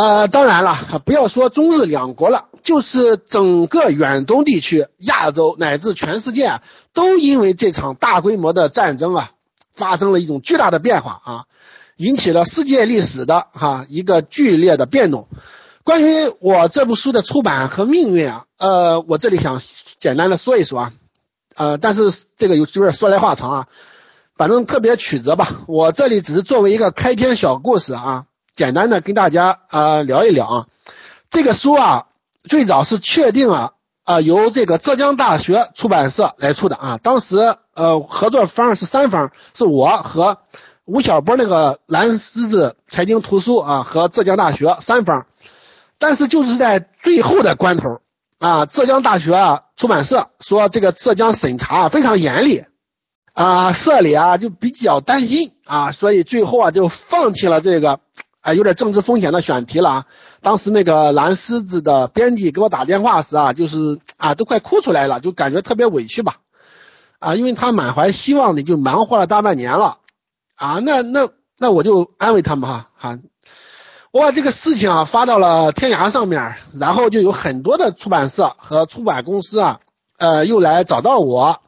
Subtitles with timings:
[0.00, 6.62] 呃，当然了，不要说中日两国了，就是整个远东地区、亚洲乃至全世界，
[6.94, 9.32] 都因为这场大规模的战争啊，
[9.74, 11.44] 发生了一种巨大的变化啊，
[11.98, 15.28] 引起了世界历史的哈一个剧烈的变动。
[15.84, 19.60] 关于我这部书的出版和命运啊，呃，我这里想
[19.98, 20.92] 简单的说一说啊，
[21.56, 23.66] 呃，但是这个有有点说来话长啊，
[24.34, 28.24] 反正特别曲折吧，我这里只是作为一个开篇小故事啊。
[28.56, 30.66] 简单的跟大家啊聊一聊啊，
[31.30, 32.06] 这个书啊
[32.44, 33.72] 最早是确定啊
[34.04, 40.38] 啊由这个浙江大学出版社来出的啊，当时呃合作方是三方，是我和
[40.84, 45.26] 吴晓波那个蓝狮子财经图书啊和浙江大学三方，
[45.98, 48.00] 但是就是在最后的关头
[48.38, 52.64] 啊，浙江大学啊出版社说这个浙江审查非常严厉
[53.32, 58.00] 啊，社里啊就比较担心啊，所以最后啊就放弃了这个。
[58.40, 60.06] 啊，有点政治风险的选题了啊！
[60.40, 66.36] 当时那个蓝狮子的编辑给我打电话时啊，就是啊，都快哭出来了，就感觉特别委屈吧。
[67.18, 69.98] 啊，因为他满怀希望的就忙活了大半年了
[70.56, 73.18] 啊，那那那我就安慰他们哈哈。
[74.10, 79.80] 我把这个事情啊发到了天涯上面，然后就有很多的出版社和出版公司啊，
[80.16, 81.60] 呃，又来找到我。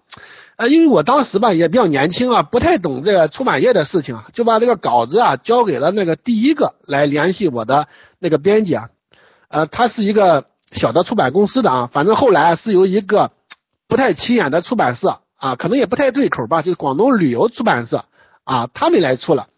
[0.62, 7.88] 呃，因为我当时吧也比较年轻啊，不太懂这个出版业的事情，就把这个稿子啊交给了那个第一个来联系我的
[8.20, 8.90] 那个编辑啊，
[9.48, 13.32] 呃，他是一个小的出版公司的啊，反正后来是由一个
[13.88, 18.04] 不太起眼的出版社啊，可能也不太对口吧，就是广东旅游出版社
[18.44, 19.48] 啊，他们来出了，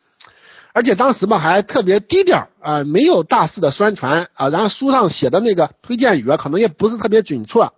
[0.73, 7.69] 而且当时吧还特别低调啊，没有大肆的宣传啊，然后书上写的那个推荐语啊可能也不是特别准确。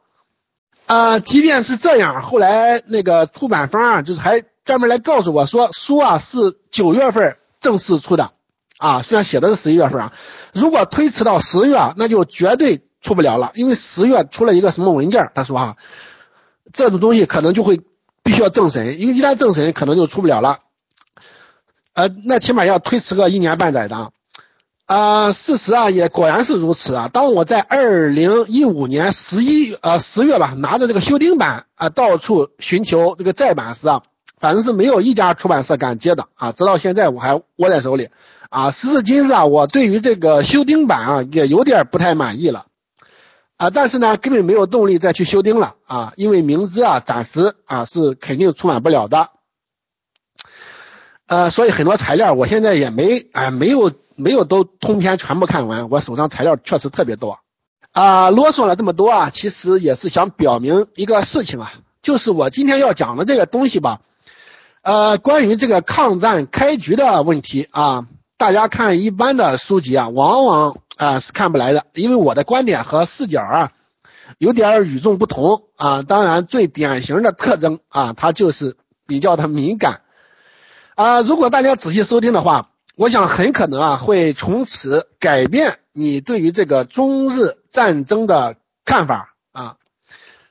[1.24, 6.38] 即便是这样，后来那个出版方啊，就是还专门来告诉我说，书啊是
[6.70, 8.32] 九月份正式出的
[8.78, 10.12] 啊，虽然写的是十一月份啊，
[10.52, 15.76] 如果推迟到十月，那就绝对出不了了，因为十月出了一个什么文件，他说哈，
[16.72, 17.80] 这种东西可能就会
[18.22, 20.60] 必须要政审，因为一旦政审，可能就出不了了，
[21.94, 24.12] 呃，那起码要推迟个一年半载的。
[24.86, 27.10] 啊，事实啊也果然是如此啊。
[27.12, 34.02] 当我在二零一五年十一呃十月吧，拿着这个修订版啊到处寻求这个再版时啊，
[34.38, 36.52] 反正是没有一家出版社敢接的啊。
[36.52, 38.10] 直到现在我还握在手里
[38.48, 38.70] 啊。
[38.70, 42.66] 时至今日啊，我对于这个修订版啊也有点不太满意了
[43.56, 43.70] 啊。
[43.70, 49.30] 但是呢，根本没有动力再去修订了啊，因为明知啊暂时啊是肯定出版不了的。
[51.26, 53.92] 呃，所以很多材料我现在也没哎没有。
[54.19, 57.38] 没有都通篇全部看完，我手上材料确实特别多
[57.92, 58.31] 啊！
[58.31, 61.70] 啰嗦了这么多啊，其实也是想表明一个事情啊，
[62.00, 64.00] 就是我今天要讲的这个东西吧，
[64.81, 68.06] 呃，关于这个抗战开局的问题啊，
[68.38, 73.72] 大家看一般的书籍啊，往往啊是看不来的，因为我的观点和视角啊
[74.38, 76.00] 有点与众不同啊。
[76.00, 80.00] 当然，最典型的特征啊，它就是比较的敏感
[80.96, 81.22] 啊。
[81.22, 82.70] 如果大家仔细收听的话。
[82.98, 89.76] 我想很可能啊会从此改变你对于这个中日战争的看法啊。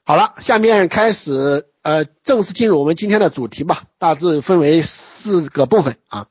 [0.03, 6.27] 好了，下面开始呃正式进入我们今天的主题吧，大致分为四个部分啊。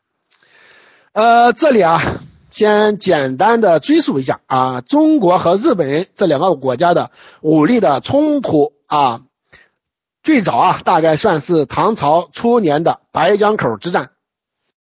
[1.14, 2.00] 呃，这里啊
[2.48, 7.10] 先简单的追溯一下啊，中国和日本这两个国家的
[7.40, 9.22] 武力的冲突啊，
[10.24, 14.10] 最早啊大概算是唐朝初年的白江口之战。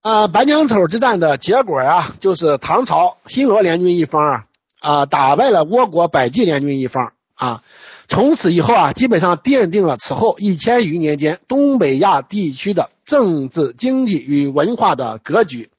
[0.00, 4.44] 啊，白江口之战的结果啊，就是唐朝新罗联军一方啊
[4.80, 7.62] 啊打败了倭国百济联军一方啊，
[8.08, 15.70] 从此以后啊，基本上奠定了此后一千余年间东北亚地区的政治、经济与文化的格局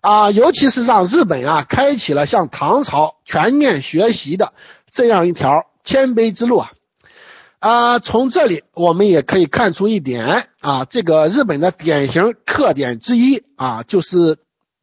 [0.00, 4.52] 啊，尤其是让日本啊开启了向唐朝全面学习的
[4.90, 6.72] 这样一条谦卑之路啊。
[7.66, 14.38] 啊，从这里我们也可以看出一点啊，这个日本的典型特点之一啊，就是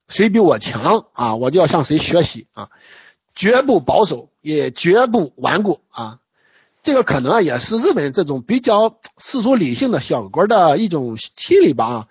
[0.10, 2.68] 谁比我强啊，我就要向谁学习啊，
[3.34, 6.20] 绝不保守，也绝不顽固啊。
[6.84, 12.08] 这个可能也是日本这种比较世俗理性的小国的一种心理吧啊。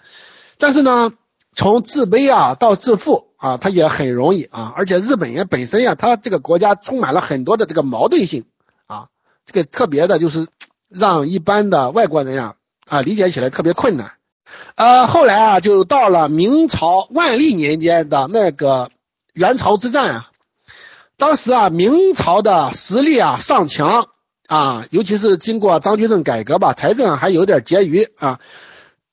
[0.56, 1.12] 但是呢，
[1.54, 8.46] 从自卑啊到自负啊，它也很容易啊，而且日本人本身呀，它这个国家充满了很多的这个矛盾性
[8.86, 9.08] 啊。
[9.44, 10.46] 这个特别的就是
[10.94, 12.54] 让一般的外国人呀
[12.88, 14.12] 啊理解起来特别困难，
[14.74, 18.90] 呃，后来啊就到了明朝万历年间的那个
[19.32, 20.30] 元朝之战啊，
[21.16, 24.06] 当时啊明朝的实力啊上强
[24.48, 28.40] 啊，尤其是经过张居正改革吧，财政还有点结余啊，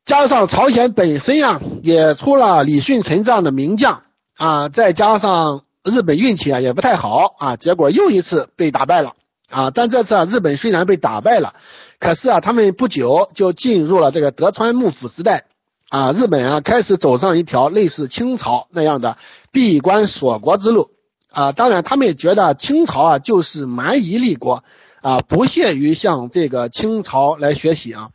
[0.03, 4.03] 加上朝鲜本身啊也出了李舜臣这样的名将
[4.37, 9.13] 啊，再加上日本运气啊也不太好啊，结果又一次被打败了。
[9.49, 9.71] 啊。
[9.71, 11.53] 但这次啊，日本虽然被打败了，
[11.99, 15.45] 可是啊，他们不久就进入了这个德川幕府时代
[15.89, 19.17] 啊，日本啊开始走上一条类似清朝那样的
[19.51, 20.91] 闭关锁国之路
[21.31, 21.51] 啊。
[21.51, 24.63] 当然，他们也觉得清朝啊就是蛮夷立国
[25.01, 28.09] 啊，不屑于向这个清朝来学习啊。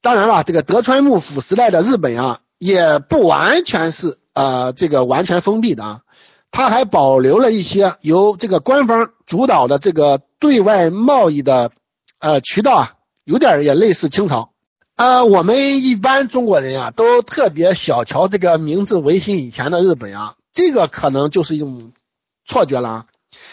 [0.00, 6.00] 当然了，这个德川幕府时代的日本啊，也不完全是呃这个完全封闭的啊。
[6.50, 11.70] 它还保留了一些由这个官方主导的这个对外贸易的
[12.18, 12.92] 呃渠道啊，
[13.24, 14.50] 有点也类似清朝。
[14.94, 21.92] 呃，我们一般中国人啊都特别小瞧这个明治维新以前的日本啊，这个可能就是一种
[22.44, 23.06] 错觉了啊。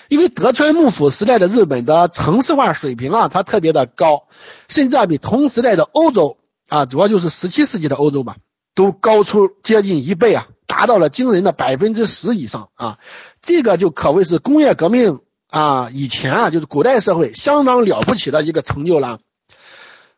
[0.10, 4.28] 因为德川幕府时代的日本的城市化水平啊，它特别的高，
[4.68, 8.36] 甚至啊比同时代的欧洲啊，主要就是十七世纪的欧洲吧，
[8.76, 10.50] 都高出接近一倍啊。
[10.68, 12.98] 达到了惊人的百分之十以上啊，
[13.42, 15.20] 这个就可谓是工业革命
[15.52, 19.20] 啊以前啊就是古代社会相当了不起的一个成就了。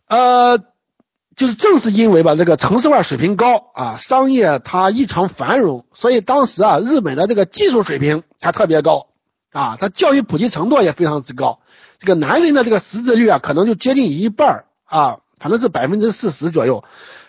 [0.08, 0.60] 呃，
[1.36, 9.08] 就是正是因为吧这个城市化水平高啊，商业它异常繁荣，所以当时啊日本的这个技术水平它特别高
[9.52, 11.60] 啊，它教育普及程度也非常之高。
[11.98, 16.84] 这个男人的这个识字率啊可能就接近一半啊，反正是百分之四十左右。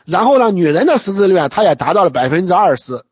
[0.05, 3.03] 然后呢，女人的识字率啊，它也达到了百分之二十。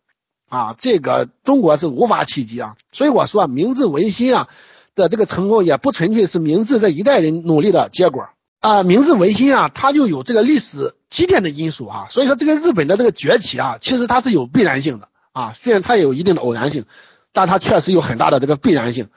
[0.50, 4.48] 啊，这个中国是无法企及啊，所以我说啊明治维新啊
[4.94, 8.28] 的这个成功也不纯粹是明治这一代人努力的结果
[8.60, 16.84] 啊，明治维新啊，它就有这个历史积淀的因素啊，所以说这个日本的这个崛起啊，其实它是有必然性的啊，虽然它也有一定的偶然性，
[17.32, 19.08] 但它确实有很大的这个必然性。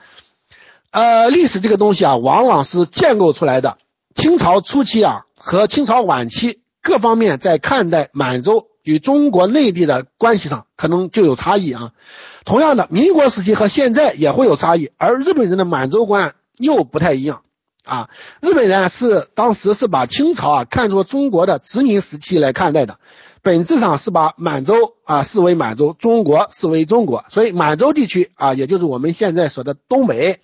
[0.92, 3.78] 呃，历史这个东西啊，往往是建构出来的。
[4.16, 8.70] 清朝初期啊和清朝晚期各方面在看待满洲。
[8.86, 11.92] 与中国内地的关系上可能就有差异啊。
[12.46, 17.42] 同样的，民国时期和现在也会有差异，而日本人的满洲观又不太一样
[17.84, 18.10] 啊。
[18.40, 23.00] 日本人是当时是把清朝啊看作中国的殖民时期来看待的，
[23.42, 30.42] 本质上是把满洲啊视为满洲，中国视为中国，所以满洲地区啊，也就是我们现在说的东北，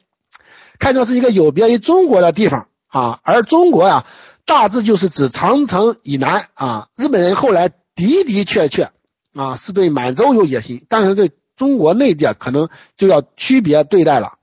[0.79, 3.19] 看作是一个有别于中国的地方啊。
[3.21, 4.05] 而中国啊，
[4.47, 6.87] 大致就是指长城以南啊。
[6.97, 7.69] 日本人后来。
[8.07, 8.91] 的的确确
[9.33, 14.33] 啊，是对满洲有野心，但是对中国内地啊可能就要区别对待了。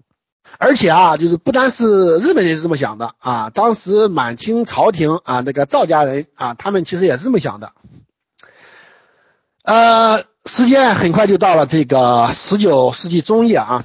[0.58, 7.72] 而且啊，就是不单是日本人是这么想的啊，当时满清朝廷啊，那个赵家人啊，他们其实也是这么想的。
[9.62, 13.84] 呃，时间很快就到了这个十九世纪中叶啊，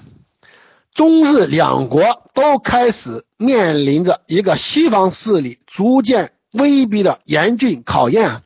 [0.94, 8.42] 中日两国都开始面临着一个西方势力逐渐威逼的严峻考验。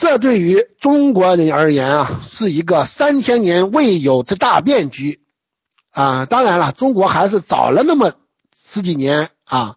[0.00, 5.22] 这对于中国人而言啊，是一个三千年未有之大变局
[5.90, 6.24] 啊！
[6.24, 8.12] 当然了，中国还是早了那么
[8.56, 9.74] 十几年啊，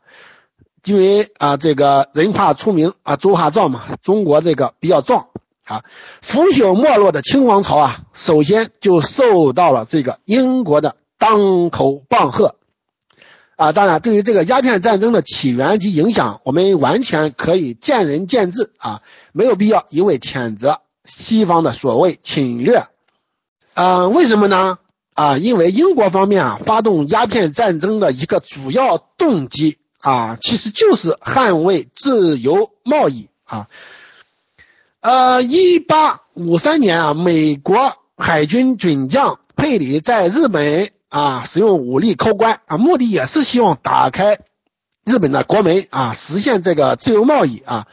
[0.85, 5.29] 因为啊，这个人怕出名啊，猪怕壮嘛，中国这个比较壮
[5.65, 5.83] 啊。
[6.21, 12.57] 腐朽没落的清王朝啊，首先就受到了这个英国的当头棒喝。
[13.61, 19.03] 啊，当然，对于这个鸦片战争的起源及影响，我们完全可以见仁见智啊，
[19.33, 22.87] 没有必要一味谴责西方的所谓侵略。
[23.75, 24.79] 啊，为什么呢？
[25.13, 33.67] 啊，因为英国方面啊，发动鸦片战争的一个主要动机啊，其实就是捍卫自由贸易啊。
[35.01, 40.89] 呃，一八五三年啊，美国海军准将佩里在日本。
[41.11, 44.39] 啊，使用武力扣关啊，目的也是希望打开
[45.05, 47.85] 日本的国门啊，实现这个自由贸易啊。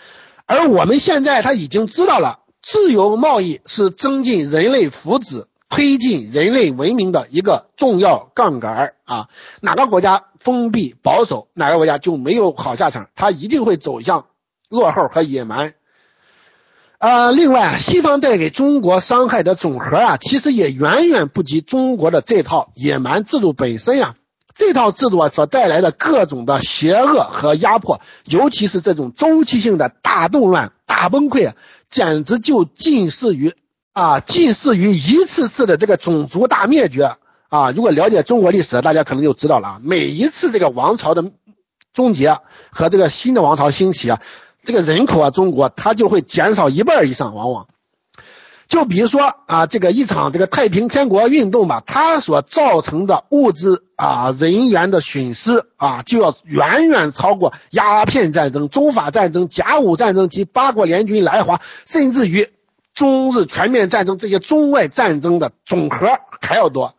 [0.46, 9.28] 而我们现在他已经知道了，自由贸易是增进人类福祉、推进人类文明的一个重要杠杆啊。
[9.60, 14.26] 哪个国家封闭保守，哪个国家就没有好下场，它一定会走向
[14.70, 15.74] 落后和野蛮。
[16.98, 24.16] 呃，另外，西方带给中国伤害的总和啊，其实也远远不及中国的这套野蛮制度本身呀。
[24.56, 31.52] 这套制度啊所带来的各种的邪恶和压迫，尤其是这种周期性的大动乱、大崩溃，
[31.88, 33.54] 简直就近似于
[33.92, 37.14] 啊，近似于一次次的这个种族大灭绝
[37.48, 37.70] 啊。
[37.70, 41.30] 如果了解中国历史，大家可能就知道了，每一次这个王朝的
[41.92, 42.38] 终结
[42.70, 44.20] 和这个新的王朝兴起啊。
[44.68, 47.68] 这个人口啊，中国它就会减少一半以上，往往。
[48.68, 62.50] 就比如说啊，这个一场这个太平天国运动吧，它所造成的物资啊、人员的损失啊，就要远远超过鸦片战争、中法战争、甲午战争及八国联军来华，甚至于
[62.92, 66.94] 中日全面战争这些中外战争的总和还要多。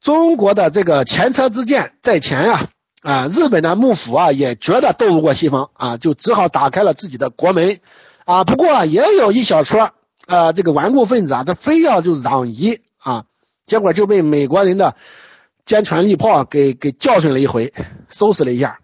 [0.00, 2.68] 中国的这个前车之鉴在前呀，
[3.06, 7.78] 啊，日本的幕府啊也觉得斗不过西方啊，就只好打开了自己的国门
[8.24, 8.42] 啊。
[8.42, 9.92] 不过也有一小撮
[10.26, 13.26] 啊，这个顽固分子啊，他非要就攘夷啊，
[13.64, 14.96] 结果就被美国人的
[15.64, 17.72] 坚船利炮给给教训了一回，
[18.08, 18.80] 收拾了一下。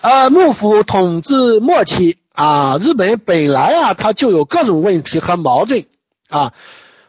[0.00, 5.86] 呃，幕府统治末期啊，日本本来啊，它就有各种问题和矛盾
[6.28, 6.52] 啊，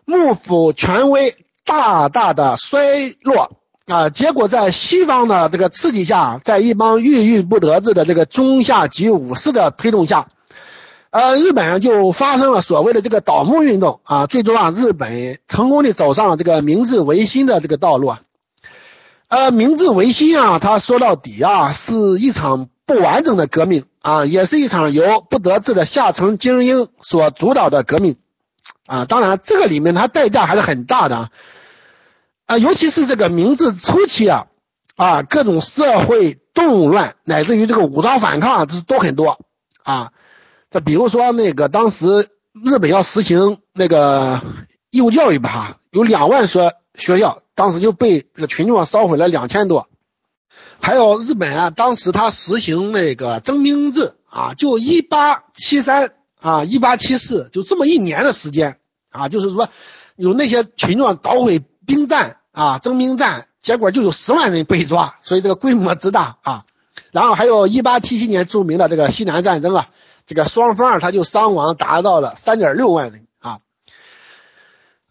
[0.05, 1.35] 幕府权威。
[1.65, 3.51] 大大的衰落
[3.89, 4.09] 啊！
[4.09, 10.27] 结果在西方的这个刺激下，在一帮郁郁不得志的这个中下级武士的推动下，
[11.09, 18.21] 呃，日本就发生了所谓的这个倒幕运动啊，最终让日本成功的走上了这个明治维新的这个道路啊。
[19.27, 28.17] 呃，明治维新啊，它说到底啊，是一场不完整的革命啊，也是一场由不得志的下层精英所主导的革命
[28.85, 29.05] 啊。
[29.05, 31.29] 当然，这个里面它代价还是很大的啊
[32.49, 32.57] 啊。
[32.57, 34.47] 尤其是这个明治初期啊，
[34.95, 39.39] 啊，各种社会动乱乃至于这个武装反抗都都很多
[39.83, 40.11] 啊。
[40.69, 42.27] 这比如说那个当时
[42.63, 44.41] 日本要实行那个
[44.91, 49.87] 义务教育吧，哈，有两万所学校，当时就被这个群众烧毁了两千多。
[50.81, 58.79] 还有日本啊，当时他实行那个征兵制啊，就一八七三啊，一八七四，就这么一年的时间
[59.09, 59.69] 啊，就是说
[60.15, 62.38] 有那些群众捣毁兵站。
[62.51, 66.65] 啊，征兵站，结果就有十万人被抓，所以这个规模之大啊。
[67.11, 69.89] 然后还有一八七七年著名的这个西南战争啊，
[70.25, 73.59] 这个双方他就伤亡达到了三点六万人啊。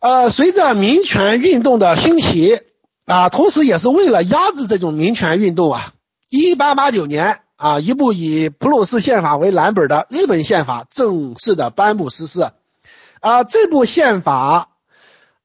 [0.01, 2.61] 呃，随着民权运动的兴起
[3.07, 5.93] 啊，同时也是为了压制这种民权运动啊，
[6.29, 12.51] 一八八九年啊，一部以普鲁士宪法为蓝本的日本宪法正式的颁布实施
[13.21, 14.71] 啊，这部宪法。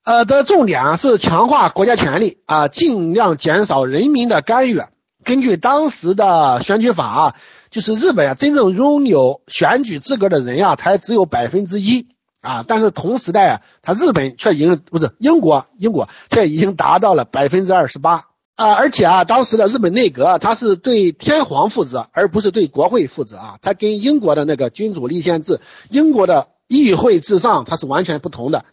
[0.03, 4.81] 呃的重点啊是强化国家权力啊，尽量减少人民的干预。
[5.23, 7.35] 根据当时的选举法啊，
[7.71, 12.07] 就是日本啊真正拥有选举资格的人啊才只有百分之一
[12.41, 18.25] 啊，但是同时代啊，他日本却已经不是英国，英国却已经达到了百分之二十八
[18.57, 28.65] 啊，而且啊，当时的日本内阁它是对天皇负责，而不是对国会负责啊，它跟英国的那个君主立宪制、英国的议会至上它是完全不同的。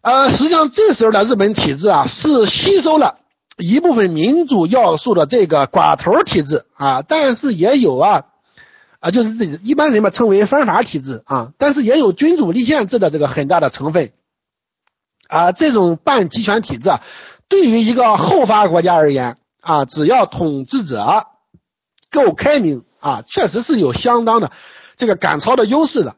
[0.00, 3.18] 呃，实际上这时候的日本体制啊，是吸收了
[3.56, 8.26] 一部分民主要素的这个寡头体制啊，但是也有啊
[9.00, 14.12] 啊，就是这一般人们称为藩法体制啊，但是也有君主立宪制的这个很大的成分
[15.28, 15.50] 啊。
[15.50, 17.02] 这种半集权体制啊，
[17.48, 21.26] 对于一个后发国家而言啊，只要统治者
[22.12, 24.52] 够开明啊，确实是有相当的
[24.96, 26.14] 这个赶超的优势的，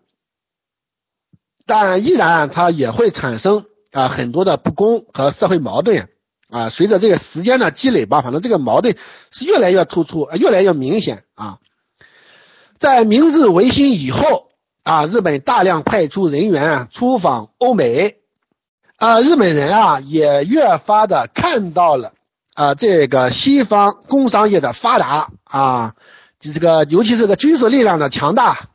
[1.64, 3.64] 但依然它也会产生。
[3.92, 6.08] 啊，很多的不公和社会矛盾
[6.48, 8.96] 啊，随着这个时间的积累吧，反正这个矛盾
[9.30, 11.58] 是越来越突出，越来越明显啊。
[12.78, 14.48] 在明治维新以后
[14.84, 18.16] 啊，日本大量派出人员出访欧美
[18.96, 22.14] 啊，日本人啊也越发的看到了
[22.54, 25.94] 啊这个西方工商业的发达啊，
[26.38, 28.69] 这个尤其是个军事力量的强大。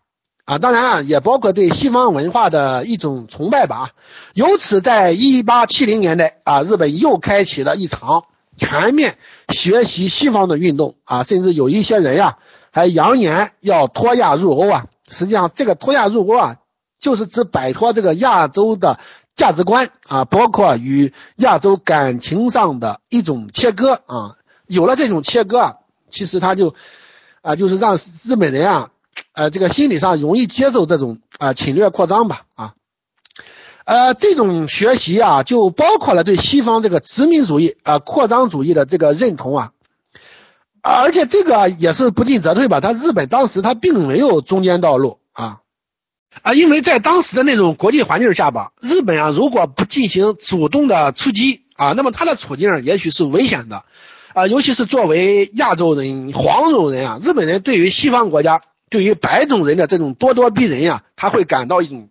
[0.46, 3.94] 啊，当然啊，也包括对西方文化的一种崇拜吧。
[4.36, 8.26] 由此，在一八七零年代啊，日本又开启了一场
[8.56, 9.18] 全面
[9.50, 12.38] 学习西方的运动啊，甚至有一些人呀，
[12.70, 14.86] 还扬言要脱亚入欧啊。
[15.10, 16.58] 实际上，这个脱亚入欧啊，
[17.00, 19.00] 就是指摆脱这个亚洲的
[19.36, 24.36] 价值观啊，包括与亚洲感情上的一种切割啊。
[24.68, 25.76] 有了这种切割啊，
[26.12, 26.76] 其实他就
[27.42, 28.92] 啊，就是让日本人啊。
[29.34, 32.74] 呃，这个心理上容易接受这种啊侵略扩张吧啊，
[33.84, 39.72] 呃，这种学习啊，就包括了对西方这个殖民主义啊扩张主义的这个认同啊，
[40.82, 45.60] 而且这个也是不进则退吧，他日本当时他并没有中间道路啊。
[46.42, 53.84] 啊，因为在当时的那种国际环境下吧，日本啊如果不进行主动的出击啊，那么他的处境也许是危险的。
[54.34, 58.62] 啊，尤其是作为亚洲人、黄种人啊，日本人对于西方国家。
[58.96, 62.08] 对于白种人的这种咄咄逼人呀，他会感到一种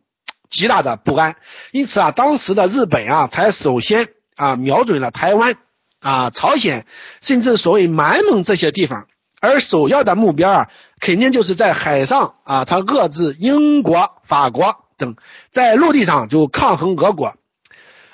[0.50, 1.35] 极大的不安。
[1.73, 5.55] 因此啊，当时的日本啊，才首先啊瞄准了台湾
[6.00, 6.85] 啊、朝鲜，
[7.23, 9.07] 甚至所谓满蒙这些地方。
[9.41, 15.14] 而首要的目标啊，肯定就是在海上啊，他遏制英国、法国等；
[15.50, 17.35] 在陆地上就抗衡俄国。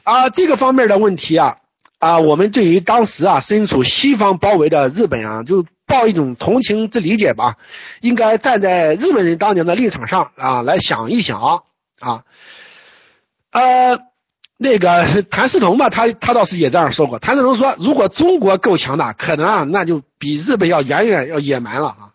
[0.04, 1.56] 啊，这个方面的问题啊
[1.98, 5.66] 啊，我们对于当时啊身处西方包围的日本啊，就。
[5.90, 7.56] 抱一种同情之理解吧，
[8.00, 11.64] 应该站在日本人当年的立场上啊来想一想
[11.98, 12.24] 啊，
[13.50, 13.98] 呃，
[14.56, 17.18] 那个 谭嗣同吧，他他倒是也这样说过。
[17.18, 22.14] 谭嗣同说，如果中国够强大，可能啊，那就比日本要远远要野蛮了啊。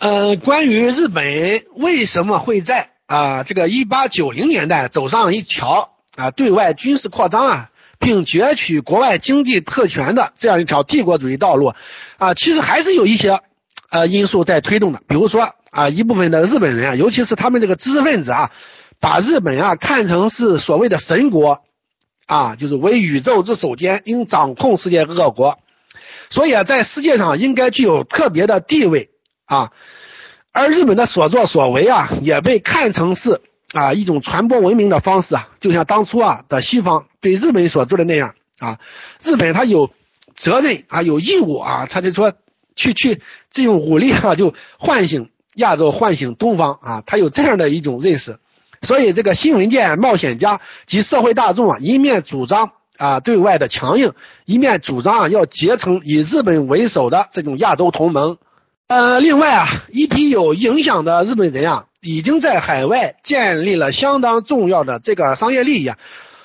[0.00, 11.74] 呃，关于日本为什么会在啊这个一八九零年代走上一条啊对外军事扩张啊，并攫取国外经济特权的这样一条帝国主义道路
[12.18, 13.40] 啊，其实还是有一些
[13.90, 15.00] 呃因素在推动的。
[15.06, 18.50] 比如说啊，一部分的日本人啊，尤其是他们这个知识分子啊。
[19.00, 21.62] 把日本啊看成是所谓的神国，
[22.24, 25.58] 啊，就是为宇宙之首间，应掌控世界各国，
[26.30, 29.10] 所以啊，在世界上应该具有特别的地位
[29.44, 29.72] 啊。
[30.52, 33.42] 而日本的所作所为啊，也被看成是
[33.74, 38.78] 啊一种传播文明的方式啊，就像当初啊的西方对日本所做的那样啊。
[39.22, 39.90] 日本他有
[40.36, 42.34] 责任啊，有义务啊，他就说
[42.76, 48.38] 去去这种武力啊，就唤醒亚洲，唤醒东方啊，他有这样的一种认识。
[48.82, 54.12] 所以，这个新闻界冒险家及社会大众啊，一面主张啊对外的强硬，
[54.44, 58.36] 一面主张啊要结成以日本为首的这种亚洲同盟。
[58.86, 65.96] 呃，另外啊，一批有影响的日本人啊，已经在海外建立了相当重要的这个商业利益啊，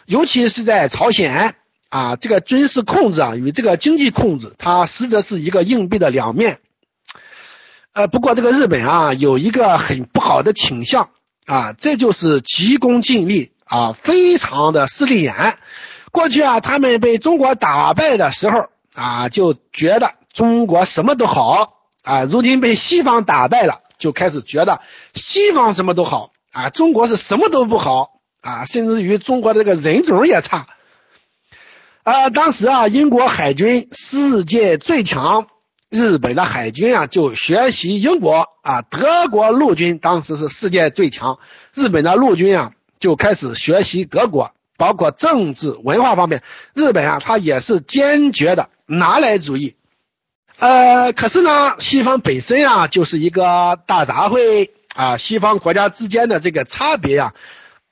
[0.10, 1.54] 尤其是在朝鲜
[1.90, 6.58] 啊，这个军事控制啊与这个经济控制，它实则是一个硬币的两面。
[7.94, 11.12] 呃，不过这个日本啊，有一个很不好的倾向。
[11.46, 15.56] 啊，这就是急功近利啊，非常的势利眼。
[16.12, 22.24] 过去啊，他们被中国打败的时候啊，就觉得中国什么都好啊。
[22.24, 24.82] 如今被西方打败了，就开始觉得
[25.14, 28.19] 西方什么都好啊，中国是什么都不好
[28.50, 30.68] 啊，甚至于中国的这个人种也差。
[32.04, 35.48] 啊，当时啊，英国海军世界最强。
[35.90, 41.40] 日本的海军啊，就学习英国啊，德国陆军当时是世界最强。
[41.74, 46.44] 日本的陆军啊，就开始学习德国，包括政治文化方面，
[46.76, 49.78] 日本啊，它也是坚决的拿来主义。
[50.60, 57.34] 呃，可是呢，西方本身啊，就是一个大杂烩啊，西方国家之间的这个差别呀，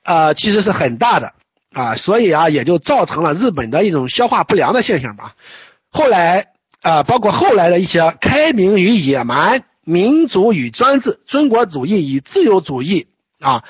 [0.08, 1.34] 呃，其实是很大的
[1.72, 5.34] 啊，所以啊，也就造成了日本的一种消化不良的现象吧。
[5.90, 6.46] 后来。
[6.80, 13.08] 啊，包括后来的一些开明与野蛮、民主与专制、中国主义与自由主义
[13.40, 13.64] 啊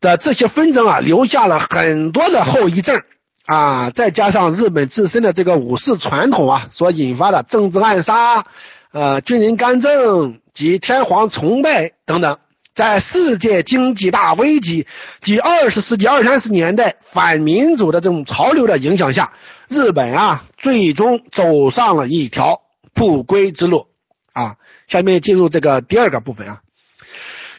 [0.00, 3.02] 的这些纷争啊，留下了很多的后遗症
[3.44, 3.90] 啊。
[3.90, 8.46] 再加上日本自身的这个武士传统啊，所引发的政治暗杀、
[8.90, 12.38] 呃军人干政及天皇崇拜等等，
[12.76, 14.86] 在世界经济大危机
[15.22, 19.32] 及二十世纪二三十年代反民主的这种潮流的影响下。
[19.68, 22.60] 日本啊，最终走上了一条
[22.92, 23.88] 不归之路
[24.32, 24.56] 啊！
[24.86, 26.60] 下面进入这个第二个部分啊，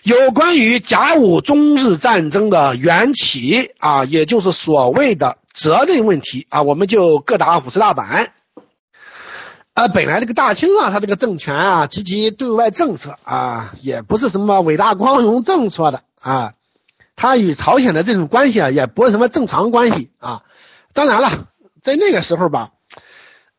[0.04, 8.32] 有关于甲午中日战争的缘起啊，也就是所谓的责任问题啊，我们就各打五十大板。
[9.78, 16.54] 啊，本来这个大清啊，他这个政权啊及其对外政策啊，也不是什么伟大光荣政策的啊，
[17.16, 20.42] 他与朝鲜的这种关系啊，也不是什么正常关系啊。
[20.94, 21.30] 当然了。
[21.80, 22.72] 在那个时候吧，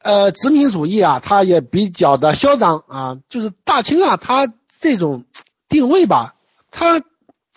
[0.02, 5.24] 呃，殖民主义啊，它也比较的嚣张啊，就是大清啊，它这种
[5.68, 6.34] 定位吧，
[6.72, 7.00] 它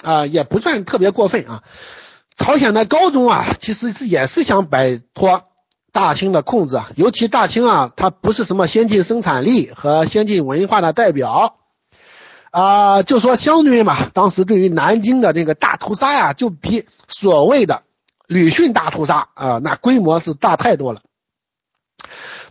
[0.04, 1.63] 啊也不算特别过分啊。
[2.38, 5.45] 朝鲜的高宗啊，其实是也是想摆脱
[5.91, 11.58] 大清的控制啊，尤其大清啊，它不是什么先进生产力和先进文化的代表
[12.51, 17.84] 啊，就说相对嘛，当时对于南京的这个大屠杀呀，就比所谓的。
[18.27, 21.01] 吕逊大屠杀啊，那规模是大太多了。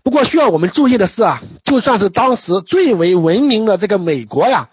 [0.02, 4.68] 不过需要我们注意的是啊，就算是当时最为文明的这个美国呀，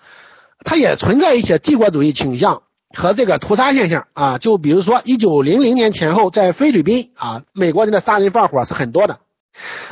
[0.66, 2.64] 它也存在一些帝国主义倾向
[2.98, 4.38] 和这个屠杀现象啊。
[4.40, 9.20] 就比如说一九零零年前后，在菲律宾啊，美国人的杀人放火是很多的。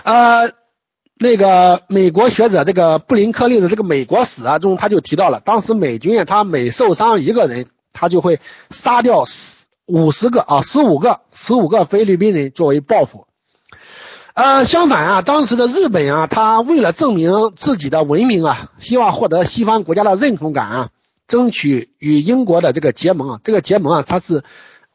[0.04, 0.52] 呃，
[1.18, 8.40] 那个美国学者这个布林克利的这个《美国史》啊中，他就提到了，当时美军啊他每受伤一个人，他就会
[8.72, 9.24] 杀掉
[9.86, 13.28] 五十个啊，十五个，十五个菲律宾人作为报复。
[14.34, 20.90] 呃，相反啊，当时的日本啊，他为了证明自己的文明啊，希望获得西方国家的认同感啊，
[21.28, 23.40] 争取与英国的这个结盟啊。
[23.44, 24.44] 这个结盟啊，它是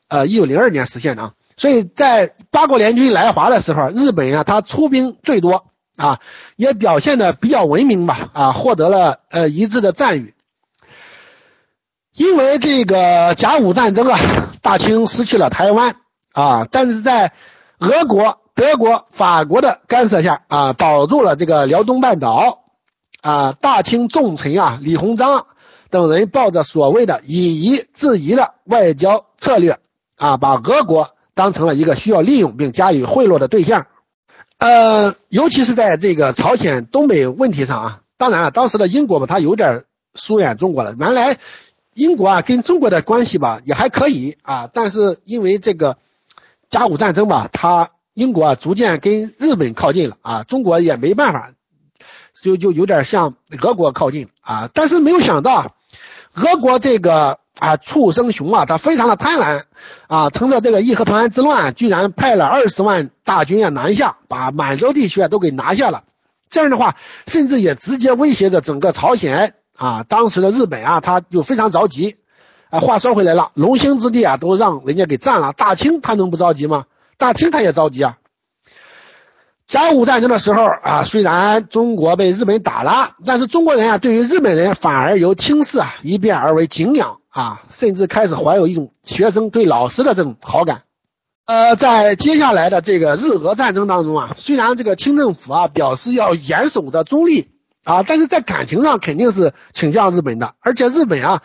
[0.08, 1.34] 呃一九零二年实现的啊。
[1.56, 5.66] 所以在八国联军来华的时候，日本啊，他出兵最多
[5.96, 6.18] 啊，
[6.56, 10.34] 也表现的比较文明吧啊，获得了呃一致的赞誉。
[12.14, 14.18] 因为这个甲午战争啊，
[14.62, 15.96] 大清失去了台湾
[16.32, 17.32] 啊，但是在
[17.78, 22.64] 俄国、德国、法国的干涉下啊，保住了这个辽东半岛
[23.20, 23.52] 啊。
[23.52, 25.46] 大清重臣啊，李鸿章
[25.90, 29.78] 等人抱着所谓的以夷制夷的外交策略
[30.16, 33.86] 啊，把俄国当成了一个需要利用并加以贿赂的对象。
[34.58, 40.94] 呃，尤其是在这个朝鲜东北问题上啊，当然了，当时的英国吧，它有点疏远中国了。
[40.98, 41.38] 原来
[41.94, 45.96] 英国啊跟中国的关系吧也还可以啊，但是因为这个
[46.68, 51.52] 甲午战争吧，它英国啊逐渐跟日本靠近了啊，中国也没办法，
[52.38, 54.68] 就就有点向俄国靠近啊。
[54.74, 55.74] 但是没有想到，
[56.34, 59.62] 俄国这个啊畜生熊啊，他非常的贪婪。
[60.08, 66.04] 啊，趁着这个义和团之乱，居然派了二十万大军啊南下，把满洲地区啊都给拿下了。
[66.48, 70.04] 这样的话，甚至也直接威胁着整个朝鲜啊。
[70.08, 72.16] 当时的日本啊，他就非常着急。
[72.70, 76.84] 啊，话说回来了，龙兴之地啊，都让人家给占了，大清他能不着急吗？
[77.18, 78.18] 大清他也着急啊。
[79.70, 87.18] 甲午战争的时候啊，虽然中国被日本打了，但是中国人啊，对于日本人反而由轻视啊，一变而为敬仰。
[87.28, 90.82] 啊，甚至开始怀有一种学生对老师的这种好感。
[91.46, 97.52] 呃，在接下来的这个日俄战争当中啊，虽然这个清政府啊表示要严守的中立
[97.84, 101.42] 啊，但是在感情上肯定是倾向日本的，而且日本啊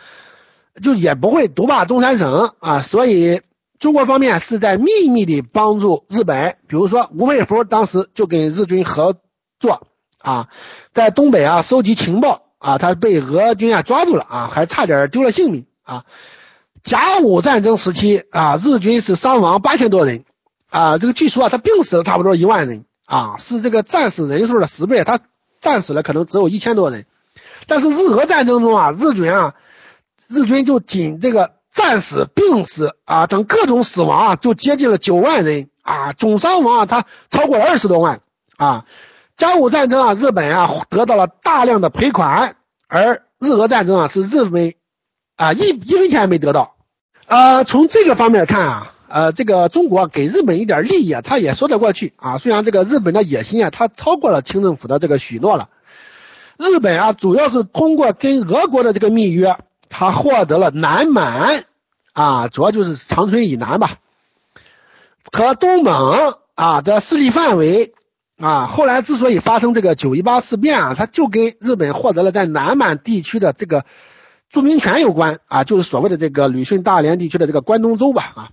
[0.82, 3.40] 就也不会独霸东三省啊，所以
[3.78, 9.16] 中国方面是在秘密的帮助日本，比如说吴佩孚当时就跟日军合
[9.60, 9.86] 作
[10.18, 10.48] 啊，
[10.92, 15.66] 在东北啊收集情报啊，他被俄军啊抓住了啊，还差点丢了性命。
[15.82, 16.04] 啊，
[16.82, 20.24] 甲午战争时期啊，日军是伤亡八千多人
[20.68, 25.20] 啊，这个据说啊，他病死了差不多一万人啊，是这个战死人数的十倍，他
[25.60, 27.06] 战死了可能只有一千多人。
[27.68, 29.54] 但是日俄战争中啊，日军啊，
[30.28, 38.20] 日军就仅这个战死、病死啊等各种死亡啊，就接近了九万人啊，总伤亡啊，他超过了二十多万
[38.56, 38.84] 啊。
[39.36, 42.56] 甲午战争啊，日本啊得到了大量的赔款，
[42.88, 44.72] 而日俄战争啊，是日本。
[45.38, 46.76] 啊，一一分钱也没得到，
[47.26, 52.38] 呃，从这个方面看啊，呃，这个中国给日本一点利益啊，他也说得过去啊。
[52.38, 55.68] 虽然这个日本的野心啊，他超过了清政府的这个许诺了。
[56.56, 61.64] 日本啊，主要是通过跟俄国的这个密约，他获得了南满
[62.12, 63.98] 啊，主要就是长春以南吧，
[65.32, 67.94] 和东蒙啊的势力范围
[68.38, 68.66] 啊。
[68.66, 73.84] 后来之所以发生这个九一八事变啊，他就跟日本获得了在南满地区的这个。
[74.48, 78.50] 著名权有关啊，就是所谓的这个旅顺大连地区的这个关东州吧啊。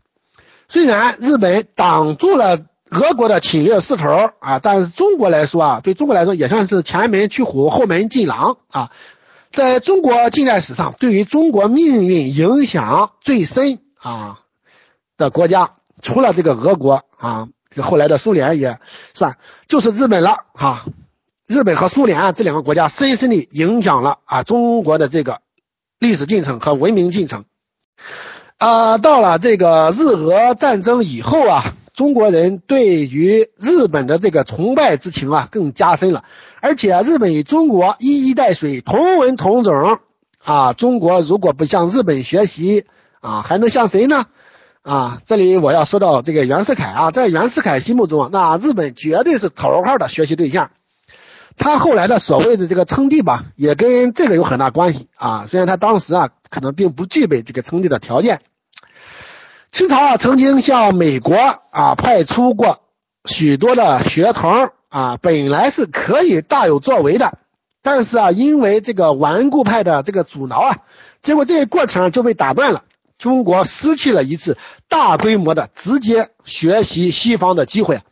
[0.68, 8.90] 虽然日本挡住了俄国的侵略势头啊，但是中国来说啊，对中国来说也算是前门驱虎，后门进狼啊。
[9.54, 14.40] 在中国近代史上，对于中国命运影响最深啊
[15.16, 18.80] 的国家，除了这个俄国啊，这后来的苏联也
[19.14, 19.38] 算，
[19.68, 20.84] 就是日本了哈。
[21.46, 25.40] 日本和苏联啊这两个国家深深地影响了啊中国的这个。
[26.00, 27.46] 历史进程和文明进程，
[28.58, 31.64] 啊，到了这个日俄战争以后啊，
[31.94, 36.26] 中国人对于日本的这个崇拜之情啊更加深了。
[36.64, 40.00] 而且日本与中国一衣带水，同文同种
[40.46, 40.72] 啊。
[40.72, 42.86] 中国如果不向日本学习
[43.20, 44.28] 啊，还能向谁呢？
[44.82, 50.72] 啊，这里我要说到这个袁世凯啊，在袁世凯心目中，那日本绝对是头号的学习对象。
[51.58, 55.46] 他后来的所谓的这个称帝吧，也跟这个有很大关系啊。
[55.50, 58.40] 虽然他当时啊，可能并不具备这个称帝的条件。
[59.70, 61.36] 清朝啊，曾经向美国
[61.72, 62.80] 啊派出过
[63.26, 67.40] 许多的学童啊，本来是可以大有作为的，
[67.82, 70.78] 但是啊，因为这个顽固派的这个阻挠啊，
[71.24, 72.84] 结果这一过程就被打断了。
[73.18, 74.56] 中国失去了一次
[74.90, 78.04] 大规模的直接学习西方的机会。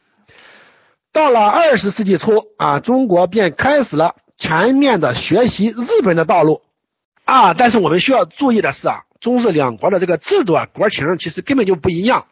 [1.12, 6.64] 到了二十世纪初啊，中国便开始了全面的学习日本的道路
[7.26, 7.54] 啊。
[7.54, 12.26] 但是我们需要注意的是啊，中日两国的这个制度啊、国情其实根本就不一样。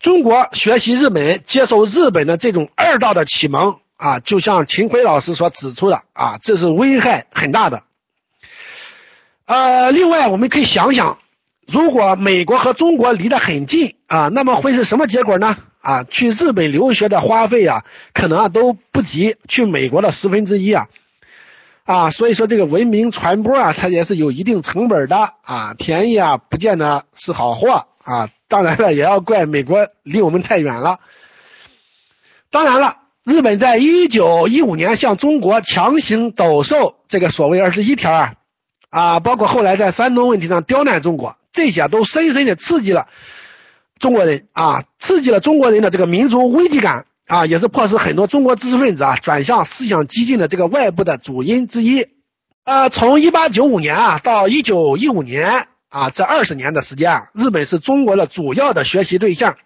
[0.00, 7.82] 中国学习日本、接受日本的这种二道的启蒙啊，就像秦晖老师所指出的啊，这是危害很大的。
[9.46, 11.18] 呃，另外我们可以想想，
[11.66, 15.56] 如果美国和中国离得很近啊，那么会是什么结果呢？
[15.80, 20.86] 啊，去日本留学的花费啊，可能啊都不及去美国的十分之一啊，
[21.84, 30.98] 啊，所以说这个文明传播啊，它也是有一定成本的啊，便宜啊不见得是好货啊，当然了，也要怪美国离我们太远了。
[32.50, 38.34] 当然了，日本在一九一五年向中国强行斗售这个所谓二十一条啊，
[38.88, 43.08] 啊，包括后来在山东问题上刁难中国，这些都深深的刺激了。
[43.98, 52.06] 中国人啊，刺激了中国人的这个民族危机感啊，也是迫使很多中国知识分子啊转向思想激进的这个外部的主因之一。
[52.64, 59.56] 呃，从一八九五年啊到一九一五年啊这二十年的时间啊，日本是中国的主要的学习对象。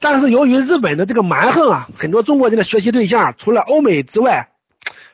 [0.00, 4.50] 但是由于日本的这个蛮横啊，很多中国人的学习对象除了欧美之外，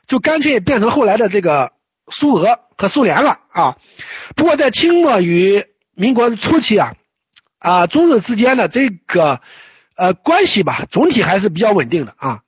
[0.07, 1.73] 就干脆变成后来的这个
[2.11, 3.79] 苏俄和苏联了啊。
[4.37, 6.93] 不过在清末与民国初期啊，
[7.59, 9.41] 啊中日之间的这个
[9.97, 12.41] 呃关系吧，总体还是比较稳定的啊。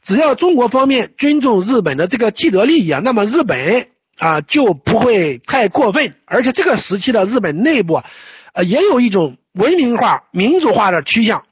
[0.00, 6.14] 只要中国方面尊重日本的这个既得利益啊，那么日本啊就不会太过分。
[6.24, 8.02] 而且这个时期的日本内部
[8.52, 11.46] 呃也有一种文明化、民主化的趋向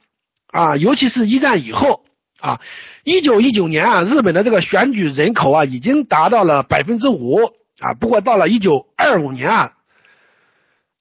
[0.47, 2.03] 啊，尤其是一战以后
[2.39, 2.59] 啊，
[3.03, 7.39] 一九一九年啊，日本的这个选举人口啊已经达到了百分之五
[7.79, 7.93] 啊。
[7.93, 9.73] 不过到了一九二五年啊，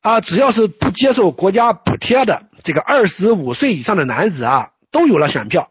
[0.00, 5.70] 啊只要是不接受国家补贴的这个二十五岁以上的男子啊，都有了选票。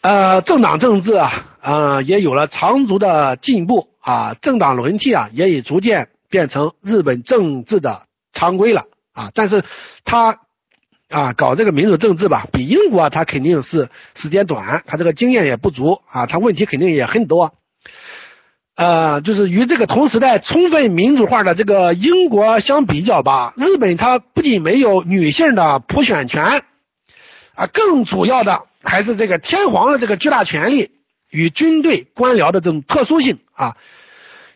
[0.00, 9.30] 呃，政党政治啊，呃，也有了长足的进步啊，政党轮替啊，也已逐渐变成日本政治的常规了啊。
[9.34, 9.62] 但是，
[10.02, 10.40] 他
[11.10, 17.52] 啊搞这个民主政治吧，比英国他肯定是时间短，他这个经验也不足啊，他问题肯定也很多。
[18.76, 26.62] 呃，就是与这个同时代充分民主化的这个英国相比较吧，日本它不仅没有女性的普选权
[27.54, 28.64] 啊，更主要的。
[28.82, 30.92] 还是这个天皇的这个巨大权力
[31.28, 33.76] 与军队官僚的这种特殊性啊，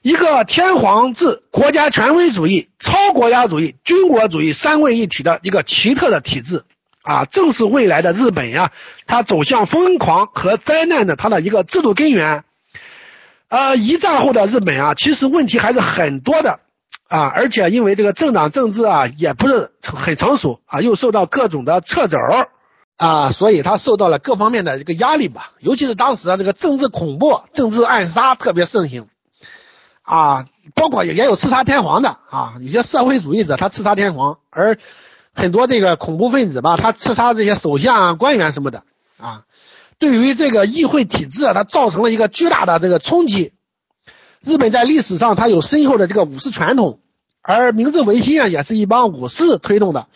[0.03, 6.65] 一个天皇制国家权威主义、超国家主义、军国主义三位一体的一个奇特的体制
[7.03, 8.73] 啊，正是未来的日本呀，
[9.07, 12.43] 它走向疯狂和灾难的它的一个制度根源。
[13.49, 16.59] 呃，一战后的日本啊，其实问题还是很多的
[17.07, 22.19] 啊，而且因为这个政党政治啊，也不是很成熟啊，又受到各种的掣肘。
[22.97, 29.09] 啊，所以他受到了各方面的这个压力吧，尤其是当时啊这个政治恐怖、政治暗杀特别盛行，
[30.13, 34.77] 啊，包括也也有刺杀天皇的啊，有些社会主义者他刺杀天皇，而
[35.33, 38.83] 很多这个恐怖分子吧，他刺杀这些首相啊、官员什么的
[39.19, 39.45] 啊，
[39.99, 43.53] 对于这个议会体制啊，它造成了一个巨大的这个冲击。
[44.43, 47.01] 日本在历史上它有深厚的这个武士传统，
[47.41, 50.09] 而明治维新啊，也是一帮武士推动的。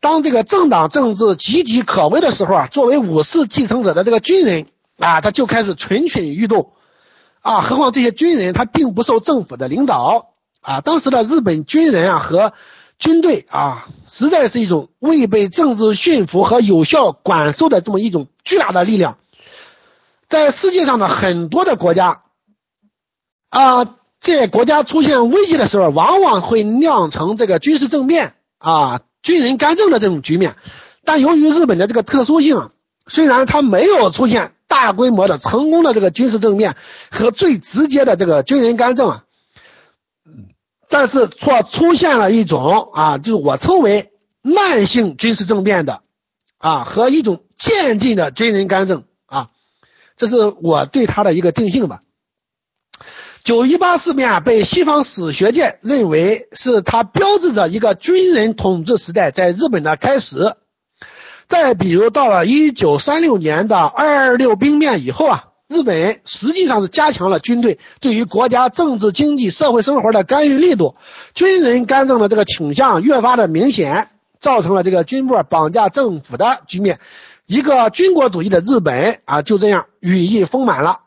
[0.00, 4.66] 当这个政党政治岌岌可危的时候啊，作为武士继承者的这个军人
[4.98, 6.72] 啊，他就开始蠢蠢欲动
[7.40, 7.60] 啊。
[7.60, 10.80] 何况这些军人他并不受政府的领导啊。
[10.80, 12.52] 当时的日本军人啊和
[12.98, 19.18] 军队啊，实在是一种未被政治驯服和有效管束的这么一种巨大的力量。
[20.28, 22.22] 在世界上的很多的国家
[23.48, 23.84] 啊，
[24.20, 29.00] 在国家出现危机的时候，往往会酿成这个军事政变啊。
[29.22, 30.54] 军人干政的这种局面，
[31.04, 32.70] 但由于日本的这个特殊性，
[33.06, 36.76] 虽然它没有出现大规模的成功的这个军事政变
[37.10, 39.24] 和最直接的这个军人干政啊，
[40.88, 46.02] 但是错出现了一种啊，就是我称为慢性军事政变的
[46.56, 49.50] 啊和一种渐进的军人干政啊，
[50.16, 52.00] 这是我对它的一个定性吧。
[53.42, 60.54] 九一八事变被西方史学界认为是它标志着一个军人统治时代在日本的开始。
[61.50, 70.94] 再比如到了一九三六年的二二六兵变以后啊，日本实际上是加强了军队对于国家政治、经济、社会生活的干预力度，
[71.34, 74.06] 军人干政的这个倾向越发的明显，
[74.38, 77.00] 造成了这个军部绑架政府的局面。
[77.46, 81.00] 一个军国主义的日本啊，就这样羽翼丰满了。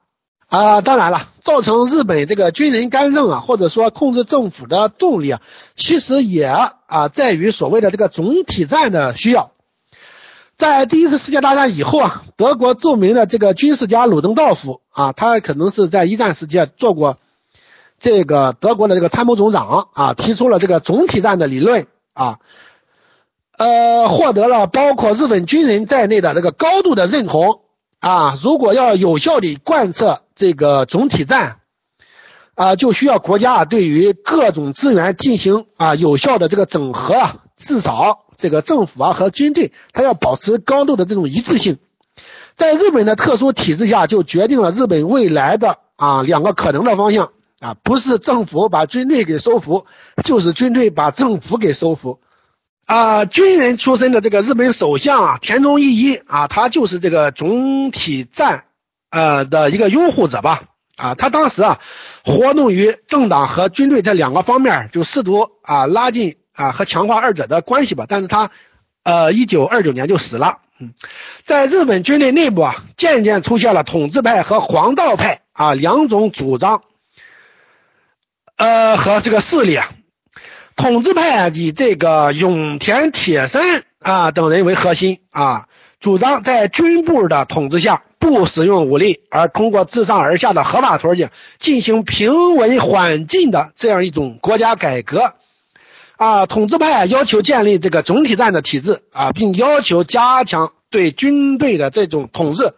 [0.50, 5.42] 啊，当然了，造成日本这个军人干政啊，或者说控制政府的动力啊，
[5.74, 9.53] 其实也啊在于所谓的这个总体战的需要。
[10.56, 17.18] 在第一次世界大战以后啊，德国著名的这个军事家鲁登道夫啊，他可能是在一战时期做过
[18.00, 22.40] 这个德国的这个参谋总长啊，提出了这个总体战的理论啊，
[23.58, 27.62] 呃，获得了包括日本军人在内的这个高度的认同
[28.00, 28.36] 啊。
[28.42, 30.22] 如果要有效地贯彻。
[30.36, 31.60] 这个总体战
[32.56, 41.80] 啊，就需要国家啊对于各种资源进行啊有效的这个整合啊，至少这个政府啊和军队，它要保持高度的这种一致性。
[42.56, 49.88] 在日本的特殊体制下，就决定了日本未来的啊两个可能的方向啊，不是政府把军队给收服，
[50.24, 52.20] 就是军队把政府给收服。
[52.86, 58.66] 啊，军人出身的这个日本首相啊田中义一啊，他就是这个总体战。
[59.16, 60.64] 呃的一个拥护者吧，
[60.96, 61.80] 啊，他当时啊
[62.24, 68.06] 活动于政党和军队这两个方面，就试图啊拉近啊和强化二者的关系吧。
[68.08, 68.52] 但是他
[69.04, 70.60] 呃一九二九年就死了。
[70.80, 70.94] 嗯，
[71.44, 76.82] 在日本军队内部啊，渐渐出现了统治派和皇道派啊两种主张，
[78.56, 79.92] 呃和这个势力啊，
[80.76, 85.68] 统治派以这个永田铁山啊等人为核心啊。
[86.00, 95.36] 主张在军部的统治下不使用武力，而通过自上而下的合法途径进行平稳缓进的这样一种国家改革。
[96.16, 102.74] 啊，统治派要求建立这个总体战的体制啊，并要求加强对军队的这种统治。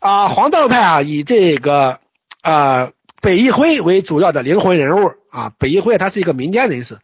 [0.00, 1.98] 啊，黄道派啊，以这个
[2.42, 5.52] 啊北一辉为主要的灵魂人物啊。
[5.58, 6.98] 北一辉他是一个民间人士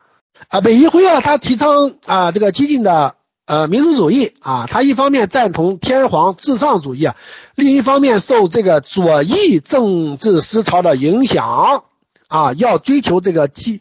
[0.48, 0.60] 啊。
[0.60, 3.14] 北一辉啊，他提倡啊这个激进的
[3.46, 4.66] 呃民族主义啊。
[4.68, 7.16] 他一方面赞同天皇至上主义啊，
[7.54, 11.84] 另一方面受这个左翼政治思潮的影响
[12.26, 13.80] 啊，要追求这个激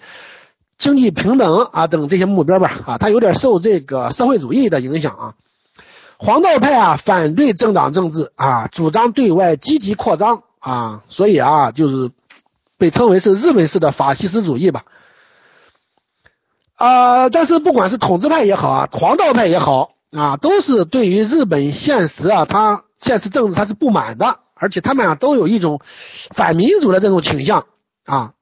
[0.78, 2.98] 经济平等啊等这些目标吧啊。
[2.98, 5.34] 他有点受这个社会主义的影响啊。
[6.20, 12.10] 黄道派啊，反对政党政治啊，主张对外积极扩张啊，所以啊，就是
[12.80, 14.86] 被称为是日本式的法西斯主义吧。
[16.76, 25.82] 啊，但是不管是统治派也好啊，黄道派也好啊，都是对于日本现实啊，他现实政治他是不满的，而且他们啊都有一种
[26.32, 27.68] 反民主的这种倾向
[28.06, 28.34] 啊。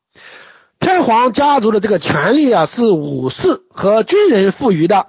[0.86, 5.08] 天皇家族的这个权力啊，是武士和军人赋予的。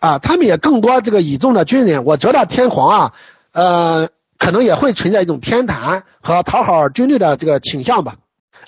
[0.00, 3.12] 啊，他们也更多这个倚重的军人，我觉得天皇啊，
[3.52, 8.16] 呃，可能也会存在一种偏袒和讨好军队的这个倾向吧。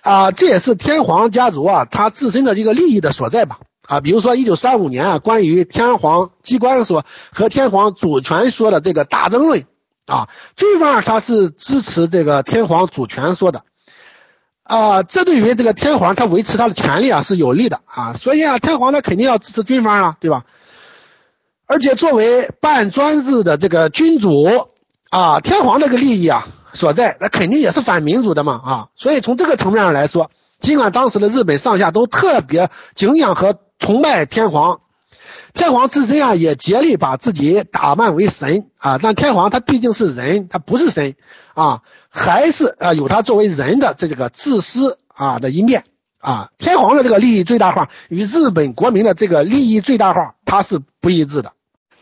[0.02, 3.58] 啊，这也是天皇家族啊他自身的一个利益的所在吧。
[3.88, 9.64] 啊，比如说一九三五年啊，关于天皇机关说和天皇主权说的这个大争论
[10.06, 13.64] 啊，军方面他是支持这个天皇主权说的。
[14.66, 20.44] 啊，这对于这个天皇他维持他的权利啊是有利的啊，所以啊，天皇他肯定要支持军方啊，对吧？
[21.66, 24.44] 而且作为半专制的这个君主
[25.10, 34.80] 啊，天皇这个利益啊所在，那肯定也是反民主的嘛啊，所以从这个层面上来说，尽管当时的日本上下都特别敬仰和崇拜天皇，
[35.56, 41.14] 天皇自身啊也竭力把自己打扮为神啊，但天皇他毕竟是人，他不是神
[41.54, 45.84] 啊，还是啊有他作为人的这个自私啊的一面
[46.18, 51.52] 啊，天皇的这个利益最大化与日本国民的这个利益最大化，它是不一致的。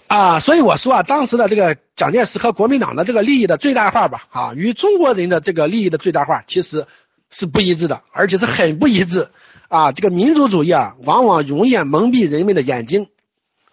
[0.08, 6.86] 啊，所以我说啊，当时的这个蒋介石和国民党的这个利益的最大化吧，啊，与中国人的这个利益的最大化其实
[7.30, 9.28] 是不一致的，而且是很不一致。
[9.68, 13.08] 啊，这个民族主义啊，往往容易蒙蔽人们的眼睛，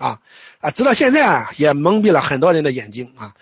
[0.02, 0.20] 啊
[0.60, 3.34] 啊，直到现在啊，也蒙蔽了很多人的眼睛啊。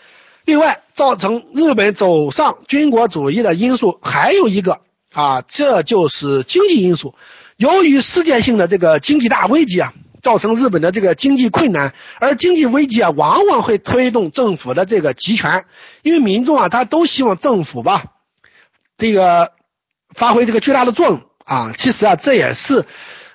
[0.45, 4.81] 另外，造成日本走上军国主义的因素还有一个
[5.13, 7.15] 啊，这就是经济因素。
[7.57, 9.93] 由于世界性的这个经济大危机啊。
[10.21, 15.63] 造成日本的这个经济困难，而经济危机啊，往往会推动政府的这个集权，
[16.01, 18.03] 因为民众啊，他都希望政府吧，
[18.97, 19.53] 这个
[20.13, 21.71] 发挥这个巨大的作用啊。
[21.77, 22.85] 其实啊，这也是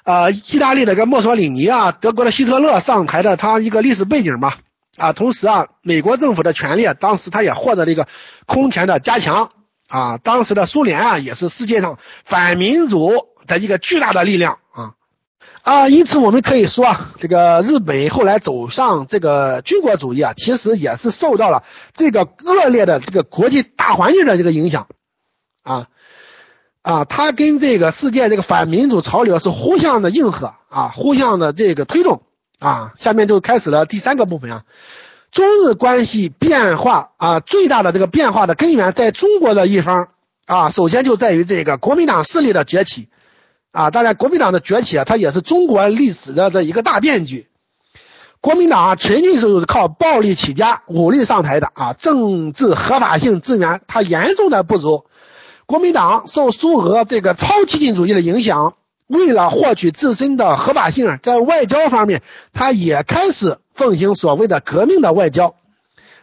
[0.04, 4.52] 啊，意大利的个墨索里尼啊，德国的希特勒上台的他一个历史背景嘛
[4.98, 5.14] 啊。
[5.14, 8.06] 同时啊，美国政府的权力，当时他也获得了一个
[8.44, 9.50] 空前的加强
[9.88, 10.18] 啊。
[10.18, 14.92] 当时的苏联啊，也是世界上反民主的一个巨大的力量啊。
[15.62, 21.64] 啊，因此我们可以说啊，这个日本后来走上这个军国主义啊，其实也是受到了
[21.94, 24.86] 这个恶劣的这个国际大环境的这个影响
[25.62, 25.86] 啊
[26.84, 32.22] 啊，它跟这个世界这个反民主潮流是互相的应和啊，互相的这个推动
[32.58, 32.92] 啊。
[32.98, 34.62] 下面就开始了第三个部分啊，
[35.32, 40.08] 中日关系变化啊，最大的这个变化的根源在中国的一方
[40.44, 43.08] 啊，首先就在于这个国民党势力的崛起。
[43.72, 47.48] 啊，当然，国民党的崛起啊，它也是中国历史的这一个大变局。
[48.40, 55.06] 国民党啊，纯粹是靠暴力起家、武力上台的啊，政治合法性资源它严重的不足。
[55.66, 58.74] 国民党受苏俄这个超激进主义的影响，
[59.06, 62.22] 为了获取自身的合法性，在外交方面，
[62.52, 65.54] 他也开始奉行所谓的革命的外交，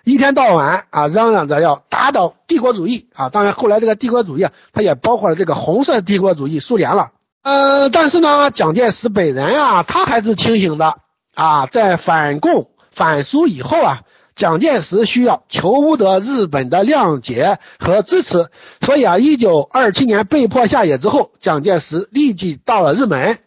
[0.03, 3.29] 一天到晚啊嚷嚷着要打倒帝国主义啊。
[3.29, 7.11] 当然，后来这个帝国主义啊，它也包括了这个红色帝国主义苏联了。
[7.43, 10.97] 呃，但是呢，蒋介石本人啊，他还是清醒的
[11.33, 11.65] 啊。
[11.65, 14.01] 在反共反苏以后啊，
[14.35, 18.47] 蒋介石需要求得日本的谅解和支持，
[18.81, 23.37] 所以啊，一九二七年被迫下野之后，蒋介石立即到了日本。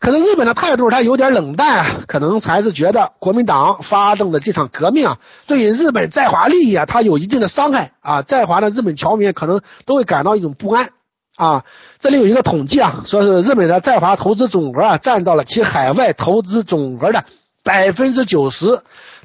[0.00, 10.90] 可是日本的态度他有点冷淡，可能还是觉得国民党发动的这场革命啊，对于日本在华利益啊，它有一定的伤害啊，在华的日本侨民可能都会感到一种不安。
[11.36, 11.64] 啊，
[11.98, 17.24] 这里有一个统计啊，说是日本的在华投资总额啊，占到了其海外投资总额的
[17.62, 18.82] 百分之九十，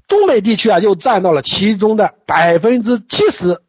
[0.10, 3.62] 东北地区啊又占到了其中的百分之七十。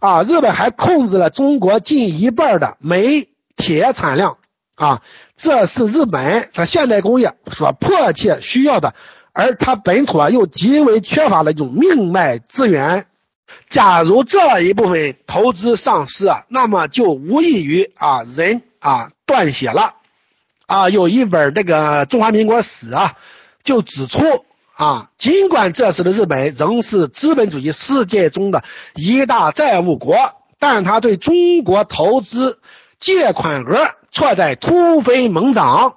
[0.00, 4.38] 啊，日本还控制了中国近一半的煤铁产量
[4.74, 5.00] 啊，
[5.36, 8.94] 这是日本和现代工业所迫切需要的
[9.32, 13.06] 而它本土啊又极为缺乏的一种命脉资源。
[13.68, 19.94] 假如这一部分投资丧失啊，那么就无异于啊人啊断血了。
[20.66, 23.14] 啊，有一本这个中华民国史啊，
[23.62, 24.44] 就指出
[24.74, 28.64] 啊，尽管这时的日本仍是资本主义世界中的
[28.94, 30.16] 一大债务国，
[30.58, 32.60] 但他对中国投资
[32.98, 33.78] 借款额
[34.10, 35.96] 却在突飞猛涨。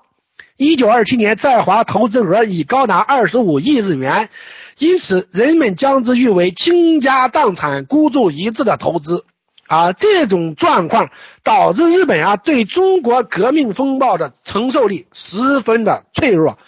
[0.58, 4.30] 一九二七年在华投资额已高达二十五亿日元，
[4.78, 9.26] 因此人们将之誉为倾家荡产、孤注一掷的投资。
[9.68, 11.10] 啊，这种状况
[11.44, 16.60] 导致日本啊对中国革命风暴的承受力十分的脆弱。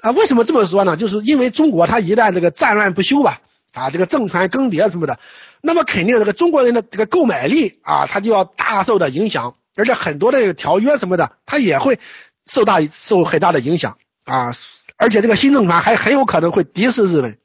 [0.00, 0.96] 啊，为什么这么说呢？
[0.96, 3.40] 就是因为中国它一旦这个战乱不休吧，
[3.72, 5.18] 啊，这个政权更迭什么的，
[5.60, 11.98] 那么肯定这个中国人的这个购买力啊，它就要大受的影响，而且很多的条约什么的，它也会
[12.46, 14.52] 受大受很大的影响啊，
[14.96, 17.38] 而且这个新政权还很有可能会敌视日本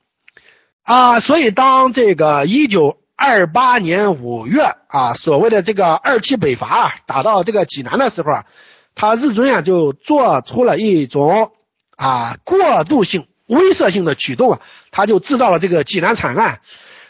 [0.84, 2.98] 啊，所以当这个一九。
[3.18, 8.46] 二八年五月啊，所谓的这个二七北伐，打到这个济南的时候啊，
[8.94, 11.54] 他日军啊就做出了一种
[11.96, 16.62] 啊过渡性威慑性的举动啊，他就制造了这个济南惨案。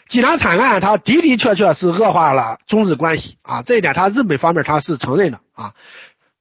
[0.08, 5.74] 济南惨案，他的的确确是恶化了中日关系啊，这一点他日本方面他是承认的啊。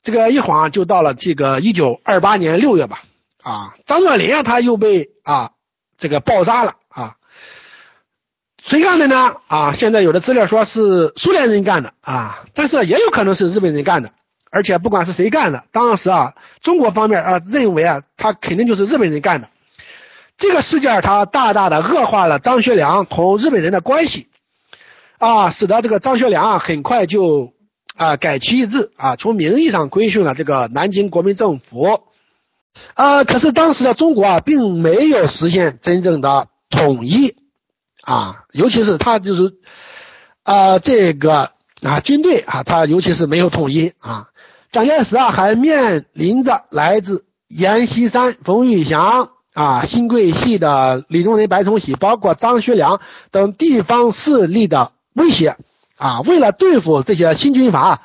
[0.04, 3.02] 这个一晃就到了这个一九二八年六月吧
[3.42, 5.52] 啊，张作霖啊他又被啊
[5.98, 7.16] 这个爆炸了啊。
[8.64, 9.36] 谁干的呢？
[9.48, 14.12] 啊，现在有的资料说是苏联人干的啊，但是也有可能是日本人干的。
[14.56, 19.50] 而且不管是谁干的，当时啊，中国方面啊认为啊，他肯定就是日本人干的。
[20.38, 24.30] 这个事件他大大的恶化了张学良同日本人的关系
[25.18, 27.52] 啊，使得这个张学良啊很快就
[27.98, 32.00] 啊改旗易帜啊，从名义上规训了这个南京国民政府
[32.94, 33.26] 啊。
[33.26, 37.36] 可是当时的中国啊，并没有实现真正的统一。
[38.04, 39.54] 啊，尤其是他就是
[40.44, 41.52] 啊，这个
[41.82, 44.30] 啊军队啊，他尤其是没有统一啊。
[44.76, 53.00] 蒋介石啊，还面临着来自阎锡山、冯玉祥啊、新桂系的李宗仁、白崇禧，包括张学良
[53.32, 55.56] 等地方势力的威胁
[55.96, 56.20] 啊。
[56.26, 58.02] 为了对付这些新军阀，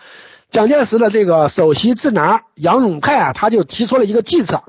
[0.52, 4.62] 蒋介石的这个首席智囊杨永泰啊，他就提出了一个计策，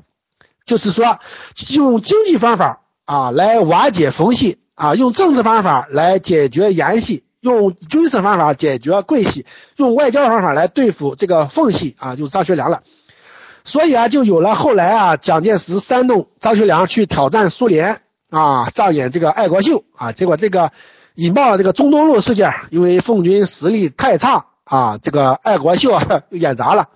[0.66, 1.20] 就是说
[1.68, 4.58] 用经济方法啊来瓦解冯系。
[4.74, 9.44] 啊，用政治方法来解决阎系，用军事方法解决桂系，
[9.76, 12.82] 用外交方法来对付这个奉系啊，就张学良了。
[13.64, 20.70] 所以啊，就有了后来啊，蒋介石煽动张学良去挑战苏联啊，上演这个爱国秀啊，结果这个
[21.16, 26.90] 引爆了这个中东路事件，因为奉军实力太差啊，这个爱国秀 演砸了。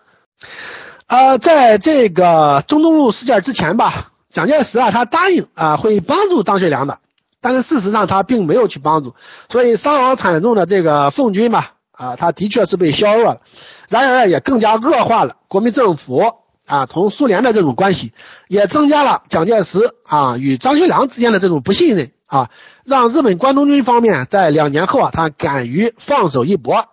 [1.09, 7.01] 呃，在这个中东路事件之前吧，蒋介石啊，他答应啊会帮助张学良的。
[7.49, 9.15] 但是事实上他并没有去帮助，
[9.49, 13.41] 所以伤亡惨重的这个奉军吧，啊，他的确是被削弱了，
[13.89, 18.13] 然而也更加恶化了国民政府啊同苏联的这种关系，
[18.49, 22.51] 也增加了蒋介石啊与张学良之间的这种不信任啊，
[22.85, 26.87] 让日本关东军方面在两年后啊，他敢于放手一搏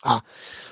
[0.00, 0.22] 啊。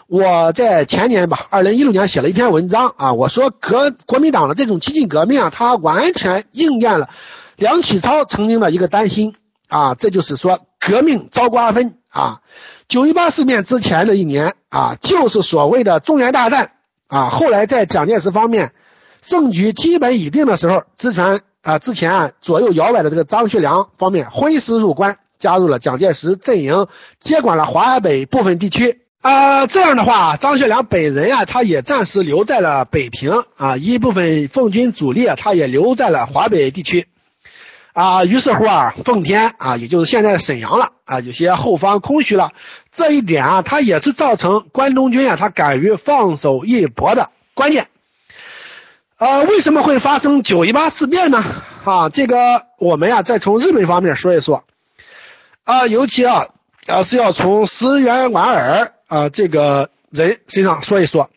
[0.07, 7.09] 我在前年吧，二零一六年写了一篇文章啊，我说革国民党的这种激进革命啊，它完全应验了。
[7.57, 9.35] 梁启超曾经的一个担心
[9.69, 12.41] 啊，这就是说革命遭瓜分啊。
[12.87, 16.73] 九一八事变之前的一年啊，就是所谓的中原大战
[17.07, 17.29] 啊。
[17.29, 18.73] 后来在蒋介石方面
[19.23, 26.87] 胜局基本已定的时候，之前啊之前啊左右摇摆的这个张学良方面挥师入关，加入了蒋介石阵营，
[27.19, 29.67] 接管了华北部分地区啊。
[29.67, 37.09] 这样的话，张学良本人啊，他也暂时留在了北平啊，一部分奉军主力啊，他也留在了华北地区。
[37.95, 42.51] 啊，于是乎啊，奉天啊，也就是现在沈阳了啊，有些后方空虚了。
[42.91, 47.87] 这一点啊，它也是造成关东军啊，他敢于放手一搏的关键。
[49.17, 51.45] 呃，为什么会发生九一八事变呢？
[51.85, 54.65] 啊，这个我们呀，再从日本方面说一说。
[55.63, 56.47] 啊，尤其啊，
[56.89, 61.31] 啊是要从石原莞尔啊这个人身上说一说。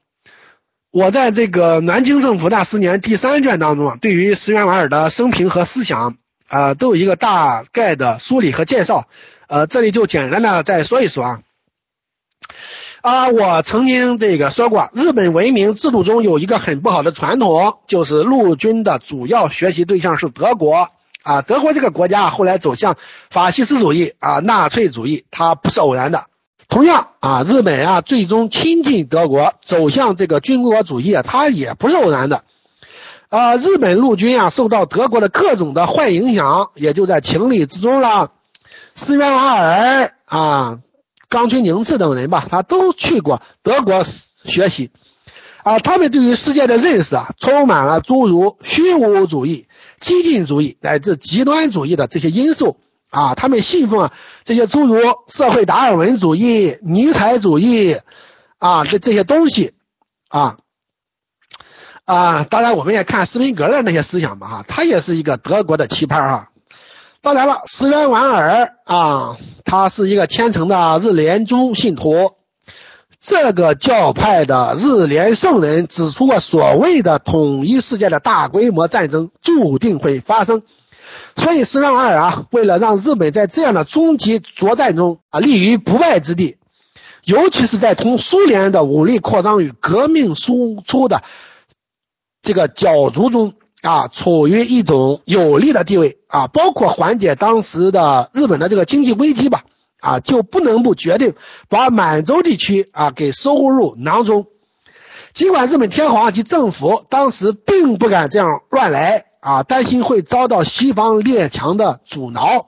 [0.89, 6.17] 我在这个南京政府那十年第三卷当中啊，对于石原莞尔的生平和思想。
[6.47, 9.07] 啊，都有一个大概的梳理和介绍，
[9.47, 11.39] 呃，这里就简单的再说一说啊。
[13.01, 20.89] 啊，我曾经这个说过，日本文明制度中有一个很不好的传统，就是陆军的主要学习对象是德国
[21.23, 21.41] 啊。
[21.41, 22.97] 德国这个国家后来走向
[23.29, 26.25] 法西斯主义啊，纳粹主义，它不是偶然的。
[26.67, 32.43] 同样啊，日本啊最终亲近德国，走向这个军国主义啊，它也不是偶然的。
[33.29, 38.31] 啊，日本陆军啊受到德国的各种的坏影响，也就在情理之中了。
[38.95, 40.79] 斯维瓦尔啊、
[41.27, 44.91] 冈村宁次等人吧，他都去过德国学习。
[45.63, 49.67] 啊，他们对于世界的认识啊，充满了诸如虚无主义、
[49.99, 52.77] 激进主义乃至极端主义的这些因素。
[53.09, 54.13] 啊，他们信奉啊
[54.45, 57.97] 这些诸如社会达尔文主义、尼采主义
[58.57, 59.73] 啊这这些东西。
[60.29, 60.57] 啊
[62.07, 66.49] 啊，当然我们也看斯宾格的那些思想吧哈，他也是一个德国的奇葩哈。
[67.21, 69.35] 当然了，石原莞尔啊，
[69.65, 72.31] 他是一个虔诚的日莲宗信徒。
[73.19, 80.61] 这个教派的日莲圣人指出过，所谓的统一世界的大规模战争注定会发生。
[81.35, 86.55] 所以，石原莞尔啊，为了让日本在这样的终极作战中啊立于不败之地，
[87.25, 91.21] 尤其是在同苏联的武力扩张与革命输出的
[92.47, 93.53] 这个角逐中。
[93.83, 99.65] 啊，处于一种有利的地位啊，包括缓解当时的日本的这个经济危机吧，
[100.01, 101.35] 啊，就不能不决定
[101.69, 104.47] 把满洲地区啊给收入囊中。
[105.31, 112.67] 尽管日本天皇及政府当时并不敢这样乱来啊，担心会遭到西方列强的阻挠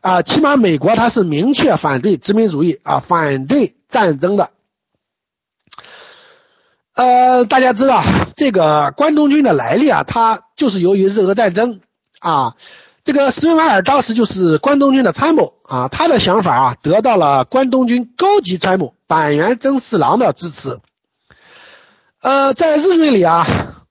[0.00, 4.50] 啊，起码美国他是明确反对殖民主义啊，反对战争的。
[6.94, 8.02] 呃，大家知道
[8.36, 11.80] 这个关东军的来历啊，它就是由于日俄战争
[12.20, 12.54] 啊，
[13.02, 20.78] 这个石原莞尔当时就是关东军的参谋啊，他的想法啊得到了关东军高级参谋板垣征四郎的支持。
[22.20, 23.46] 呃，在日军里啊，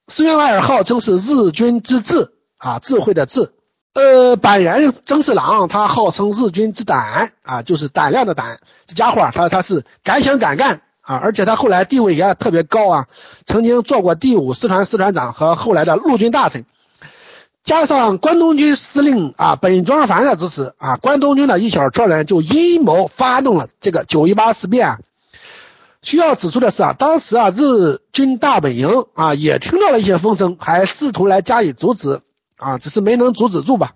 [0.06, 3.52] 石原莞尔号称是日军之智啊，智慧的智。
[3.94, 8.58] 呃，板垣征四郎他号称日军之胆啊，就是胆量的胆。
[8.86, 10.82] 这家伙他他是敢想敢干。
[11.06, 13.06] 啊，而且他后来地位也特别高啊，
[13.44, 16.64] 曾经做过第五师团师团长和后来的陆军大臣，
[17.62, 24.98] 加上关东军司令啊本庄繁的支持啊，关东军的一小撮人就阴谋发动了这个九一八事变。
[26.02, 32.20] 需要指出的是啊，当时啊日军大本营啊也听到了一些风声，还试图来加以阻止
[32.56, 33.92] 啊，只是没能阻止住吧。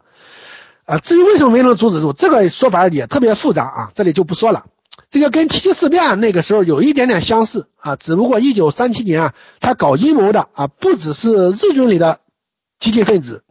[0.85, 4.67] 啊，至于为什么没能阻止住，这个说法也特别复杂啊，这里就不说了。
[5.11, 12.21] 这个跟七七事变那个时候有一点点相似啊，只不过一九三七年啊，他搞阴谋的啊，不只是日军里的
[12.79, 13.43] 激进分子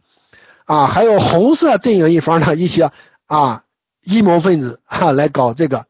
[0.64, 2.90] 啊，还有红色阵营一方的一些
[3.26, 3.64] 啊
[4.02, 5.84] 阴谋分子啊来搞这个。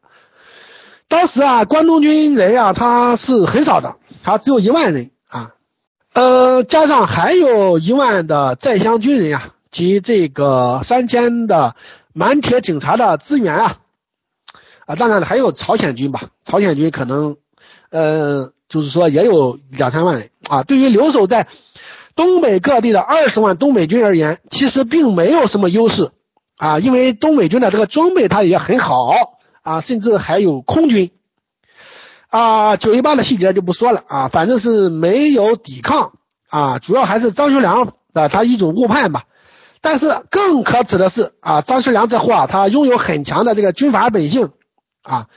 [1.07, 5.53] 当时啊，关东军人呀，他是很少的，他只有一万人啊，
[6.13, 11.77] 呃，加上还有一万的在乡军人呀，及这个三千的
[12.11, 13.77] 满铁警察的支援啊。
[14.95, 17.37] 当然了，还有朝鲜军吧，朝鲜军可能，
[17.89, 20.63] 呃，就是说也有两三万人啊。
[20.63, 21.47] 对于留守在
[22.15, 26.09] 东北各地的二十万东北军而言，其实并没有什么优势
[26.57, 29.13] 啊，因为东北军的这个装备它也很好
[29.61, 31.11] 啊，甚至还有空军
[32.29, 32.77] 啊。
[32.77, 36.13] 九一八的细节就不说了啊，反正是没有抵抗
[36.49, 39.23] 啊，主要还是张学良的他一种误判吧。
[39.83, 44.51] 但是更可耻的是啊，张学良这货啊，他拥有很强的这个军阀本性。
[45.03, 45.27] 啊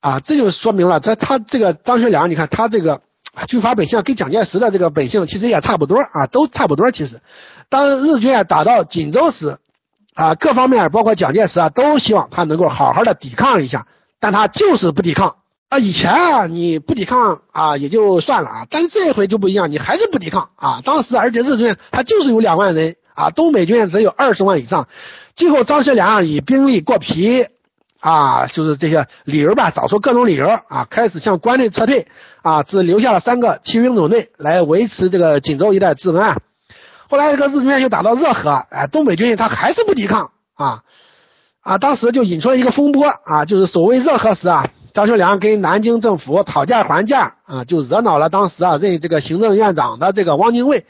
[0.00, 3.02] 啊，这就说明了，这他这个张学良，你看他这个
[3.46, 6.90] 军阀本性跟蒋介石的这个本性其实也差不多啊，都差不多。
[6.90, 7.20] 其实，
[7.68, 9.58] 当日军啊打到锦州时，
[10.14, 13.86] 啊各方面包括蒋介石啊都希望他能够好好的抵抗一下，
[14.18, 15.36] 但他就是不抵抗
[15.68, 15.78] 啊。
[15.78, 20.80] 以前啊你不抵抗啊也就算了啊，但是这一回就不一样，你还是不抵抗啊。
[20.82, 24.88] 当时而且日军他就是有两万人啊，东北军只有二十万以上，
[25.36, 27.46] 最后张学良以兵力过皮。
[28.00, 32.08] 啊，就是这些理由吧，找出各种理由啊，开始向关内撤退
[32.42, 36.40] 啊，只留下了三个骑兵总队来维持这个锦州一带治安。
[37.08, 40.82] 后来这个日军又打到热河，哎，东北军他还是不抵抗啊
[41.60, 50.86] 啊，当时就引出了一个风波啊，就是所谓热河时啊，张学良跟南京政府讨价还价啊，就惹恼了当时啊任这个行政院长的这个汪精卫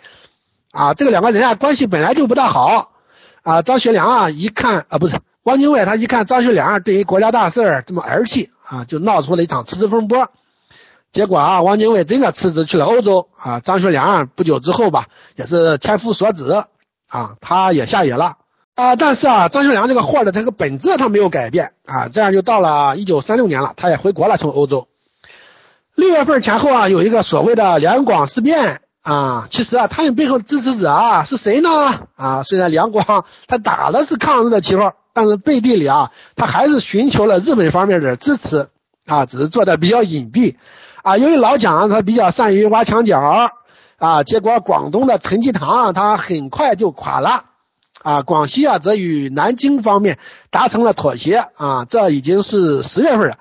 [0.70, 2.92] 啊，这个两个人啊关系本来就不大好
[3.42, 5.16] 啊，张学良啊一看啊不是。
[5.44, 10.28] 汪精卫他一看张学良对于国家大事这么儿戏啊，就闹出了一场辞职风波。
[11.12, 13.58] 结果啊，汪精卫真的辞职去了欧洲啊。
[13.58, 16.44] 张学良不久之后吧，也是千夫所指
[17.08, 18.34] 啊，他也下野了
[18.74, 18.96] 啊。
[18.96, 22.08] 但是啊，张学良这个货的这个本质他没有改变啊。
[22.08, 24.88] 这样就到了一九三六年了，他也回国了，从欧洲。
[25.94, 29.48] 六月份前后啊，有一个所谓的两广事变啊。
[29.50, 31.70] 其实啊，他们背后支持者啊是谁呢？
[32.14, 34.92] 啊，虽然两广他打的是抗日的旗号。
[35.12, 38.68] 但是背地里啊，他还是寻求了日本方面的支持
[39.06, 40.54] 啊，只是做的比较隐蔽
[41.02, 41.18] 啊。
[41.18, 43.50] 由于老蒋他比较善于挖墙脚
[43.98, 47.44] 啊，结果广东的陈济棠他很快就垮了，
[48.02, 50.18] 啊，广西啊则与南京方面
[50.50, 53.38] 达成了妥协，啊，这已经是十月份了。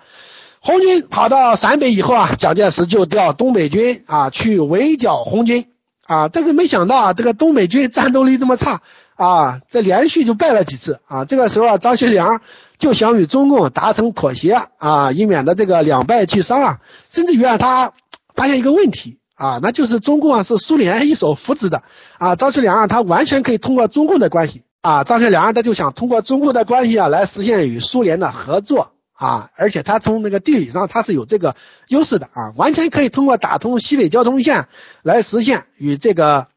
[0.62, 5.68] 红军跑到陕北以后啊，蒋介石就调东北军啊去围剿红军，
[6.06, 8.82] 啊，但是没想到啊，这个东北军战斗力这么差，
[9.20, 12.42] 啊，这连续就败了几次，啊，这个时候啊，张学良
[12.78, 17.92] 就想与中共达成妥协，啊，以免的这个两败俱伤啊，甚至于啊他
[18.34, 19.20] 发现一个问题。
[19.36, 21.84] 啊，那就是中共啊是苏联一手扶植的
[22.18, 31.56] 啊，张学良啊他完全可以通过中共的关系啊，张学良他就想通过中共的关系啊来实现与苏联的合作啊，而且他从那个地理上他是有这个
[31.88, 34.68] 优势的啊，完全可以通过打通西北交通线
[35.04, 36.48] 来实现与这个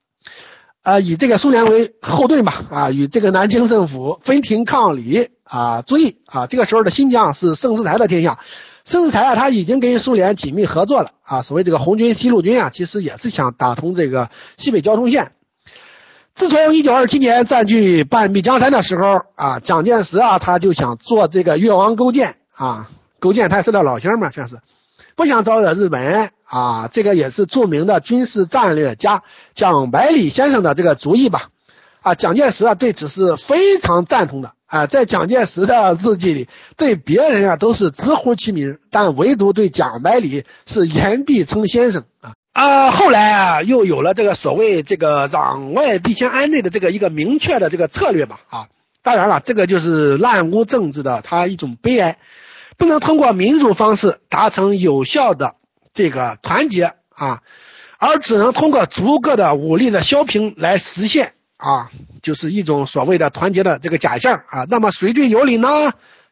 [0.82, 8.38] 呃以这个苏联为后盾吧啊，与这个南京政府分庭抗礼啊，注意啊，这个时候的新疆是盛世才的天下。
[8.84, 11.42] 盛世才啊，他已经跟苏联紧密合作了啊。
[11.42, 15.30] 所谓这个红军、西路军啊，其实也是想打通这个西北交通线。
[16.34, 24.58] 自从一九二七年占据半壁江山的时候啊，蒋介石啊，他就想做这个越王勾践啊，勾践他是个老乡嘛，算是
[25.16, 26.88] 不想招惹日本啊。
[26.92, 29.22] 这个也是著名的军事战略家
[29.54, 31.48] 蒋百里先生的这个主意吧。
[32.02, 34.52] 啊，蒋介石啊，对此是非常赞同的。
[34.66, 42.90] 啊，在蒋介石的日记里，对别人啊都是直呼其名，但唯独对蒋百里是言必称先生啊啊！
[42.90, 48.66] 后来啊，又有了这个所谓这个攘外必先安内的这个一个明确的这个策略吧啊！
[49.02, 52.18] 当然了，这个就是滥污政治的它一种悲哀，
[52.82, 55.54] 不能通过民主方式达成有效的
[55.94, 57.40] 这个团结啊，
[57.96, 61.34] 而只能通过逐个的武力的削平来实现。
[61.58, 64.66] 啊，就是一种所谓的团结的这个假象啊。
[64.68, 65.68] 那么谁最有理呢？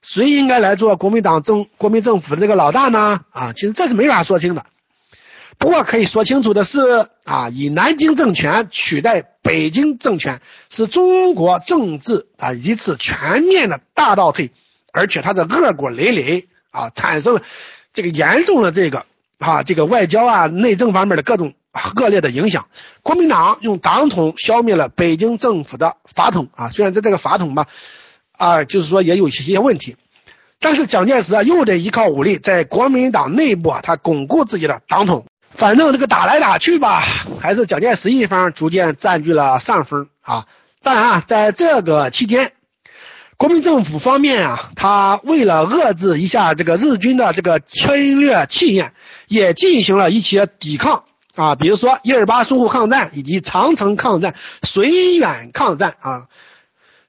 [0.03, 3.21] 谁应该来做国民党政国民政府的这个老大呢？
[3.31, 4.67] 啊，其实这是没法说清的。
[5.57, 6.81] 不过可以说清楚的是
[7.27, 14.51] 啊，以南京政权取代北京政权，是中国政治啊一次全面的大倒退，
[14.93, 17.43] 而且它的恶果累累啊，产生了
[17.93, 19.07] 这个严重的这个
[19.39, 21.55] 啊这个外交啊内政方面的各种。
[22.01, 22.67] 恶劣的影响，
[23.01, 27.69] 国民党用党统消灭了北京政府的法统啊，虽然在这个法统吧，
[28.33, 29.95] 啊，就是说也有一些问题，
[30.59, 35.27] 但是蒋介石啊又得依靠武力在国民党内部啊，他巩固自己的党统。
[35.49, 37.05] 反正这个打来打去吧，
[37.39, 40.49] 还是蒋介石一方逐渐占据了上风啊。
[40.83, 42.51] 当然啊，在这个期间，
[43.41, 48.93] 国民政府方面啊，他为了遏制一下这个日军的这个侵略气焰，
[49.29, 51.05] 也进行了一些抵抗。
[51.37, 56.27] 啊，比如说一二八淞沪抗战以及长城抗战、绥远抗战啊，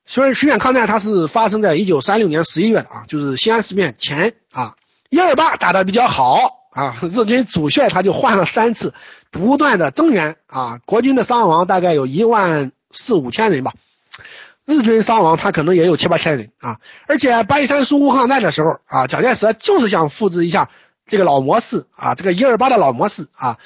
[0.05, 4.75] 虽然绥远抗战它是发生在一九三六年十一月的啊，就是西安事变前啊。
[5.09, 8.93] 一二八打得比较好啊，日军主帅他就换了三次，
[9.31, 13.73] 不断的增援啊，国军的伤亡大概有一万四五千人吧，
[14.65, 16.77] 日军伤亡他可能也有七八千人啊。
[17.07, 20.69] 而且八一三淞沪抗战的时候啊，蒋介石就是想复制一下
[21.07, 23.57] 这个老模式啊，这个一二八的老模式啊。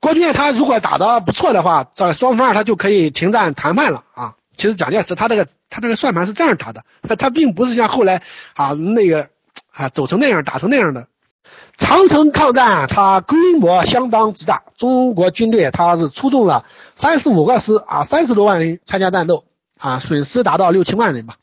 [0.00, 4.34] 国军他如果打得不错的话，这双方他就可以停战谈判了啊。
[4.56, 8.22] 其实蒋介石他这个他这个算盘是这样打的，他他并不是像后来
[8.54, 9.28] 啊那个
[9.72, 11.06] 啊走成那样打成那样的。
[11.78, 19.44] 长城抗战它规模相当之大，中国军队它是出动了三十五个师啊，三十多万人参加战斗
[19.82, 21.36] 啊，损失达到六七万人吧。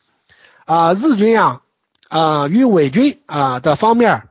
[0.65, 1.61] 啊，日军啊
[2.07, 4.23] 啊与伪军啊的方面。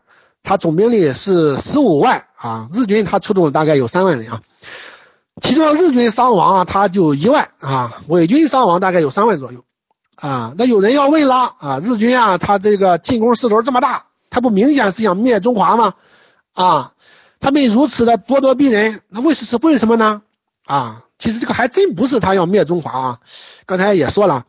[0.44, 4.40] 他总兵力是十五万啊，日军他出动大概有三万人啊，
[5.42, 9.64] 其中日军伤亡啊，他就一万啊，伪军伤亡大概有三万左右
[10.14, 10.54] 啊。
[10.56, 15.94] 那有人要问了啊，日军啊，他这个进攻势头这么大，他不明显是想灭中华吗？
[16.54, 16.92] 啊，
[17.40, 20.22] 他们如此的咄咄逼人，那为是是为什么呢？
[20.64, 23.18] 啊，其实这个还真不是他要灭中华啊，
[23.68, 24.46] 刚才也说了，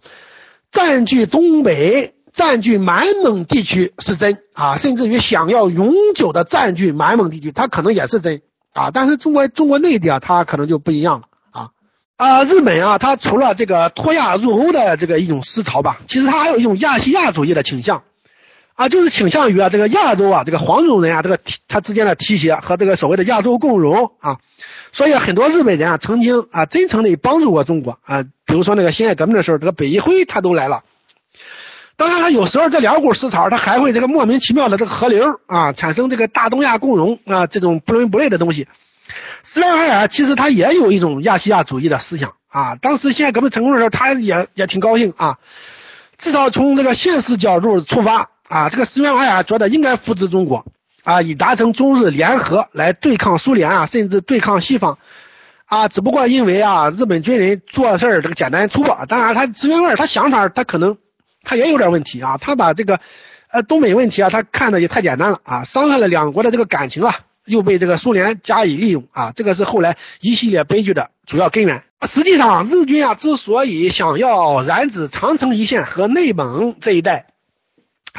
[0.72, 2.15] 占据东北。
[2.32, 8.41] 占据满蒙地区是真啊，甚至于想要永久的占据满蒙地区，它可能也是真
[8.72, 8.91] 啊。
[8.93, 11.70] 但是中国中国内地啊，它可能就不一样了啊
[12.17, 12.43] 啊！
[12.43, 18.03] 日本啊，它除了这个脱亚入欧的这个一种思潮吧，其实它还有一种亚细亚主义的倾向
[18.76, 24.38] 啊，就是倾向于啊这个亚洲啊这个黄种人啊这个它之间的提携和这个所谓的亚洲共荣啊。
[24.91, 30.83] 所以很多日本人啊曾经啊真诚的帮助过中国啊，比如说那个辛亥革命的时候，这个北一辉他都来了。
[31.95, 38.67] 当然，他有时候这两股思潮，他还会这个莫名其妙的这个合流啊，产生这个大东亚共荣啊这种不伦不类的东西。
[39.43, 42.75] 斯维尔其实他也有一种亚细亚主义的思想啊。
[42.75, 45.39] 当时辛亥革命成功的时候，他也也挺高兴啊。
[46.17, 50.65] 至少从这个现实角度出发啊，这个斯维尔觉得应该扶持中国
[51.10, 54.99] 啊，以达成中日联合来对抗苏联啊，甚至对抗西方
[55.66, 60.97] 啊，只不过因为啊，日本军人做事儿这个简单粗暴，当然他职员味他想法他可能
[61.43, 62.99] 他也有点问题啊，他把这个
[63.49, 71.82] 呃东北问题啊，他看的也太简单了啊，伤害了两国的这个感情啊，又被这个苏联加以利用啊，这个是后来一系列悲剧的主要根源。
[72.07, 77.26] 实际上，日军啊之所以想要染指长城一线和内蒙这一带。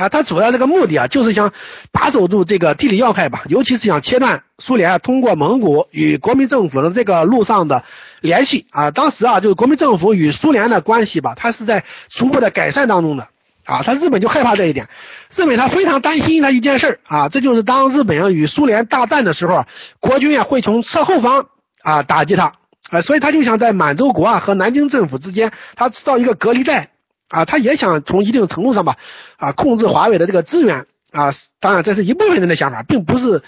[0.00, 1.52] 啊，他主要这个目的啊，就是想
[1.92, 7.84] 把守住这个地理要害吧，尤其是想切断苏联啊通过蒙古与国民政府的这个路上的
[8.22, 8.90] 联系啊。
[8.92, 13.28] 当时啊，就是国民政府与苏联的关系吧，它是在逐步的改善当中的
[13.66, 13.82] 啊。
[13.82, 14.88] 他日本就害怕这一点，
[15.36, 19.66] 日本他非常担心他一件事啊，这就是当日本啊与苏联大战的时候，
[19.98, 21.48] 国军啊会从侧后方
[21.82, 22.54] 啊打击他
[22.88, 26.88] 啊，所以他就想在满洲国啊和南京政府之间，他制造一个隔离带。
[27.30, 28.96] 啊，他也想从一定程度上吧，
[29.36, 33.42] 啊，控制华为的这个资源啊，当然这是一部分人的想法，并不是，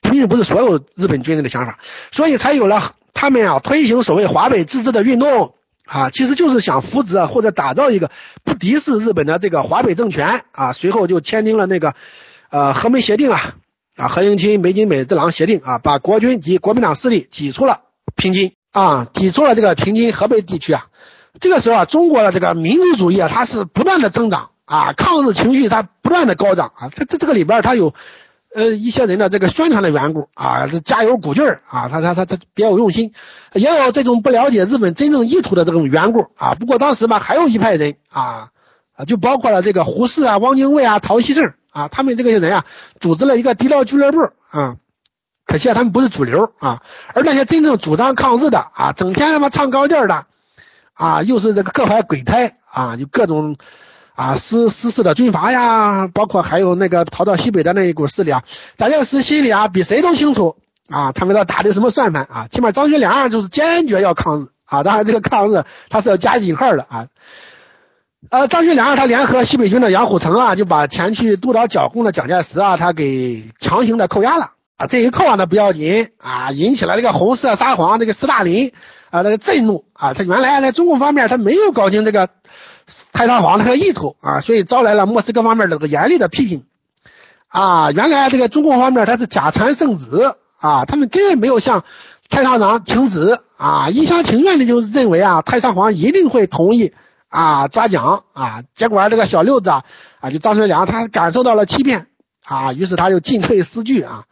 [0.00, 1.80] 并不是所有日本军人的想法，
[2.12, 5.54] 所以才有了他们啊推行所谓华北自治的运动
[5.86, 8.12] 啊，其实就是想扶植或者打造一个
[8.44, 11.94] 不敌视日本的这个华北政权啊，随后就签订了那个
[12.50, 13.56] 呃和美协定啊，
[13.96, 17.80] 啊何应钦梅津美治郎协定啊，把国军及国民党势力挤出了
[18.14, 20.87] 平津啊，挤出了这个平津河北地区啊。
[21.40, 27.94] 这个时候啊，中国的这个民族主义啊，它是不断的增长啊，抗日情绪它不断的高涨啊，这这这个里边它有
[28.54, 33.12] 呃一些人的这个宣传的缘故啊，这加油鼓劲儿啊，他他他他别有用心，
[33.52, 36.54] 也有这种不了解日本真正意图的这种缘故啊。
[36.54, 38.48] 不过当时吧，还有一派人啊
[38.96, 42.64] 啊，就包括了这个胡适啊、汪精卫啊、陶希圣啊，他们这些人啊，
[43.00, 44.18] 组织了一个敌道俱乐部
[44.50, 44.76] 啊，
[45.46, 46.82] 可惜啊，他们不是主流啊，
[47.14, 50.24] 而那些真正主张抗日的啊，整天他妈唱高调的。
[50.98, 53.56] 啊，又是这个各怀鬼胎啊，就各种
[54.16, 58.42] 啊私私事的军阀呀，包括还有那个逃到西北的那一股势力啊，
[58.76, 60.56] 蒋介石心里啊比谁都清楚
[60.90, 62.48] 啊，他们要打的什么算盘啊？
[62.50, 67.06] 起码张学良就是坚决要抗日啊，当然这个抗日他是要加引号的啊。
[68.30, 74.88] 呃，张学良他联合西北军的杨虎城啊，就把前去督导剿共的蒋介石啊，他给强行的扣押了啊。
[74.88, 78.72] 这一扣啊，那不要紧啊，引起了这个红色沙皇这个斯大林。
[79.10, 82.28] 啊，那个震怒啊，他原来在中共方面他没有搞清这个
[83.12, 86.66] 太上皇那个意图啊，所以招来了莫斯科方面这个严厉的批评
[87.48, 87.90] 啊。
[87.90, 90.06] 原来这个中共方面他是假传圣旨
[90.58, 91.84] 啊，他们根本没有向
[92.28, 96.92] 太上皇请旨啊，一厢情愿的就认为啊太上皇一定会同意
[97.28, 98.62] 啊抓奖啊。
[98.74, 99.84] 结果这个小六子啊，
[100.20, 102.08] 啊就张学良他感受到了欺骗
[102.44, 104.24] 啊，于是他就进退失据啊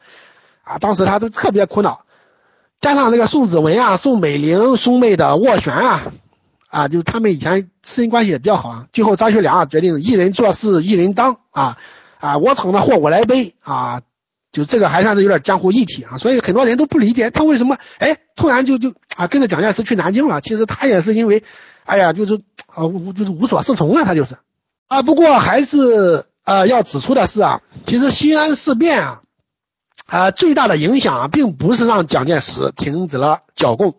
[0.64, 2.02] 啊，当时他都特别苦恼。
[2.86, 6.02] 加上那个宋子文啊、宋美龄兄妹的斡旋啊，
[6.68, 8.86] 啊，就是他们以前私人关系也比较好啊。
[8.92, 11.78] 最后张学良啊决定一人做事一人当啊
[12.20, 14.02] 啊，我闯的祸我来背啊，
[14.52, 16.16] 就这个还算是有点江湖义气啊。
[16.16, 20.40] 所以很多人都不理解他为什么哎突然就就啊跟着蒋介石去南京了。
[20.40, 21.42] 其实他也是因为
[21.86, 24.36] 哎呀就是啊无就是无所适从啊，他就是
[24.86, 25.02] 啊。
[25.02, 29.22] 不过还是呃要指出的是啊，其实西安事变啊。
[30.06, 33.96] 啊，最大的影响并不是让蒋介石停止了剿共，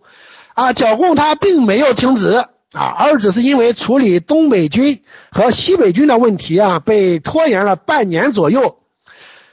[0.54, 8.78] 啊，剿共他并没有停止啊，而只是因为处理东北军和西北军的问题啊，被拖延了半年左右。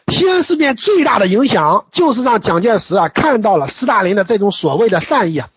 [0.07, 5.49] 西安事变最大的影响就是让蒋介石啊看到了斯大林的这种所谓的善意啊，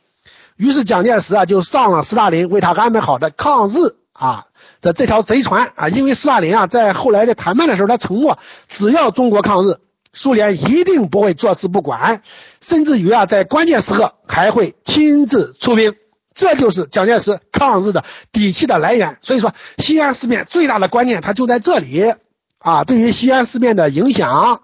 [0.55, 3.73] 于是蒋介石啊就上了斯大林为他安排好的抗日
[4.13, 4.45] 啊
[4.81, 9.77] 的这条贼船啊，因为斯大林啊在后来的谈判的时候，他承诺只要中国抗日。
[10.17, 12.23] 苏联一定不会坐视不管，
[12.59, 15.93] 甚至于啊，在关键时刻还会亲自出兵，
[16.33, 19.19] 这就是蒋介石抗日的底气的来源。
[19.21, 22.15] 所以说，西安事变最大的关键，它就在这里
[22.57, 22.83] 啊。
[22.83, 24.59] 对于西安事变的影响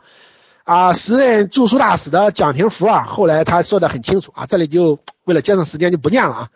[0.63, 6.49] 啊，时任驻苏大使的蒋廷福啊，后来他说的很清楚啊，这里就为了节省时间就不念了啊。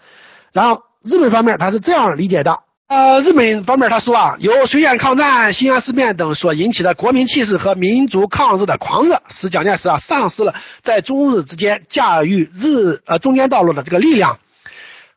[0.54, 2.62] 然后日本方面他是这样理解的。
[2.88, 14.40] 呃，日本方面他说啊，由绥远抗战、西安事变等所引起的国民气势和民族抗日的狂热，使蒋介石啊丧失了在中日之间驾驭日呃中间道路的这个力量。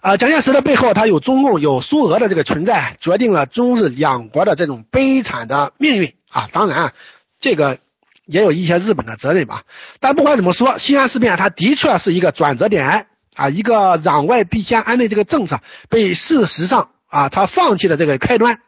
[0.01, 6.49] 啊，蒋介石的背后他有中共有苏俄的这个存在，决定了中日两国的这种悲惨的命运啊。
[6.51, 6.93] 当然，
[7.39, 7.79] 这个
[8.27, 9.63] 也有一些日本的责任吧。
[10.01, 13.07] 但不管怎么说，西安事变它的确是一个转折点
[13.37, 16.91] 啊，一个攘外必先安内这个政策被事实上。
[17.11, 18.61] 啊，他放弃了这个开端，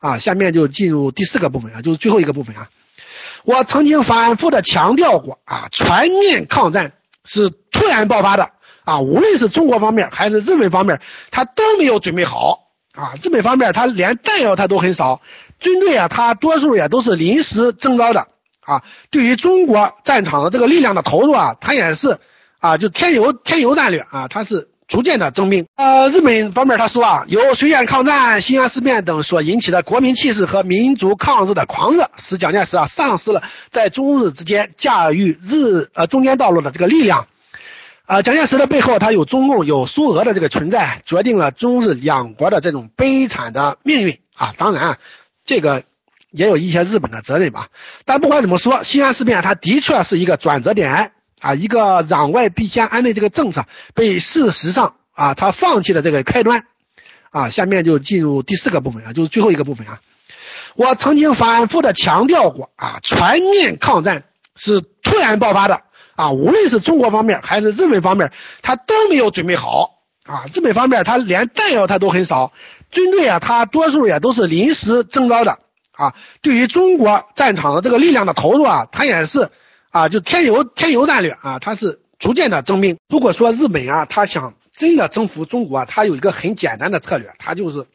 [0.00, 2.70] 啊，下面就进入第四个部分啊，就是最后一个部分啊。
[3.44, 8.52] 我曾经反复的强调过啊，全面抗战是突然爆发的
[8.84, 13.12] 啊，无论是中国方面还是日本方面，他都没有准备好啊。
[13.22, 15.20] 日本方面他连弹药他都很少，
[15.60, 18.28] 军队啊，他多数也都是临时征召的
[18.60, 18.82] 啊。
[19.10, 22.18] 对于中国战场的这个力量的投入啊，他也是。
[22.60, 25.66] 啊，就添油添油战略啊，他是逐渐的增兵。
[25.74, 37.26] 呃，日本方面他说啊，由水远抗战、西安事变等所引起的国民气势和民族抗日的狂热，使蒋介石啊丧失了在中日之间驾驭日呃中间道路的这个力量。
[38.06, 44.54] 啊，蒋介石的背后，他有中共、有苏俄的这个存在，决定了中日两国的这种悲惨的命运啊。
[44.56, 44.98] 当然，
[45.44, 45.82] 这个
[46.30, 47.66] 也有一些日本的责任吧。
[48.04, 51.10] 但不管怎么说，西安事变它的确是一个转折点
[51.40, 56.66] 啊，一个攘外必先安内这个政策被事实上啊，他放弃了这个开端
[57.30, 57.50] 啊。
[57.50, 60.00] 下面就进入第四个部分啊，就是最后一个部分啊。
[60.76, 64.24] 我曾经反复的强调过啊，全面抗战
[64.56, 65.82] 是突然爆发的。
[66.16, 68.30] 啊，无论是中国方面还是日本方面，
[68.62, 70.44] 他都没有准备好啊。
[70.54, 72.52] 日本方面他连弹药他都很少，
[72.92, 75.58] 军队啊，他多数也都是临时征召的
[75.90, 76.14] 啊。
[76.40, 79.50] 对于中国战场的这个力量的投入啊，他也是
[79.94, 82.98] 啊，就添油添油战略啊，他是逐渐的增兵。
[83.08, 87.86] 如果说日本啊，他想真的征服中国，他有一个很简单的策略，他就是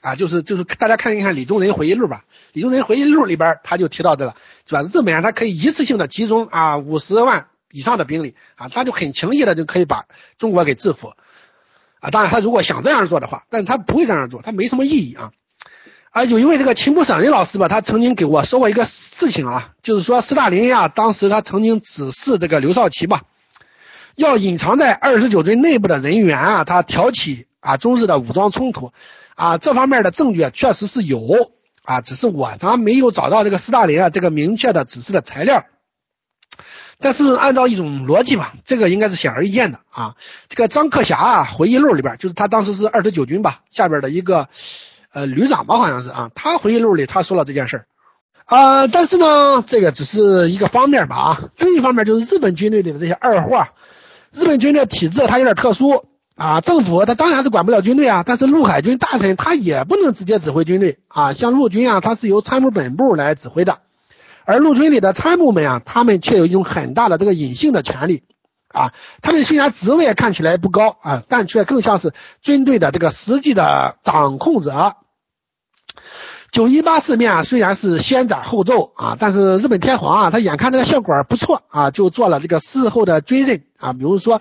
[0.00, 2.22] 啊，就是就是大家看一看李宗仁回忆录吧。
[2.52, 4.36] 李宗仁回忆录里边他就提到这个，
[4.66, 4.82] 是吧？
[4.82, 7.48] 日本啊，他可以一次性的集中啊五十万。
[7.70, 10.06] 以上的兵力啊，他就很轻易的就可以把
[10.38, 11.12] 中国给制服
[12.00, 12.08] 啊。
[12.10, 15.32] 当然，他如果想这样做的话，但是他不会这样做，他没什么意义啊。
[16.10, 23.22] 啊，有一位这个秦步省人老师吧，他曾经给我说过一个事情啊，就是说斯大林呀，当时他曾经指示这个刘少奇吧，
[24.14, 28.92] 要隐藏在二十九军内部的人员啊，他挑起啊中日的武装冲突
[29.36, 31.50] 啊，这方面的证据确实是有
[31.82, 35.64] 啊，只是我他没有找到这个斯大林啊这个明确的指示的材料。
[37.00, 40.16] 但是按照一种逻辑吧，这个应该是显而易见的啊。
[40.48, 44.48] 这个张克侠啊回忆录里边，就是他当时是二十九军吧下边的一个
[45.12, 46.30] 呃旅长吧，好像是啊。
[46.34, 47.86] 他回忆录里他说了这件事儿
[48.44, 51.40] 啊，但是呢，这个只是一个方面吧啊。
[51.58, 53.68] 另一方面就是日本军队里的这些二货，
[54.32, 56.60] 日本军队体制它有点特殊啊。
[56.60, 61.32] 政府他当然是管不了军队啊，但是陆海军大臣他也不能直接指挥军队啊。
[61.32, 63.80] 像陆军啊，他是由参谋本部来指挥的。
[64.44, 68.22] 而陆军里的参谋们啊，他们却有一种很大的这个隐性的权利
[68.68, 68.92] 啊。
[69.22, 74.96] 他们虽然职位看起来不高啊，但却更像是军队的这个实际的掌控者。
[76.50, 83.92] 九一八事变啊虽然是先斩后奏啊，但是日本天皇啊，他眼看这个效果不错啊，就做了这个事后的追认啊。
[83.92, 84.40] 比如说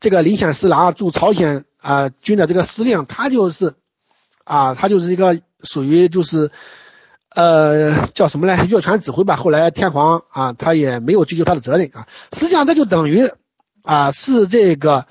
[0.00, 3.74] 这个林显四郎啊驻朝鲜啊军的这个司令，他就是
[4.44, 6.50] 啊，他就是一个属于就是。
[7.36, 8.64] 呃，叫什么呢？
[8.66, 9.34] 越权指挥吧。
[9.34, 12.06] 后来天皇啊，他也没有追究他的责任啊。
[12.32, 13.28] 实际上，这就等于
[13.84, 15.06] 啊，是这个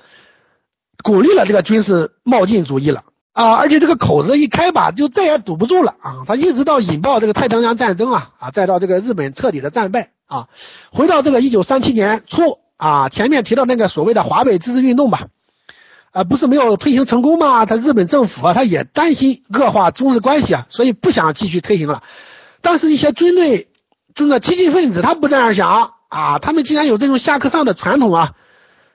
[1.02, 3.54] 鼓励了这个军事冒进主义了啊。
[3.54, 6.18] 而且这个口子一开吧，就再也堵不住了啊。
[6.26, 10.48] 他一直到引爆这个太平洋战争啊啊，再到这个日本彻底的战败啊，
[10.92, 15.28] 回到这个一九三七年初啊，前面提到那个所谓的华北自治运动吧。
[16.10, 17.66] 啊，不是没有推行成功吗？
[17.66, 22.04] 他日本政府啊，他也担心恶化中日关系啊，所以不想继续推行了。
[22.60, 23.68] 但是，一些军队
[24.14, 28.34] 中的激进分子，他不这样想啊，他们既然有这种下课上的传统啊，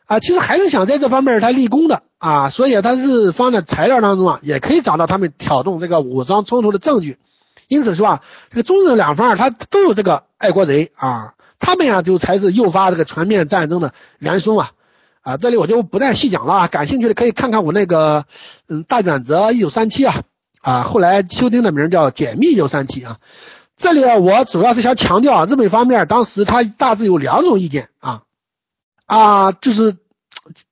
[0.09, 7.19] 啊，其实还是想在这方面他立功的啊，所以他日方的材料当中啊，也可以找到他们挑动这个武装冲突的证据。
[7.67, 14.71] 因此说啊，这个中日两方啊他都有这个爱国贼啊，他们呀就才是诱发这个全面战争的元凶啊。
[15.21, 18.25] 啊，这里我就不再细讲了啊，感兴趣的可以看看我那个
[18.67, 20.23] 嗯大转折一九三七啊
[20.61, 23.17] 啊，后来修订的名叫解密一九三七啊。
[23.77, 28.23] 这里啊我主要是想强调啊，日本方面当时他大致有两种意见啊
[29.09, 29.97] 啊，就是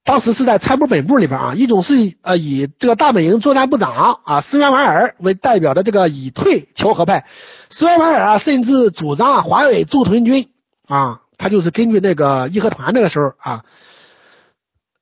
[0.04, 7.26] 当时是在参谋本部里边啊，一种是呃以这个大本营作战部长啊石原莞尔为代表的这个以退求和派，
[7.70, 10.50] 石原莞尔啊甚至主张啊华北驻屯军
[10.88, 13.64] 啊，他就是根据那个义和团那个时候啊。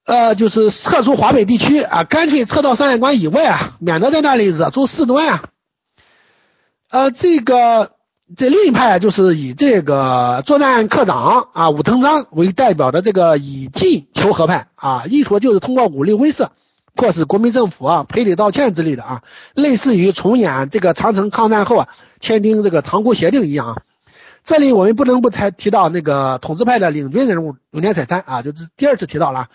[0.07, 5.43] 呃，就是撤出华北地区啊，干脆撤到山海关以外啊，免得在那里惹出事端啊。
[6.91, 7.94] 呃，这个
[8.35, 16.47] 这另一派就是以这个作战科长啊武藤章为代表的这个以进求和派啊，意图就是通过武力威慑，
[16.95, 19.21] 迫使国民政府啊赔礼道歉之类的啊，
[19.53, 21.87] 类似于重演这个长城抗战后啊
[22.19, 23.81] 签订这个塘沽协定一样啊。
[24.43, 29.49] 这里我们不能不才提到那个统治派的领军人物永田彩三啊，就是第二次提到了。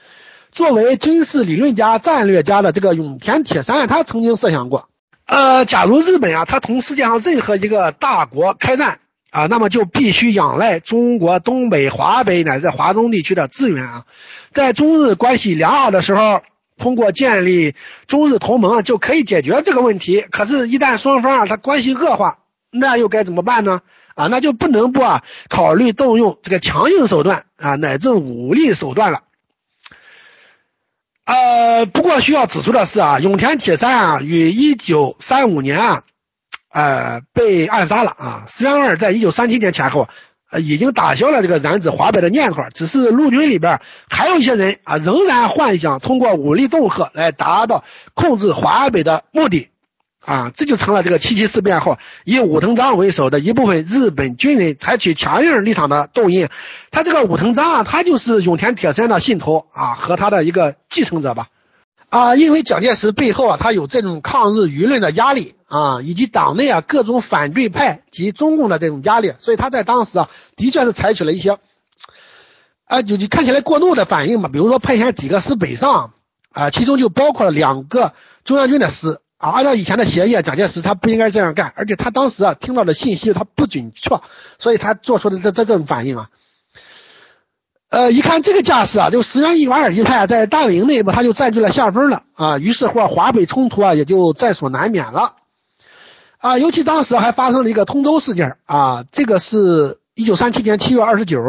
[0.53, 4.89] 作为军事理论家、战略家的这个永田铁三，他曾经设想过，
[5.31, 8.99] 呃，假如日本啊，他同世界上任何一个大国开战
[9.31, 14.05] 啊，那么就必须仰赖中国东北、华北乃至华东地区的资源啊，
[14.51, 16.43] 在中日关系良好的时候，
[16.79, 17.77] 通过建立
[18.09, 20.21] 中日同盟就可以解决这个问题。
[20.33, 22.39] 可是，一旦双方啊他关系恶化，
[22.73, 23.83] 那又该怎么办呢？
[24.17, 29.21] 啊，那就不能不啊考虑动用这个强硬手段啊，乃至武力手段了。
[31.33, 36.03] 呃，不过需要指出的是啊，永田铁山啊，于一九三五年啊，
[36.73, 38.45] 呃，被暗杀了啊。
[38.49, 40.09] 石原二在一九三七年前后，
[40.51, 49.71] 呃，已经打消了这个染指华北的念头，只是陆军里边还有一些人啊，仍然幻想通过武力恫吓来达到控制华北的目的。
[50.25, 56.49] 啊，这就成了这个七七事变后，以武藤章为首的一部分日本军人采取强硬立场的动因。
[56.91, 61.49] 他这个武藤章啊，他就是永田铁三的信徒啊，和他的一个继承者吧。
[62.11, 71.57] 啊，因为蒋介石背后啊，他有这种抗日舆论的压力啊，以及党内啊各种反对派及中共的这种压力，所以他在当时啊，的确是采取了一些
[72.85, 74.51] 啊，就就看起来过度的反应嘛。
[74.51, 76.13] 比如说派遣几个师北上
[76.53, 78.13] 啊，其中就包括了两个
[78.45, 79.19] 中央军的师。
[79.41, 84.21] 啊，按照以前的协议，蒋介石他不应该这样干，而且他当时啊听到的信息他不准确，
[84.59, 86.29] 所以他做出的这这这种反应啊。
[87.89, 95.37] 呃，一看这个架势啊，就石原一丸一派在大本营内部他就占据了下风了啊，于是或华北冲突啊也就在所难免了
[96.37, 96.59] 啊。
[96.59, 101.41] 尤其当时还发生了一个通州事件啊，这个是一九三七年七月二十九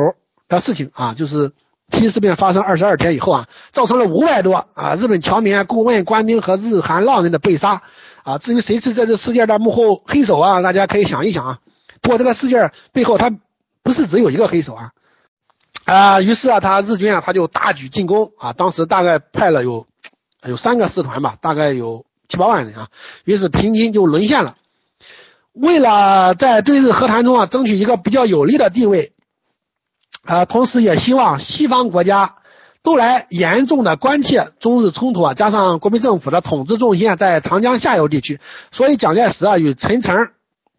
[0.47, 1.51] 的事情啊，就是。
[1.91, 7.83] 七事变发生二十二天以后啊，造成了五百多啊日本侨民、顾问、官兵和日韩浪人的被杀
[8.23, 8.39] 啊。
[8.39, 11.59] 至于谁是在这事件的幕后黑手啊，大家可以想一想啊。
[12.01, 13.31] 不过这个事件背后，他
[13.83, 14.91] 不是只有一个黑手啊
[15.85, 16.21] 啊。
[16.21, 19.85] 于是啊，他日军啊他就大举进攻啊，当时大概派了有
[20.47, 22.87] 有三个师团吧，大概有七八万人啊。
[23.25, 24.55] 于是平津就沦陷了。
[25.53, 29.10] 为了在对日和谈中啊争取一个比较有利的地位。
[30.23, 32.35] 啊，同时也希望西方国家
[32.83, 38.39] 都来严重的关切中日冲突啊，加上国民政府的统治重心啊在长江下游地区，
[38.71, 40.29] 所以蒋介石啊与陈诚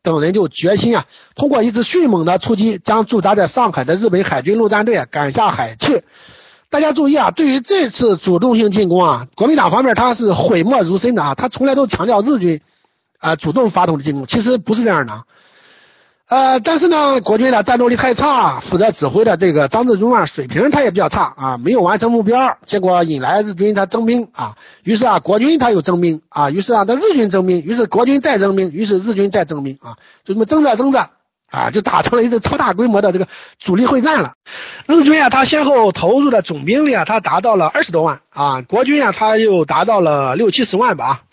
[0.02, 6.02] 等人就决心啊，通过一次迅猛的出击，将驻扎在上海的日本海军陆战队赶下海去。
[6.70, 12.60] 大家注意啊，对于这次主动性进攻啊，国民党方面他是讳莫如深的啊，他从来都强调日军
[13.18, 15.24] 啊主动发动的进攻，其实不是这样的。
[16.32, 31.10] 呃，但是呢，国军的战斗力太差，负责指挥的这个张治中啊，水平他也比较差啊，没有完成目标，结果引来日军他征兵啊，于是啊，国军他又征兵啊，于是啊，他日军征兵，于是国军再征兵，于是日军再征兵啊，就这么征着征着
[31.50, 33.28] 啊，就打成了一次超大规模的这个
[33.58, 34.32] 主力会战了。
[34.86, 41.24] 日军啊，他先后投入的总兵力啊，他达到了二十多万啊，国军啊，他又达到了六七十万吧。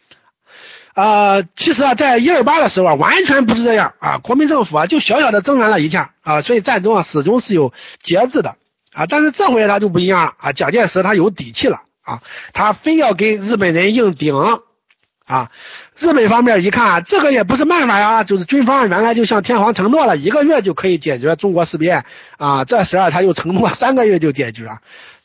[0.94, 4.18] 啊，其实啊，在一二八的时候啊，完全不是这样啊。
[4.18, 7.72] 国民政府啊，就小小的增援了一下啊，所以战争啊，始终是有
[8.04, 8.56] 节制的
[8.94, 9.06] 啊。
[9.08, 12.22] 但是这回他就不一样了啊，蒋介石他有底气了啊，
[12.54, 14.36] 他非要跟日本人硬顶
[15.26, 15.52] 啊。
[15.98, 22.04] 日本方面一看，这个也不是办法呀，就是军方原来就向天皇承诺了一个月就可以解决中国事变
[22.38, 24.70] 啊，这时啊，他又承诺三个月就解决。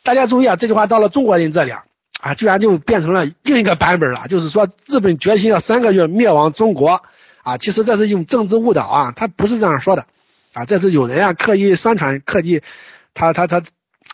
[0.03, 1.71] 大家注意啊，这句话到了中国人这里。
[1.71, 1.85] 啊，
[2.25, 7.03] 啊居然就变成了另一个版本了，就是说日本决心要三个月灭亡中国
[7.43, 10.07] 啊，其实这是一种政治误导啊，他不是这样说的
[10.55, 12.63] 啊，这是有人啊刻意宣传、刻意
[13.13, 13.63] 他他他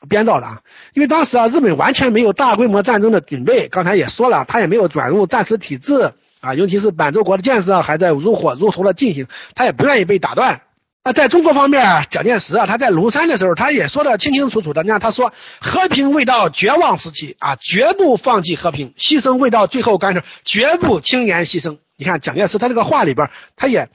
[0.09, 0.61] 编造的啊，
[0.93, 10.63] 因为当时啊日本完全没有大规模战争的准备，刚才也说了，他也没有转入战时体制啊，尤其是满洲国的建设还在如火如荼的进行，他也不愿意被打断。
[11.03, 14.82] 啊，在中国方面，蒋介石啊，他在庐山的时候，他也说的清清楚楚的。
[14.82, 21.78] 你看，他说和平未到绝望时期啊，绝不放弃和平；牺牲未到最后干涉，绝不轻言牺牲。
[21.96, 23.88] 你看，蒋介石他这个话里边，他也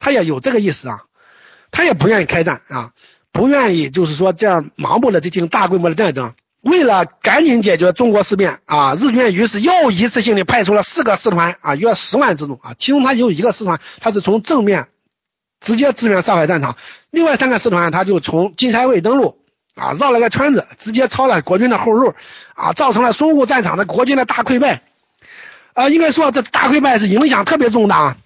[0.00, 1.02] 他也有这个意思啊，
[1.70, 2.90] 他也不愿意开战啊，
[3.30, 6.34] 不愿意就是说这样盲目的进行大规模的战争。
[6.62, 14.88] 为了赶紧解决中国事变啊，日军于是又一次性的派出了四个师团啊，约十万之众啊，其中他有一个师团，他是从正面。
[15.64, 16.76] 直接支援上海战场，
[17.10, 19.38] 另外三个师团他就从金山卫登陆
[19.74, 22.14] 啊，绕了个圈子，直接抄了国军的后路
[22.54, 24.82] 啊，造成了淞沪战场的国军的大溃败
[25.72, 25.88] 啊。
[25.88, 28.18] 应该说这大溃败是影响特别重大，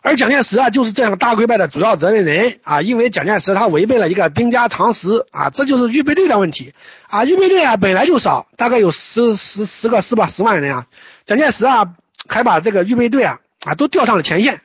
[0.00, 6.72] 而蒋介石啊就是这样大溃败的主要责任人啊，因为蒋介石他违背了一个兵家常识啊，这就是预备队的问题
[7.10, 10.86] 啊，预备队啊本来就少，大概有十十十个师吧，十万人啊，
[11.26, 11.92] 蒋介石啊
[12.26, 14.62] 还把这个预备队啊啊都调上了前线。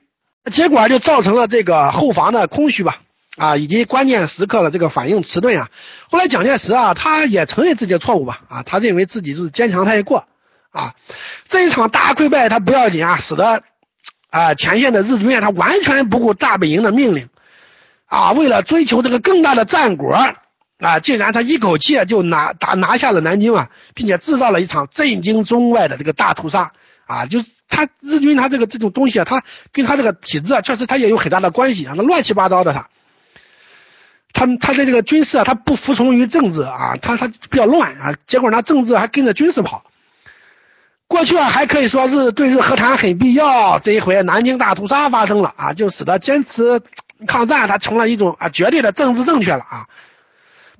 [0.52, 3.02] 结果就造成了这个后防的空虚吧，
[3.36, 5.70] 啊，以及关键时刻的这个反应迟钝啊。
[6.12, 10.28] 后来蒋介石啊，他也承认自己的错误吧，啊，他认为自己就是坚强太过
[10.70, 10.94] 啊。
[11.50, 13.64] 这一场大溃败他不要紧啊，使得
[14.30, 17.28] 啊前线的日军他完全不顾大本营的命令
[18.06, 20.16] 啊，为了追求这个更大的战果
[20.78, 26.72] 啊，竟然他一口气就拿打拿下了南京啊，并且制造了一场震惊中外的这个大屠杀
[27.08, 27.40] 啊，就。
[27.68, 32.90] 他日军他这个这种东西啊，他跟他这个体制啊，确实他也有很大的关系啊，那乱七八糟的他，
[34.34, 39.84] 他他在这个军事啊，他不服从于政治啊，他他比较乱啊，结果呢政治还跟着军事跑
[41.08, 46.82] 过去啊还可以说是对日和谈很必要，这一回南京大屠杀发生了啊，就使得坚持
[47.28, 49.88] 抗战它成了一种啊绝对的政治正确了啊。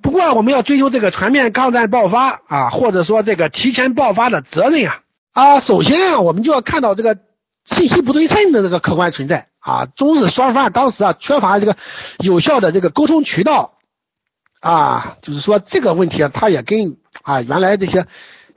[0.02, 5.00] 不过我们要追究这个全面抗战爆发啊，或者说这个提前爆发的责任啊
[5.36, 7.18] 啊，首先啊我们就要看到这个
[7.66, 11.76] 信息不对称的这个客观存在啊，中日双方当时啊缺乏这个
[12.20, 13.74] 有效的这个沟通渠道
[14.62, 18.08] 啊，就是说这个问题啊，它也跟啊原来这些。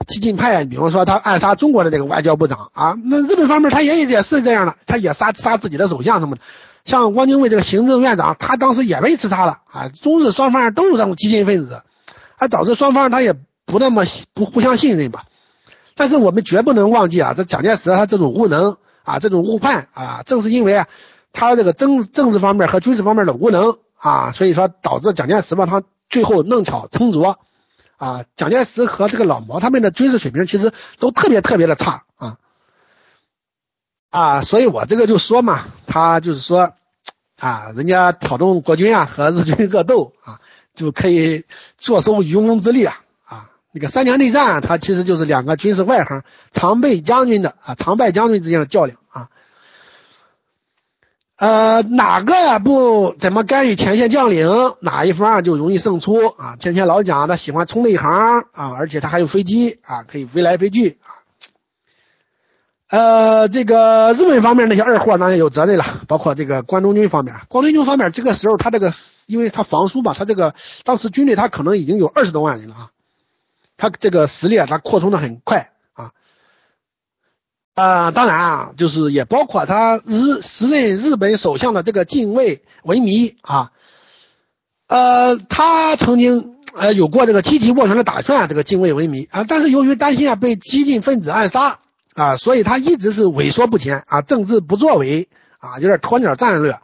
[0.07, 6.41] 激进派，比方说他暗杀中国的这个外交部长啊，那日本方面他也也是这样的，他也杀杀自己的首相什么的。
[6.85, 9.89] 像汪精卫这个行政院长，他当时也被刺杀了啊。
[9.89, 11.83] 中日双方都有这种激进分子，
[12.37, 13.33] 还导致双方他也
[13.65, 15.25] 不那么不互相信任吧。
[15.99, 20.87] 但是我们绝不能忘记啊，这蒋介石他这种无能啊，这种误判啊，正是因为啊
[21.33, 27.37] 他这个政政治方面和军事方面的无能啊，所以说导致蒋介石吧，他最后弄巧成拙。
[27.97, 32.37] 啊，蒋介石和这个老毛他们的军事水平其实都特别特别的差啊
[34.09, 36.71] 啊，所以我这个就说嘛，他就是说
[37.41, 40.39] 啊，人家挑动国军啊和日军恶斗啊，
[40.73, 41.43] 就可以
[41.77, 43.01] 坐收渔翁之利啊，
[43.71, 49.29] 那个三年内战它其实就是两个军事外行常备将军的啊常败将军之间的较量啊。
[51.37, 54.49] 呃，哪个不怎么干预前线将领，
[54.81, 56.57] 哪一方就容易胜出啊？
[56.59, 61.07] 天天老讲他喜欢冲内行啊，而且他还有飞机啊，可以飞来飞去啊。
[62.89, 68.91] 呃，这个日本方面那些二货当然有责任了，包括这个关东军方面，关东军方面这个时候他这个，
[69.27, 70.53] 因为他防苏吧，他这个
[70.83, 72.89] 当时军队他可能已经有二十多万人了啊，
[73.79, 75.71] 他这个实力啊，他扩充的很快。
[75.93, 76.11] 啊，
[77.73, 83.71] 啊当然啊，就是也包括他日时任日本首相的这个近卫文弥啊，
[84.87, 91.79] 呃，他曾经呃有过这个积极斡旋的打算，这个近卫文弥啊，但是由于担心啊被激进分子暗杀
[92.15, 96.77] 啊，所以他一直是萎缩不前啊，政治不作为啊，有点鸵鸟战略。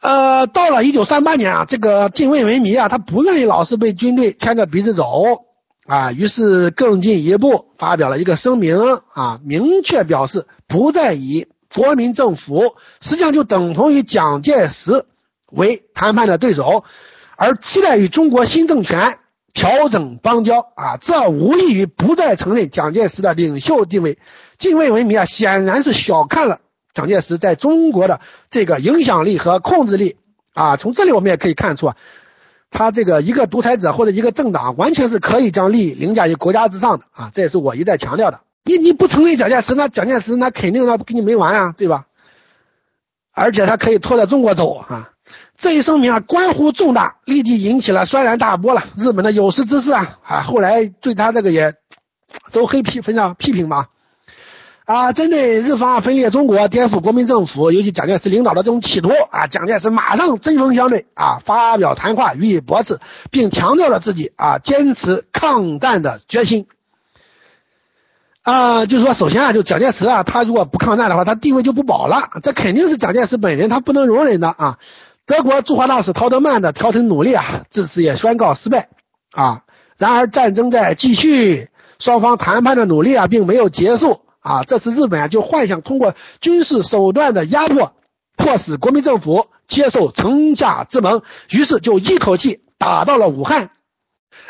[0.00, 5.44] 呃，到了一九三八年啊，这个近卫文弥啊，他不愿意老是被军队牵着鼻子走。
[5.88, 8.78] 啊，于是更进一步发表了一个声明
[9.14, 15.06] 啊，明确表示不再以国民政府，实际上就等同于蒋介石
[15.50, 16.84] 为谈判的对手，
[17.36, 19.18] 而期待与中国新政权
[19.54, 24.18] 调整邦交啊，这无异于不再承认蒋介石的领袖地位。
[24.58, 26.60] 近卫文明啊，显然是小看了
[26.92, 28.20] 蒋介石在中国的
[28.50, 30.16] 这个影响力和控制力
[30.52, 30.76] 啊。
[30.76, 31.96] 从这里我们也可以看出啊。
[32.70, 37.30] 他这个一个独裁者或者一个政党，完全是可以将利益凌驾于国家之上的啊！
[37.32, 38.40] 这也是我一再强调的。
[38.64, 42.06] 你你不承认蒋介石，那蒋介石那肯定那跟你没完啊，对吧？
[43.32, 45.10] 而且他可以拖着中国走啊！
[45.56, 48.84] 这一声明啊，关乎重大，立即引起了轩然大波了。
[48.96, 51.74] 日本的有识之士啊啊，后来对他这个也
[52.52, 53.88] 都黑批分上批评吧。
[54.88, 62.98] 啊，针对日方分裂中国、颠覆国民政府，尤其蒋介石领导的这种企图啊，蒋介石马上针锋相对啊，发表谈话予以驳斥，
[63.30, 66.68] 并强调了自己啊坚持抗战的决心。
[68.40, 74.78] 啊，就是说，首先啊，就蒋介石啊，他如果不抗战的话，他地位就不保了，这肯定是蒋介石本人他不能容忍的啊。
[75.26, 78.88] 德国驻华大使陶德曼的调停努力啊，至此也宣告失败
[79.32, 79.64] 啊。
[79.98, 84.22] 然而战争在继续，双方谈判的努力啊，并没有结束。
[84.48, 87.92] 啊，这次日本啊就幻想通过军事手段的压迫，
[88.34, 91.20] 迫使国民政府接受城下之盟，
[91.50, 93.70] 于是就一口气打到了武汉。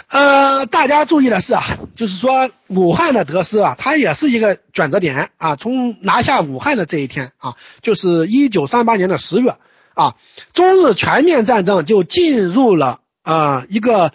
[0.06, 1.64] 呃，大家注意的是啊，
[1.96, 5.56] 就是说武汉的得失啊，它也是一个转折点啊。
[5.56, 9.56] 从拿下武汉的这一天啊，就是一九三八年的十月
[9.94, 10.14] 啊，
[10.54, 14.12] 中日全面战争就进入了啊一个。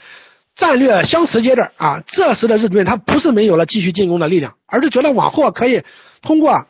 [0.55, 5.81] 战略相持阶段啊，这时的日军他不是没有了继续进攻的力量，而是觉得往后可以
[6.21, 6.67] 通过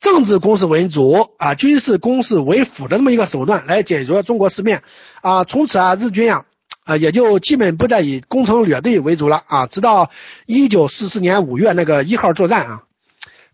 [0.00, 4.82] 政治攻势为主啊，军事攻势为辅的这么一个手段来解决中国事变
[5.22, 5.44] 啊。
[5.44, 6.44] 从此啊，日军啊
[6.84, 9.66] 啊也就基本不再以攻城掠地为主了啊。
[9.66, 10.10] 直到
[10.44, 12.82] 一九四四年五月那个一号作战啊，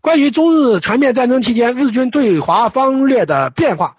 [0.01, 3.95] 关于中日全面战争期间日军对华方略的变化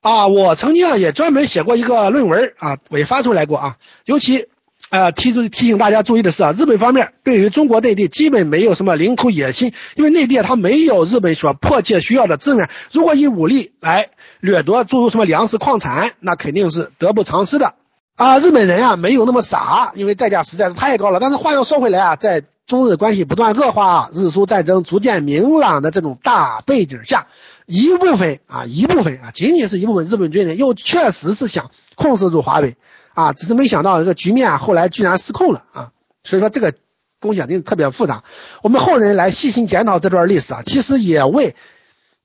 [0.00, 4.46] 啊，我曾经啊也专门写过一个论文啊，我也发出来过啊，尤其。
[4.90, 14.08] 呃，提出提醒大家注意的是啊，日本方面对于中国内地基本没有什么领土野心，因为内地它没有日本所迫切需要的资源，如果以武力来
[14.40, 17.74] 掠夺诸如什么粮食矿产，那肯定是得不偿失的
[18.16, 18.38] 啊。
[18.38, 21.20] 日本人啊没有那么傻，因为代价实在是太高了。
[21.20, 27.26] 但是话又说回来啊，在中日关系不断恶化、日苏战争逐渐明朗的这种大背景下，
[27.66, 32.76] 一部分啊一部分啊，仅仅是一部分日本军人又确实是想控制住华北。
[33.18, 35.90] 啊，只是没想到这个局面，后来居然失控了啊，
[36.22, 36.72] 所以说这个
[37.18, 38.22] 贡献真的特别复杂。
[38.62, 41.56] 我们后人来细心检讨这段历史啊，其实也为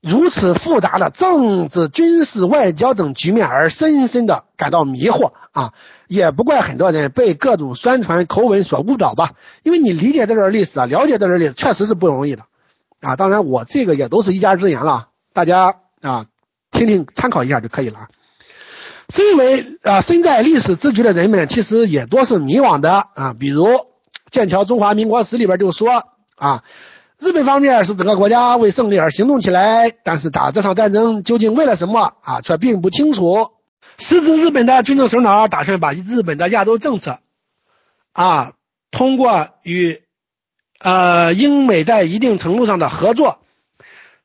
[0.00, 5.72] 如此复杂的政治、军事、外交等局面而深深的感到迷惑啊。
[6.06, 9.32] 也不怪很多人被各种宣传口吻所误导吧，
[9.64, 12.44] 因为你理解这段历史啊，了解这段历史确实是不容易的
[13.00, 13.16] 啊。
[13.16, 16.26] 当然，我这个也都是一家之言了，大家啊
[16.70, 18.06] 听听参考一下就可以了。
[19.08, 23.34] 身为啊身在历史之局的人们，其实也多是迷惘的啊。
[23.38, 23.66] 比如
[24.30, 26.04] 《剑桥中华民国史》里边就说
[26.36, 26.64] 啊，
[27.18, 33.50] 日本方面是整个国家为胜利而行动起来，但是打这场战争究竟为了什么啊，却并不清楚。
[33.96, 37.20] 时值日本的军政首脑打算把日本的亚洲政策
[38.12, 38.54] 啊，
[38.90, 40.00] 通过与
[40.80, 43.38] 呃英美在一定程度上的合作，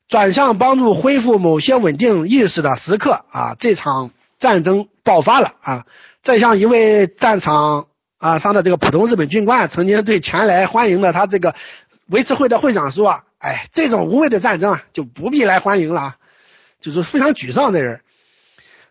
[0.07, 5.85] 转向帮助恢复某些稳定意识的时刻啊，这场战争爆发了啊！
[6.23, 7.87] 再像一位战场
[8.17, 11.53] 啊上的这个普通日本军官曾经对前来欢迎的他这个
[12.07, 16.15] 维持会的会长说：“哎，这种无谓的战争啊，就不必来欢迎了。”
[16.79, 18.01] 就是非常沮丧的人。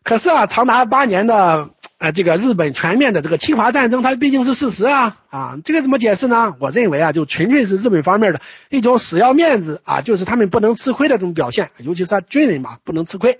[0.02, 6.54] 可是啊，长达八年的呃这个日本全面的这个侵华战争，它毕竟是事实啊啊，这个怎么解释呢？
[6.60, 13.38] 我认为啊，就纯粹是日本方面的一种死要面子啊，就是他们不能吃亏的这种表现，尤其是他军人嘛，不能吃亏。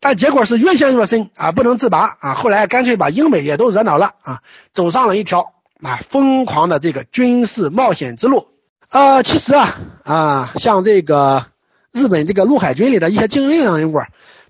[0.00, 4.40] 但结果是越陷越深啊，不能自拔啊，后来干脆把英美也都惹恼了啊，
[4.72, 5.52] 走上了一条
[5.82, 8.46] 啊疯狂的这个军事冒险之路。
[8.88, 9.74] 呃，其实啊
[10.04, 11.46] 啊，像这个
[11.92, 14.00] 日本这个陆海军里的一些精英人物。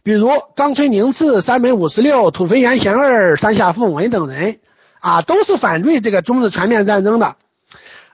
[0.02, 4.58] 比如冈村宁次、山本五十六、土肥原贤二、山下奉文等人
[5.00, 7.34] 啊，都是反对这个中日全面战争的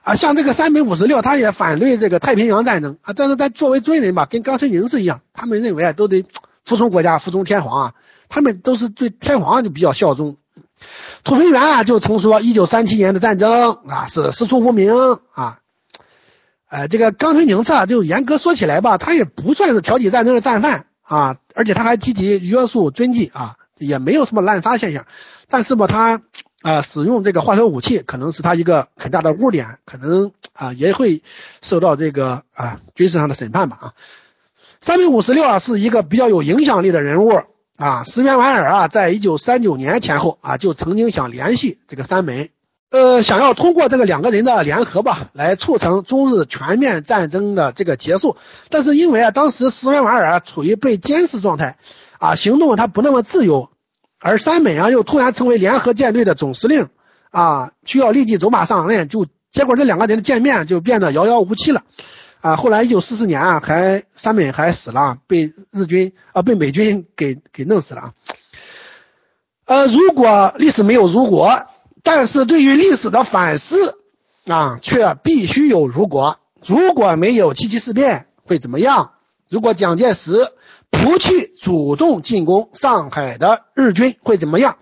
[0.01, 0.15] 啊。
[0.15, 3.13] 像这个山本五十六，他也反对这个太平洋战争啊。
[3.15, 6.25] 但是他作为军人吧，跟冈村宁次一样，他们认为啊，都得
[6.63, 7.93] 服从国家、服从天皇啊。
[8.29, 10.37] 他们都是对天皇就比较效忠。
[11.23, 14.91] 土肥原啊，就曾说一九三七年的战争啊是师出无名
[15.33, 15.59] 啊。
[16.67, 20.87] 呃，这个冈村宁次啊，就严格说起来吧，他也不算是挑起战争的战犯。
[21.03, 25.05] 啊，而且他还积极约束军纪啊，也没有什么滥杀现象。
[25.49, 26.21] 但是吧，他
[26.63, 31.21] 啊使用这个化学武器，可能是他一个很大的污点，可能啊也会
[31.61, 33.93] 受到这个啊军事上的审判吧啊。
[34.83, 37.31] 三百五十六啊是一个比较有影响力的人物
[37.77, 42.49] 啊，石原莞尔啊，在一九三九年前后啊就曾经想联系这个三本。
[42.91, 48.35] 呃，想要通过这个两个人的联合吧，来促成中日全面战争的这个结束。
[48.69, 51.77] 但是因为啊，当时石原莞尔处于被监视状态，
[52.19, 53.69] 啊，行动他不那么自由，
[54.19, 56.89] 而山本啊又突然成为联合舰队的总司令，
[57.31, 61.83] 啊，需要立即走马上任，就结果这两个人的见面就变得遥遥无期了。
[62.43, 68.13] 啊，后来一九四四年啊，还山本还死了，被日军啊被美军给给弄死了。
[69.65, 71.63] 呃，如果历史没有如果。
[72.05, 73.97] 但是对于历史的反思
[74.45, 76.37] 啊，却必须有如果。
[76.65, 79.13] 如果没有七七事变会怎么样？
[79.47, 80.49] 如果蒋介石
[80.89, 84.79] 不去主动进攻上海的日军会怎么样？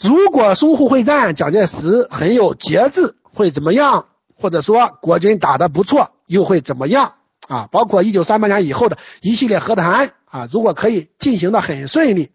[0.00, 4.06] 如果淞沪会战蒋介石很有节制会怎么样？
[4.34, 7.14] 或者说国军打得不错又会怎么样？
[7.48, 12.30] 啊，包括一九三八年以后的一系列和谈啊，如果可以进行的很顺利，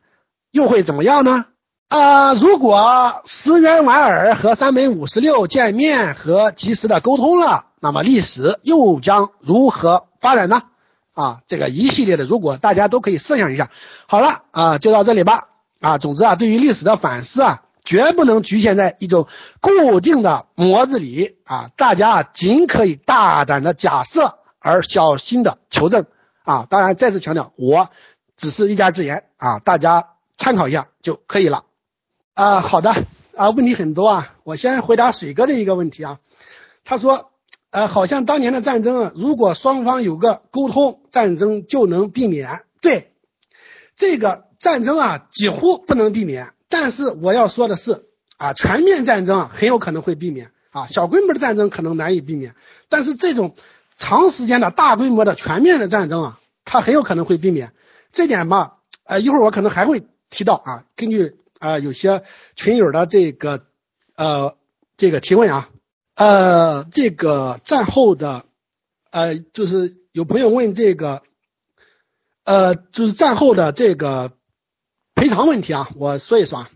[0.52, 1.46] 又会怎么样呢？
[1.88, 10.62] 啊，如果石原莞尔和山本五十六见面和及时的沟通了，那么历史又将如何发展呢？
[11.14, 13.72] 啊，这个一系列的如果，大家都可以设想一下。
[14.08, 15.48] 好了啊，就到这里吧。
[15.80, 19.30] 啊，总之啊，对于历史的反思啊，绝不能局限在一种
[19.62, 26.06] 固定的模子里啊，大家啊仅可以大胆的假设，而小心的求证
[26.44, 26.68] 啊。
[26.70, 27.90] 当然，再次强调，我
[28.36, 31.64] 只是一家之言啊，大家参考一下就可以了。
[32.34, 32.94] 啊，好的
[33.38, 36.20] 啊，问题很多啊，我先回答水哥的一个问题啊。
[36.84, 37.32] 他说，
[37.72, 42.66] 呃，好像当年的战争啊，如果双方有个沟通，战争就能避免。
[42.82, 43.14] 对，
[43.96, 46.52] 这个战争啊，几乎不能避免。
[46.70, 48.06] 但是我要说的是
[48.38, 52.56] 啊，全面战争很有可能会避免啊，小规模的战争可能难以避免。
[52.90, 53.56] 但是这种
[53.98, 57.74] 长时间的大规模的全面的战争啊，它很有可能会避免。
[58.12, 58.74] 这点嘛，
[59.04, 61.38] 呃，一会儿我可能还会提到啊，根据。
[61.60, 62.22] 啊，有些
[62.56, 63.66] 群友的这个
[64.16, 64.56] 呃
[64.96, 65.70] 这个提问啊，
[66.14, 68.46] 呃，这个战后的
[69.10, 71.24] 呃，就是有朋友问这个
[72.44, 74.34] 呃，就是战后的这个
[75.18, 76.70] 赔偿问题啊，我说一说啊，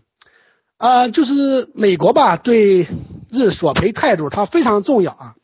[0.76, 2.88] 啊，就是美国吧对
[3.30, 5.34] 日索赔态度它非常重要啊，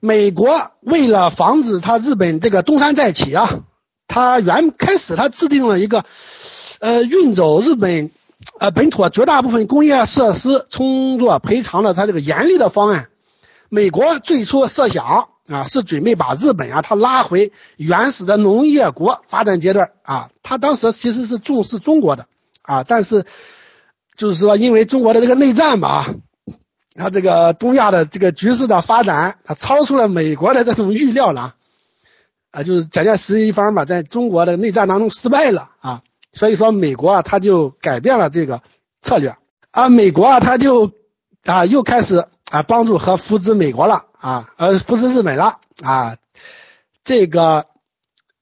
[0.00, 3.60] 美国为了防止它日本这个东山再起啊，
[4.08, 6.04] 它原开始它制定了一个。
[6.80, 8.10] 呃，运走日本
[8.60, 13.08] 呃本土绝大部分工业设施，充作赔偿的，它这个严厉的方案，
[13.68, 22.26] 美国最初设想啊是准备把日本啊它拉回原始的农业国发展阶段啊，他当时其实是重视中国的
[22.62, 23.24] 啊，但是
[24.16, 26.14] 就是说因为中国的这个内战吧，
[26.94, 31.54] 他这个东亚的这个局势的发展，它超出了美国的这种预料了
[32.50, 36.02] 啊，就是蒋介石一方吧，在中国的内战当中失败了啊，
[36.32, 38.62] 所以说美国啊他就改变了这个
[39.00, 39.36] 策略
[39.70, 40.92] 啊，美国啊他就
[41.44, 42.26] 啊又开始。
[42.50, 46.16] 啊，帮助和扶植美国了啊，呃，不是日本了啊，
[47.04, 47.66] 这个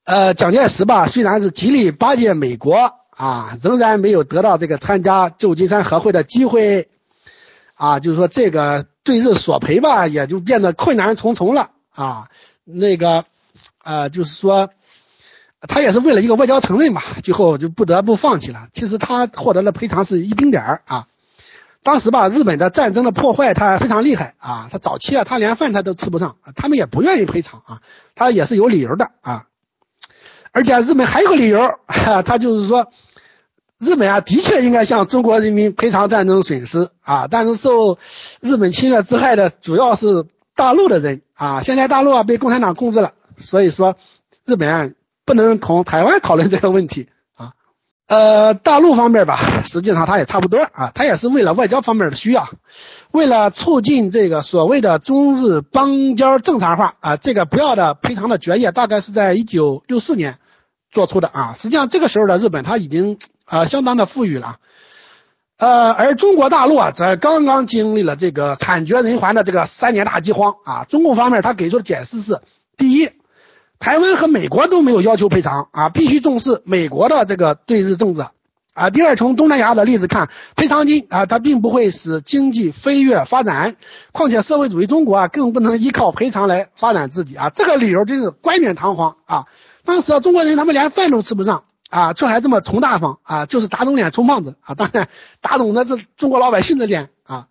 [0.04, 6.88] 呃，蒋介石吧，虽然是极力巴结美国啊，仍然没有得到这个参加旧金山和会的机会
[7.74, 12.28] 啊，就是说这个对日索赔吧，也就变得困难重重了啊，
[12.64, 13.24] 那个
[13.84, 14.70] 呃，就是说
[15.60, 18.68] 他也是为了一个外交承认吧，最后就不得不放弃了。
[18.72, 21.06] 其实他获得的赔偿是一丁点儿啊。
[21.86, 27.80] 当时吧，日本的战争的破坏它非常厉害啊，他早期啊，他连饭他都吃不上，他们也不愿意赔偿啊，
[28.16, 29.44] 他也是有理由的啊。
[30.50, 32.90] 而且日本还有个理由，他就是说，
[33.78, 37.98] 日本啊的确应该向中国人民赔偿战争损失啊，但是受
[38.40, 40.24] 日本侵略之害的主要是
[40.56, 43.96] 大陆的人啊，现在大陆啊被共产党控制了，所以说
[44.44, 44.90] 日本啊
[45.24, 47.06] 不能同台湾讨论这个问题。
[48.08, 52.48] 呃，大陆方面吧，实际上他也差不多啊，他也是为了外交方面的需要，
[53.10, 60.38] 为了促进这个所谓的中日邦交正常化啊，这个不要的赔偿的决议大概是在一九六四年
[60.88, 61.54] 做出的啊。
[61.56, 64.58] 实际上这个时候的日本他已经啊相当的富裕了，
[65.58, 70.84] 呃，而中国大陆啊则刚刚经历了这个惨绝人寰的这个三年大饥荒啊。
[70.88, 72.40] 中共方面他给出的解释是：
[72.76, 73.10] 第一。
[73.78, 78.32] 台湾和美国都没有要求赔偿啊，必须重视美国的这个对日政策
[78.72, 78.90] 啊。
[78.90, 83.76] 第二，从东南亚的例子看，赔偿金啊，它并不会使经济飞跃发展。
[84.12, 87.50] 况且社会主义中国啊，更不能依靠赔偿来发展自己啊。
[87.50, 89.44] 这个理由真是冠冕堂皇啊！
[89.84, 94.74] 当时啊，中国人他们连饭都吃不上啊，却还这么穷大方啊，就是打肿脸充胖子啊。
[94.74, 95.06] 当然，
[95.40, 97.46] 打肿的是中国老百姓的脸啊。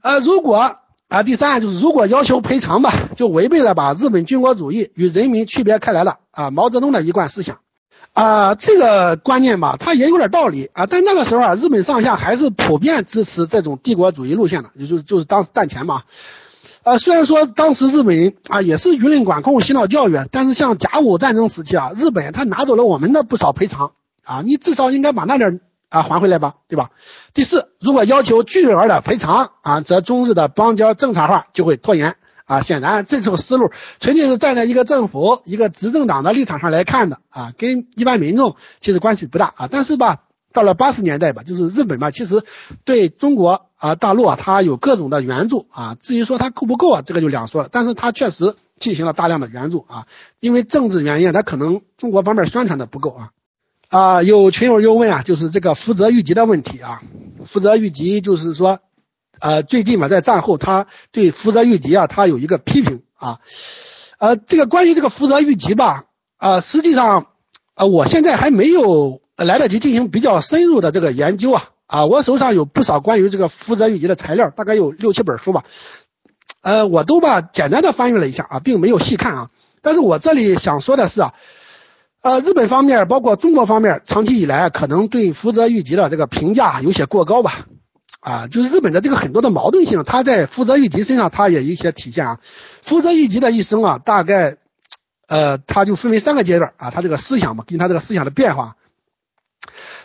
[0.00, 0.78] 呃，如果。
[1.14, 7.60] 啊，第三就是如果要求赔偿吧，就违背了把日本军国主义与人民区别开来了啊，毛泽东的一贯思想
[8.14, 10.86] 啊，这个观念吧，它也有点道理啊。
[10.86, 16.02] 但那个时候啊，日本上下还是普遍支持这种帝国主义路线的，也就是就是当时战前嘛。
[16.82, 23.92] 啊，虽然说当时日本人啊也是舆论管控、洗脑教育，但是像甲午战争时期啊，日本他拿走了我们的不少赔偿
[24.24, 25.60] 啊，你至少应该把那点。
[25.94, 26.90] 啊，还回来吧，对吧？
[27.34, 32.16] 第四，如果要求巨额的赔偿啊，则中日的邦交正常化就会拖延
[32.46, 32.62] 啊。
[32.62, 39.68] 显然，这种思路纯粹是站在一个政府、一个执政党的立场上来看的啊，跟一般民众其实关系不大啊。
[39.70, 40.22] 但是吧，
[40.52, 42.42] 到了八十年代吧，就是日本吧，其实
[42.84, 45.96] 对中国啊大陆啊，它有各种的援助啊。
[46.00, 47.68] 至于说它够不够啊，这个就两说了。
[47.70, 50.08] 但是它确实进行了大量的援助啊，
[50.40, 53.30] 因为政治原因，它可能中国方面宣传的不够啊。
[53.94, 57.00] 啊，有群友又问啊，就是这个福泽谕吉的问题啊。
[57.46, 58.80] 福泽谕吉就是说，
[59.38, 63.38] 呃，最近嘛，在战后，他对福泽谕吉啊，他有一个批评啊。
[64.18, 66.06] 呃，这个关于这个福泽谕吉吧，
[66.40, 67.28] 呃，实际上，
[67.76, 71.68] 呃，我现在还没有来得及进行比较深入的这个研究啊。
[71.86, 75.62] 啊，我手上有不少关于这个福泽谕吉的材料，大概有六七本书吧。
[76.62, 79.50] 呃，我都吧简单的翻阅了一下啊，并没有细看啊。
[79.82, 81.32] 但是我这里想说的是啊。
[82.24, 87.66] 呃，日本方面包括中国方面，长期以来可能对福泽谕吉的这个评价有些过高吧。
[88.20, 92.40] 啊，就是日本的这个很多的矛盾性，他在福泽谕吉身上他也有一些体现啊。
[92.80, 94.56] 福泽谕吉的一生啊，大概
[95.28, 98.76] 呃，他就分为三个阶段啊，他这个思想嘛，跟他这个思想的变化，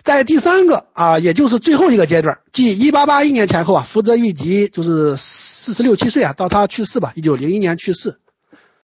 [0.03, 8.19] 在第三个啊，也就是最后一个阶段，即一八八一年前后啊，福泽谕吉就是四十六七岁啊，到他去世吧，一九零一年去世。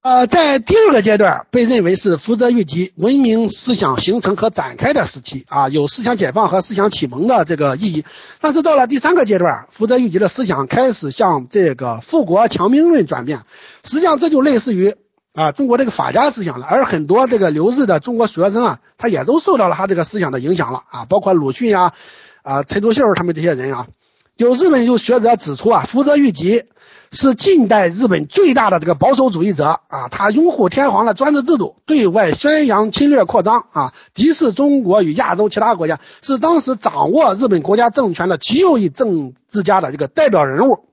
[0.02, 8.06] 呃，在第二个阶段，被认为是福泽谕吉文明思想形成和展开的时期啊，有思想解放和思想启蒙的这个意义。
[8.40, 13.42] 但是到了第三个阶段，福泽谕吉的思想开始向这个富国强兵论转变。
[13.84, 14.96] 实际上，这就类似于
[15.34, 16.66] 啊中国这个法家思想了。
[16.66, 21.92] 而很多这个留日的中国学生啊，他也都受到了他这个思想的影响了啊，包括鲁迅呀、
[22.44, 23.88] 啊陈独秀他们这些人啊。
[24.38, 26.64] 有日本有学者指出啊，福泽谕吉。
[27.12, 40.86] 是近代日本最大的这个保守主义者啊，他拥护天皇的专制制度，对外宣扬侵略扩张啊，敌视中国与亚洲其他国家，是当时掌握日本国家政权的极右翼政治家的这个代表人物。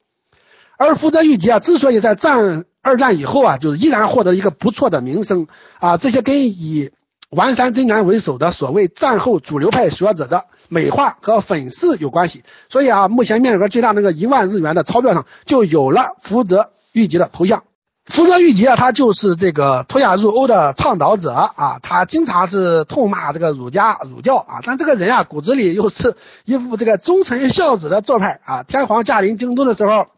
[0.78, 5.46] 而福泽谕吉啊，之所以在战二战以后啊，就是依然获得一个不错的名声
[5.80, 6.90] 啊，这些跟以
[7.36, 10.46] 丸山真男为首的所谓战后主流派学者的。
[10.68, 17.62] 美化和粉饰有关系，所以啊，目前面额最大那个一万日元的钞票上就有了福泽谕吉的头像。
[18.04, 28.64] 福泽谕吉啊，他就是这个脱亚入欧的倡导者啊，他经常是痛骂这个儒家儒教啊，但这个人啊骨子里又是一副这个忠臣孝子的做派啊。
[28.64, 30.08] 天皇驾临京都的时候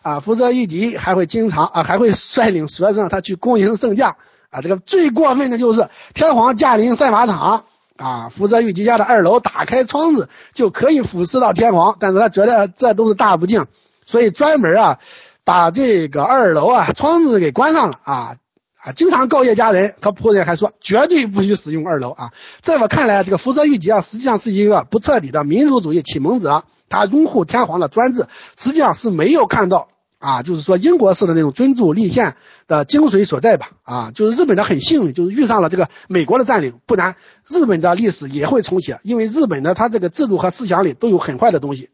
[0.00, 4.16] 啊，福泽谕吉还会经常啊，还会率领学生他去恭迎圣驾
[4.52, 4.60] 啊。
[4.60, 7.64] 这个最过分的就是天皇驾临赛马场
[7.96, 13.66] 啊，福泽谕吉家的二楼打开窗子就可以俯视到天皇，但是他觉得这都是大不敬，
[14.06, 14.98] 所以专门啊。
[15.44, 18.36] 把这个二楼啊窗子给关上了啊
[18.80, 18.92] 啊！
[18.92, 22.30] 经常告诫家人和仆人，还说绝对不许使用二楼啊。
[22.60, 29.88] 在我看来，这个福泽谕吉啊，实际上是一个不彻底的民族主义启蒙者，他拥护天皇的专制，实际上是没有看到
[30.22, 32.36] 啊，就是说英国式的那种君主立宪
[32.68, 34.10] 的精髓所在吧啊。
[34.14, 37.16] 就是日本的很幸运，就是遇上了这个美国的占领，不然
[37.48, 41.90] 日本的历史也会重写，因为日本的它这个制度和思想里都有很坏的东西。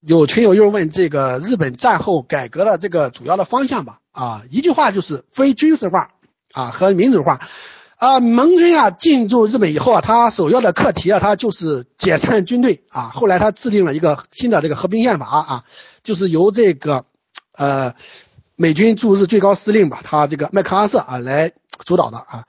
[0.00, 3.98] 有群友又问这个日本战后改革的这个主要的方向吧？
[4.12, 6.10] 啊，一句话就是非军事化
[6.52, 7.40] 啊和民主化。
[7.96, 13.10] 啊，盟军啊进驻日本以后啊，他首要的课题啊，他就是解散军队啊。
[13.14, 15.64] 后来他制定了一个新的这个和平宪法啊，
[16.02, 17.04] 就是由这个
[17.56, 17.94] 呃
[18.56, 21.52] 美军驻日最高司令吧，他这个麦克阿瑟啊来
[21.84, 22.44] 主导的啊。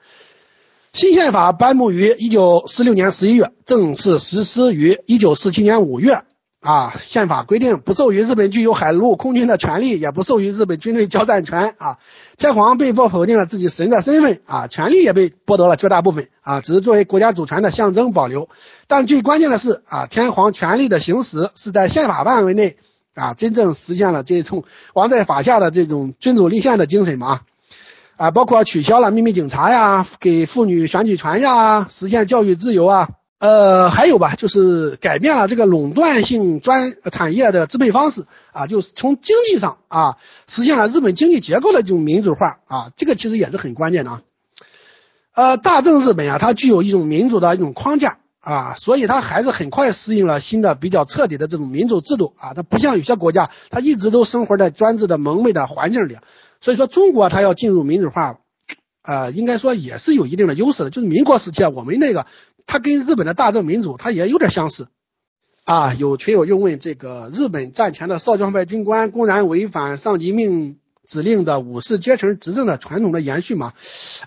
[0.93, 6.23] 新宪法颁布于一九四六年十一月，正式实施于一九四七年五月。
[6.65, 11.97] 啊，宪法规定不授予日本具有海陆空军的权利，也不授予日本军队交战权啊。
[12.37, 18.47] 天皇被迫否定了自己神的身份啊，权力也被剥夺了绝大部分啊，只是作为国家主权的象征保留。
[18.87, 22.77] 但最关键的是啊，天皇权力的行使是在宪法范围内
[23.13, 24.63] 啊，真正实现了这种
[24.93, 27.41] 王在法下的这种君主立宪的精神嘛
[28.17, 33.09] 啊，包括取消了秘密警察呀，给妇女选举权呀，实现教育自由啊。
[33.39, 38.23] 呃，还有吧，就是改变了这个垄断性专产业的支配方式
[38.53, 40.17] 啊，就是从经济上啊，
[40.47, 44.21] 实现了日本经济结构的这种民主化啊，这个其实也是很关键的啊。
[45.33, 56.17] 呃，大正日本啊，它具有一种民主的一种框架啊，所以他还是很快适应了新的比较彻底的这种民主制度啊，它不像有些国家，它一直都生活在专制的蒙昧的环境里，
[56.59, 58.39] 所以说中国它要进入民主化，
[59.01, 62.27] 呃，应该说也是有一定的优势的，就是民国时期啊，我们那个。
[62.65, 64.87] 它跟日本的大正民主，它也有点相似
[65.65, 65.93] 啊。
[65.95, 73.73] 有群友又问这个日本战前的少壮派军官公然违反上级命指令的武士阶层执政的传统的延续吗？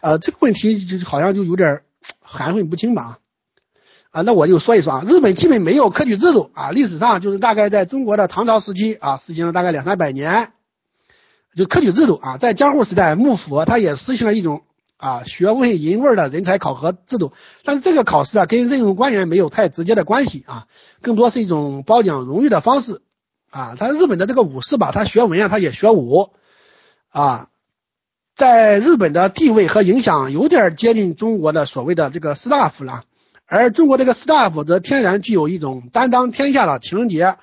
[0.03, 1.81] 呃，这个问题就好像就有点
[2.21, 3.21] 含混不清吧？
[4.17, 10.53] 啊，那我就说一说啊，日本基本没有科举制度啊，历史上就是大概在中国的唐朝时期啊，实行了大概两三百年，
[11.55, 14.63] 就科举制度啊，在江户时代幕府它也实行了一种。
[14.99, 17.31] 啊，学问淫味的人才考核制度，
[17.65, 20.67] 但是这个考试啊，跟任用官员没有太直接的关系啊，
[21.03, 23.03] 更多是一种褒奖荣誉的方式
[23.51, 23.75] 啊。
[23.79, 26.31] 他日本的这个武士吧，他学文啊，他也学武
[27.11, 27.51] 啊，
[28.35, 33.05] 在日本的地位和影响有点接近中国的所谓的这个士大夫了，
[33.47, 37.37] 而中国这个士大夫则天然具有一种担当天下的情节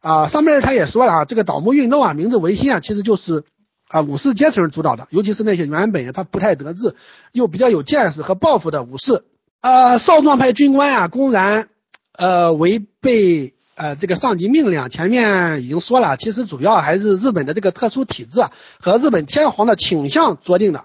[0.00, 0.26] 啊。
[0.28, 3.44] 上面他也说了啊，这个倒幕运动啊，明治维新啊，其实就是。
[3.90, 6.94] 啊，武士阶层主导的，尤其是那些原本他不太得志，
[7.32, 9.24] 又比较有见识和抱负的武士。
[9.62, 11.68] 啊，少壮派军官啊，公然
[12.12, 14.90] 呃违背呃这个上级命令。
[14.90, 18.44] 前面已经说了，其实主要还是日本的这个特殊体制
[18.78, 20.84] 和日本天皇的倾向决定的。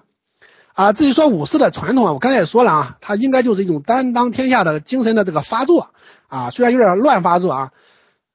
[0.74, 5.90] 啊，至于说武士的传统啊，我刚才也说了啊，它应该就是一种担当天下的精神的这个发作
[6.28, 7.70] 啊，虽然有点乱发作啊。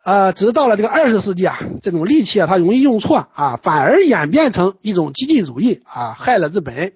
[0.01, 6.93] 呃，只是到了这个二十世纪啊，这种利器啊，它容易用错啊，反而演变成一种激进主义啊，害了日本。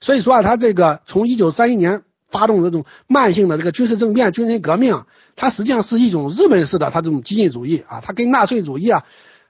[0.00, 5.02] 所以说啊，他这个从一九三一年发动这种慢性的这个军事政变、军人革命，
[5.34, 9.02] 它实际上是一种日本式的它这种激进主义啊，它跟纳粹主义啊、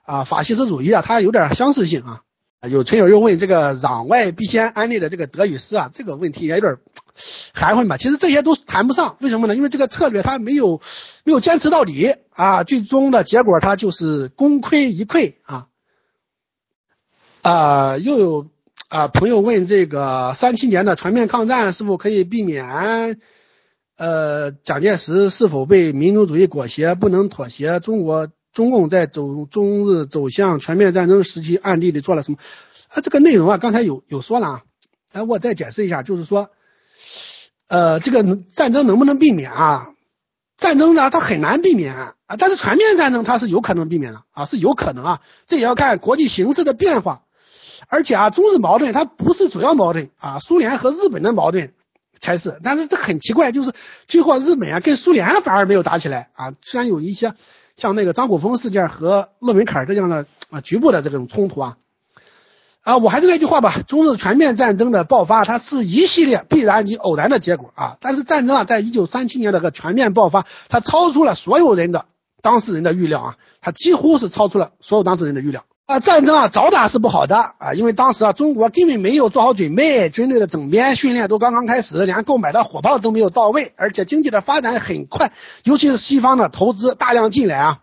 [0.03, 2.21] 啊法西斯主义啊，它有点相似性啊。
[2.67, 6.77] 有群友又问这个“攘外必先安内”的这个德语诗啊，这个问题也有点
[7.53, 7.97] 含混吧？
[7.97, 9.55] 其实这些都谈不上，为什么呢？
[9.55, 10.81] 因为这个策略它没有
[11.23, 15.67] 没有坚持到底啊，最终的结果它就是功亏一篑啊。
[17.43, 18.47] 啊，又有
[18.89, 23.19] 啊朋友问这个三七年的全面抗战是否可以避免？
[23.97, 27.79] 呃，蒋介石是否被民族主义裹挟，不能妥协？
[27.79, 28.27] 中国。
[28.57, 32.39] 中共在走中日走向全面战争时期，暗地里做了什么？
[32.89, 34.63] 啊，这个内容啊，刚才有有说了啊，
[35.11, 36.49] 哎，我再解释一下，就是说，
[37.67, 39.89] 呃，这个战争能不能避免啊？
[40.57, 47.21] 战争呢，它很难避免啊，但是全面战争它是有可能避免的啊，是有可能啊，这也要看国际形势的变化。
[47.89, 51.73] 而且啊，中日矛盾它不是主要矛盾啊，苏联和日本的矛盾
[52.19, 52.59] 才是。
[52.63, 53.71] 但是这很奇怪，就是
[54.07, 57.35] 最后日本啊跟苏联反而没有打起来啊，虽然有一些。
[57.77, 61.77] 像那个张古峰事件和骆文凯这样的啊局部的这种冲突啊，
[62.81, 67.97] 啊，我还是那句话吧，中日全面战争的爆发，它是一系列必然及偶然的结果啊。
[68.01, 72.05] 但是战争啊，在一九三七年的个全面爆发，它超出了所有人的
[72.41, 75.99] 当事人的预料啊，它几乎是超出了所有当事人的预料啊。
[75.99, 85.31] 战争啊，早打是不好的啊，因为当时啊，中国根本没有做好准备，军队的整编训练都刚刚开始，连购买的火炮都没有到位，而且经济的发展很快，
[85.63, 87.79] 尤其是西方的投资大量进来啊。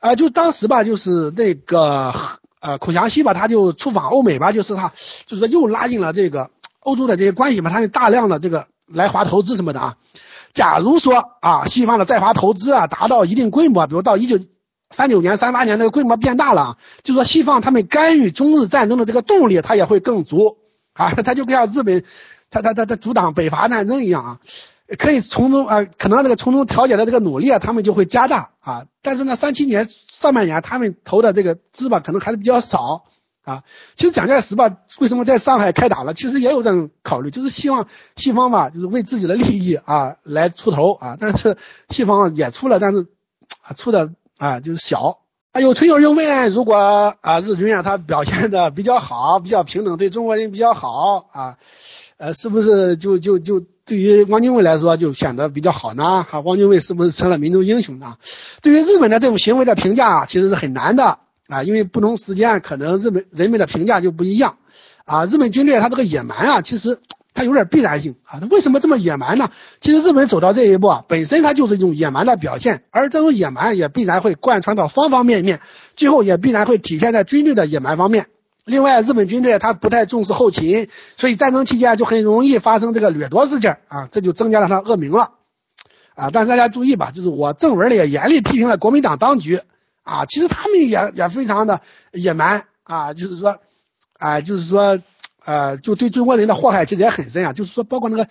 [0.00, 2.14] 啊，就当时吧，就是那个
[2.60, 4.92] 呃，孔祥熙吧，他就出访欧美吧，就是他，
[5.26, 9.94] 就是又拉近了这个欧洲的这些关系嘛，他就大量的这个来华投资什么的啊。
[10.52, 14.38] 假如说啊，西方的在华投资啊达到一定规模，比如到一九
[14.94, 20.58] 三九年、三八年那个规模变大了，就说西方他们干预中日战争的这个动力，他也会更足
[20.92, 22.04] 啊，他就像日本，
[22.48, 24.38] 他他他他阻挡北伐战争一样啊。
[24.98, 28.84] 可以从中啊，可能这个从中调解的这个努力啊，他们就会加大啊。
[29.00, 33.04] 但是呢，三七年上半年他们投的这个资吧，可能还是比较少
[33.44, 33.62] 啊。
[33.96, 36.12] 其实蒋介石吧，为什么在上海开打了？
[36.12, 41.16] 其实也有这种考虑，就是希望西方吧，就是为自己的利益啊来出头啊。
[41.18, 41.56] 但是
[41.88, 43.06] 西方也出了，但是
[43.62, 45.18] 啊出的啊就是小。
[45.52, 51.56] 啊，有群友就问，如果啊日军啊他表现的比较好，比较平等，对中国人比较好啊，
[52.16, 53.62] 呃，是不是就就就？
[53.86, 56.24] 对于汪精卫来说，就显得比较好呢。
[56.26, 58.16] 哈，汪精卫是不是成了民族英雄呢？
[58.62, 64.56] 对于日本的这种行为的评价，其实是很难的啊，因为不同时间可能日本人们的评价就不一样
[65.04, 65.26] 啊。
[65.26, 66.98] 日本军队他这个野蛮啊，其实
[67.34, 68.40] 它有点必然性啊。
[68.40, 69.50] 它为什么这么野蛮呢？
[69.80, 75.60] 其实日本走到这一步啊，本身它就是一种野蛮的表现，而这种野蛮也必然会贯穿到方方面面，
[75.96, 78.28] 最后也必然会体现在军队的野蛮方面。
[78.64, 80.88] 另外，日本军队他不太重视后勤，
[81.18, 85.32] 所以战争期间就很容易发生这个掠夺事件啊，这就增加了他恶名了
[86.14, 86.30] 啊。
[86.32, 89.60] 但是大家注意吧，就是我正文里也严厉批评了国民党当局
[90.02, 91.82] 啊，其实他们也也非常的
[92.12, 93.58] 野蛮啊，就是说
[94.18, 94.98] 啊，就是说
[95.44, 98.28] 呃，就对中国人的祸害其实也很深啊，就是说包括那个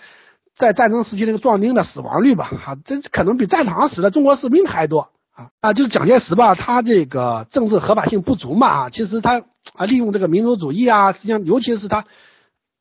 [0.53, 9.43] 在战争时期那个壮丁的死亡率吧，哈，这可能比战场上死的中国士兵还多啊啊，就是蒋介石吧，他这个政治合法性不足嘛啊，其实他。
[9.75, 12.03] 啊，利用这个民族主义啊，实际上尤其是他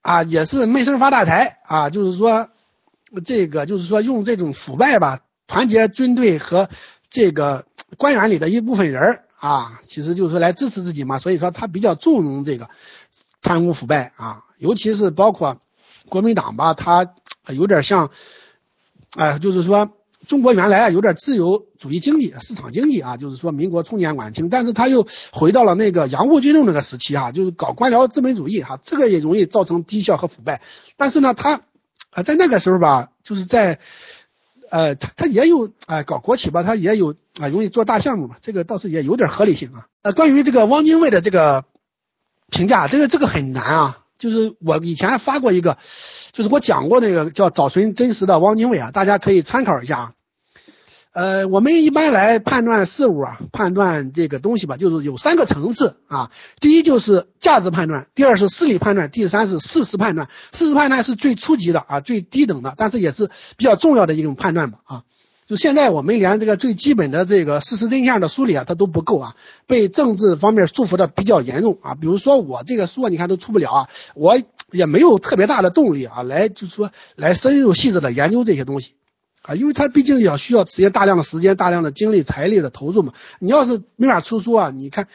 [0.02, 2.48] 啊，也是闷声发大财啊，就是说
[3.24, 6.68] 这个就是说用这种腐败吧，团结军队和
[7.08, 7.64] 这个
[7.96, 12.68] 官员里的一部分人啊，其实就是来支持自己嘛，所以说他比较纵容这个
[13.42, 15.60] 贪污腐败啊，尤其是包括
[16.08, 17.12] 国民党吧，他
[17.48, 18.10] 有点像
[19.16, 19.90] 哎，就是说。
[20.24, 30.62] 中国原来啊有点自由主义经济、市场经济啊，就是说民国初年晚清，但是他又回到了那个洋务运动那个时期啊，就是搞官僚资本主义哈，这个也容易造成低效和腐败。
[30.96, 31.62] 但是呢，他
[32.10, 33.80] 啊在那个时候吧，就是在
[34.70, 39.88] 呃他他也有啊搞国企吧，他也有啊容易做大项目嘛，这个倒是也有点合理性啊。
[40.02, 41.64] 呃，关于这个汪精卫的这个
[42.52, 45.76] 评价，这个这个很难啊，就是我以前发过一个。
[46.32, 50.12] 就是我讲过那个叫找寻真实的汪精卫啊，大家可以参考一下啊。
[51.12, 56.30] 呃，我们一般来判断事物啊，判断这个东西吧，就是有三个层次啊。
[56.58, 60.26] 第一就是价值判断，第二是事理判断，第三是事实判断。
[60.52, 65.02] 事实判断是最初级的啊，最低等的，但是也是比较重要的一种判断吧啊。
[65.52, 71.94] 就现在我们连这个最基本的这个事实真相的梳理啊，它都不够啊，被政治方面束缚的比较严重啊。
[71.94, 74.40] 比如说我这个书你看都出不了啊，我。
[74.72, 78.94] 也没有特别大的动力啊，来就是说来深入细致的研究这些东西
[79.42, 83.12] 啊，因为它毕竟要需要时间大量的时间、大量的精力、财力的投入嘛。
[83.38, 85.08] 你要是没法出书啊，你看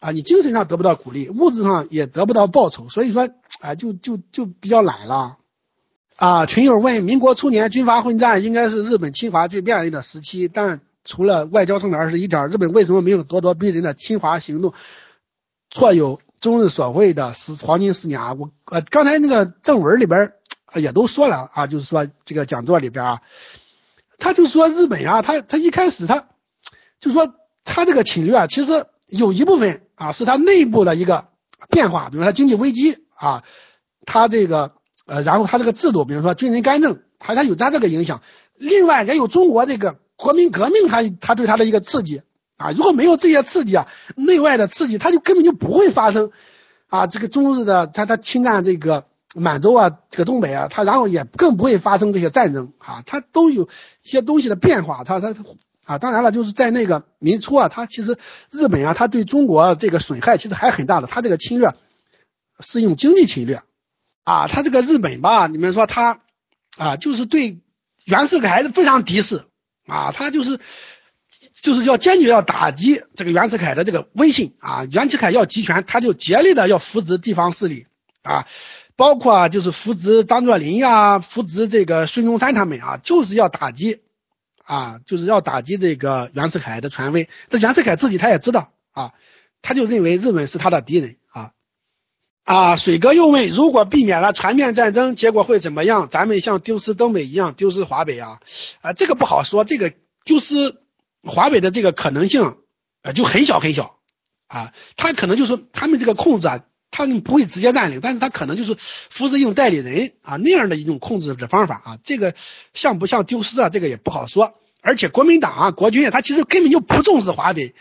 [0.00, 3.28] 啊，你精神上得不到鼓励，物质上也得不到报酬，所以说
[3.60, 5.36] 啊，就就就比较懒了
[6.16, 6.46] 啊。
[6.46, 14.74] 群友问，民国初年军阀混战应该是日本侵华最便利的时期，但除了外交上的二十一条，日本为什么没有咄咄逼人的侵华行动？
[15.70, 16.20] 错有。
[16.38, 20.34] 中日所谓的十黄金十年啊，我呃刚才那个正文里边
[20.74, 23.22] 也都说了啊，就是说这个讲座里边啊，
[24.18, 26.28] 他就说日本啊，他他一开始他
[27.00, 27.34] 就说
[27.64, 31.28] 他这个侵略啊，其实有一部分啊是他内部的一个
[31.70, 33.42] 变化，比如说经济危机啊，
[34.04, 34.74] 他这个
[35.06, 38.20] 呃然后他这个制度，比如说军人干政，他他有他这个影响，
[38.56, 42.22] 另外也有中国这个国民革命，他他对他的一个刺激。
[42.58, 46.30] 啊，如果没有这些刺激啊，内外的刺激，他就根本就不会发生
[46.88, 47.06] 啊。
[47.06, 49.04] 这个中日的他他侵占这个
[49.34, 53.02] 满洲啊，这个东北啊，他然后也更不会发生这些战争啊。
[53.04, 55.34] 他都有一些东西的变化，他他
[55.84, 58.16] 啊，当然了，就是在那个民初啊，他其实
[58.50, 61.06] 日本啊，他对中国这个损害其实还很大的。
[61.06, 61.74] 他这个侵略
[62.60, 63.62] 是用经济侵略
[64.26, 66.20] 啊，他这个日本吧，你们说他
[66.76, 67.60] 啊，就是对
[68.04, 69.44] 原始个孩子非常敌视
[69.86, 70.60] 啊，他就是。
[71.62, 77.86] 就是要坚决要打击这个袁世凯的这个威信啊，袁世凯要集权，他就竭力的要扶植地方势力
[78.22, 78.46] 啊，
[78.94, 84.02] 包括就是扶植张作霖呀，扶植这个孙中山他们啊，就是要打击
[84.64, 87.28] 啊，就是要打击这个袁世凯的权威。
[87.48, 89.14] 这袁世凯自己他也知道啊，
[89.62, 91.16] 他就认为日本是他的敌人
[92.46, 92.76] 啊。
[92.76, 96.08] 水哥又问，如果避免了全面战争，结果会怎么样？
[96.08, 98.40] 咱们像丢失东北一样丢失华北啊？
[98.80, 99.92] 啊，这个不好说，这个
[100.24, 100.80] 丢失。
[101.28, 102.58] 华北的这个可能性，
[103.02, 103.96] 呃，就很小很小
[104.46, 106.60] 啊，他可能就是他们这个控制啊，
[106.92, 112.34] 他们不会直接占领，但是他可能就是扶持用代理人啊那样的一种控制的方法啊，这个
[112.74, 113.70] 像不像丢失啊？
[113.70, 114.54] 这个也不好说。
[114.82, 117.74] 而且国民党啊，国军啊，他其实根本就不重视华北，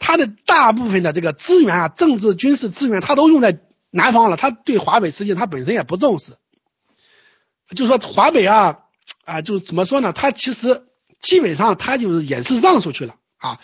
[0.00, 6.32] 他的大部分的这个资源啊，政治军事资源，他都用在南方了，他对华北实际他本身也不重视。
[7.74, 8.80] 就说华北啊
[9.24, 10.12] 啊，就怎么说呢？
[10.12, 10.84] 他其实。
[11.20, 13.58] 基本上他就是也是让出去了啊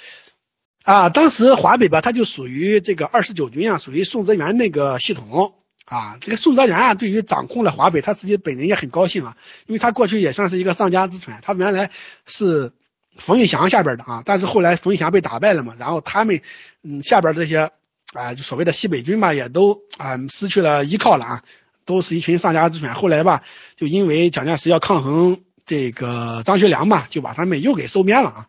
[0.82, 1.09] 啊！
[1.09, 6.18] 当时华北吧，他就属于这个二十九军啊，属于宋哲元那个系统啊。
[6.20, 9.36] 这个宋哲元啊，对于掌控了华北，他自己本人也很高兴啊，
[9.66, 11.38] 因为他过去也算是一个丧家之犬。
[11.42, 11.92] 他原来
[12.26, 12.72] 是
[13.16, 16.40] 冯玉祥下边的啊，但是后来冯玉祥被打败了嘛，然后他们
[16.82, 17.70] 嗯下边这些
[18.15, 21.43] 啊，就所谓的西北军吧，也都啊失去了依靠了啊，
[21.85, 22.95] 都是一群丧家之犬。
[22.95, 23.43] 后来吧，
[23.77, 25.41] 就因为蒋介石要抗衡。
[25.66, 28.49] 这个张学良嘛，就把他们又给收编了啊，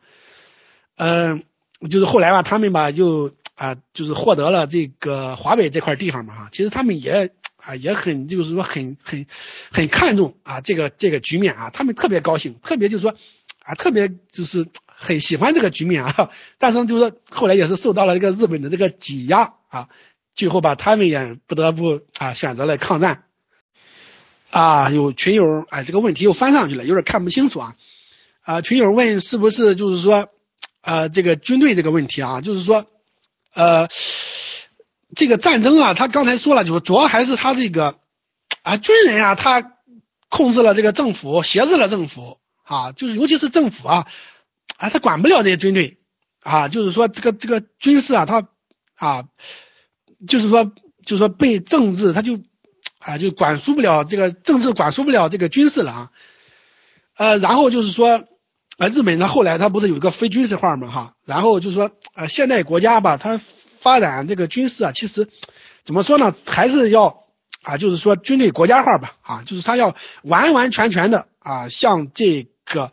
[0.98, 1.44] 嗯，
[1.90, 9.26] 就是后来吧，他们吧就啊，就是获得了这个华北这块地方嘛哈，其实他们也啊也很就是说很很
[9.72, 13.16] 很看重啊这个这个局面啊，他们特别高兴，特别就是说
[13.64, 19.90] 啊特别就是很喜欢这个局面啊， 但是就是说后来也是受到了这个日本的这个挤压啊，
[20.34, 23.24] 最后吧他们也不得不啊选择了抗战。
[24.52, 27.76] 啊，有群友哎，这个问题又翻上去了，有点看不清楚啊。
[28.42, 30.30] 啊，群友问是不是就是说，
[30.80, 32.86] 呃，这个军队这个问题啊，就是说，
[33.54, 33.90] 呃，
[35.14, 38.00] 这个战争啊，他刚才说了，就是主要还是他这个
[38.62, 39.74] 啊，军人啊，他
[40.30, 44.08] 控制了这个政府，挟制了政府啊，就是尤其是政府啊，
[44.78, 45.98] 啊，他管不了这些军队
[46.42, 48.48] 啊，就是说这个这个军事啊，他
[48.96, 49.26] 啊，
[50.28, 50.66] 就是说
[51.06, 52.40] 就是说被政治他就。
[52.98, 56.12] 啊，就管束不了这个政治，管束不了这个军事了啊。
[57.16, 58.24] 呃，然后就是说，
[58.80, 61.16] 呃，日本呢后来它不是有一个非军事化嘛哈？
[61.24, 65.30] 然后就是说，呃，现代国家吧，它发展这个军事啊，其实
[65.84, 66.34] 怎么说呢？
[66.48, 67.28] 还是要
[67.62, 72.92] 啊，就是说军队国家化吧啊，就是它要完完全全的啊，向这个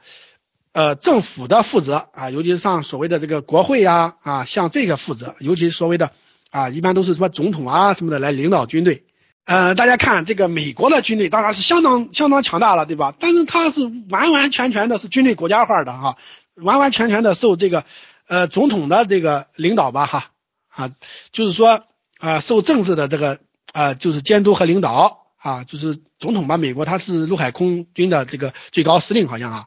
[0.73, 6.12] 呃政府的负责啊，尤其是像所谓的这个国会呀啊，像这个负责，尤其是所谓的
[6.51, 9.05] 啊，一般都是什么总统啊什么的来领导军队。
[9.44, 13.12] 呃，大家看这个美国的军队当然是相当相当强大了，对吧？
[13.19, 16.16] 但是它是完完全全的是军队国家化的哈，
[16.55, 17.85] 完完全全的受这个
[18.28, 20.31] 呃总统的这个领导吧哈
[20.69, 20.90] 啊，
[21.32, 21.82] 就是说
[22.19, 23.40] 啊受政治的这个
[23.73, 29.66] 啊就是监督和领导啊，就是总统吧，美国他是陆海空军的这个最高司令好像啊，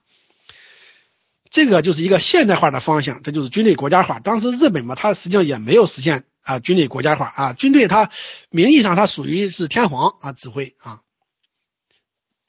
[1.56, 4.20] 这个就是一个现代化的方向，这就是军队国家化。
[4.20, 6.26] 当时日本嘛，它实际上也没有实现。
[6.44, 8.10] 啊，军队国家化啊，军队它
[8.50, 11.00] 名义上它属于是天皇啊指挥啊，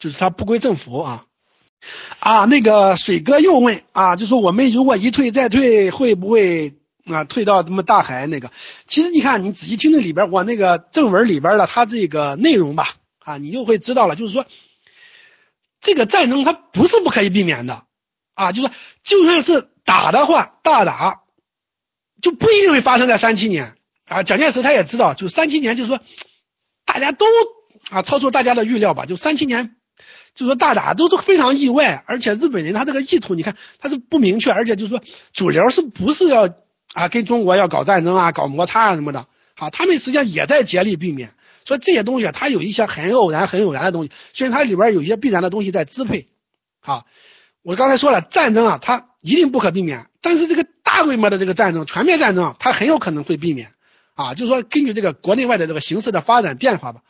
[0.00, 1.24] 就是它不归政府啊
[2.18, 2.46] 啊。
[2.46, 6.74] 那个水哥又问啊，就说我们如果一退再退，会不会
[7.04, 8.50] 啊退到什么大海那个？
[8.88, 14.46] 其实你看，你仔细听听里边我那个正文里边的它这个内容吧啊，你就会知道了，就是说
[15.80, 17.85] 这个战争它不是不可以避免的
[18.36, 21.22] 啊，就是说就算是打的话，大打
[22.22, 23.74] 就不一定会发生在三七年。
[24.06, 26.00] 啊，蒋介石他也知道，就三七年，就是说
[26.84, 27.26] 大家都
[27.90, 29.04] 啊超出大家的预料吧。
[29.06, 29.74] 就三七年，
[30.34, 35.02] 就说大打都是非常意外，而且日本人他这个意图，你看他是不明确，而且就是说
[35.32, 36.48] 主流是不是要
[36.92, 39.26] 啊跟中国要搞战争啊、搞摩擦啊什么的？
[39.54, 41.34] 好，他们实际上也在竭力避免。
[41.64, 46.28] 所以这些东西啊，它有一些很偶然、很偶然的东西，虽然它里边有一些必然的东西在支配。
[46.78, 47.06] 好，
[47.66, 53.72] 我刚才说了，战争啊，它一定不可避免，但是这个大规模的这个战争、全面战争啊，它很有可能会避免。
[54.14, 57.00] 啊，就是说，根据这个国内外的这个形势的发展变化吧，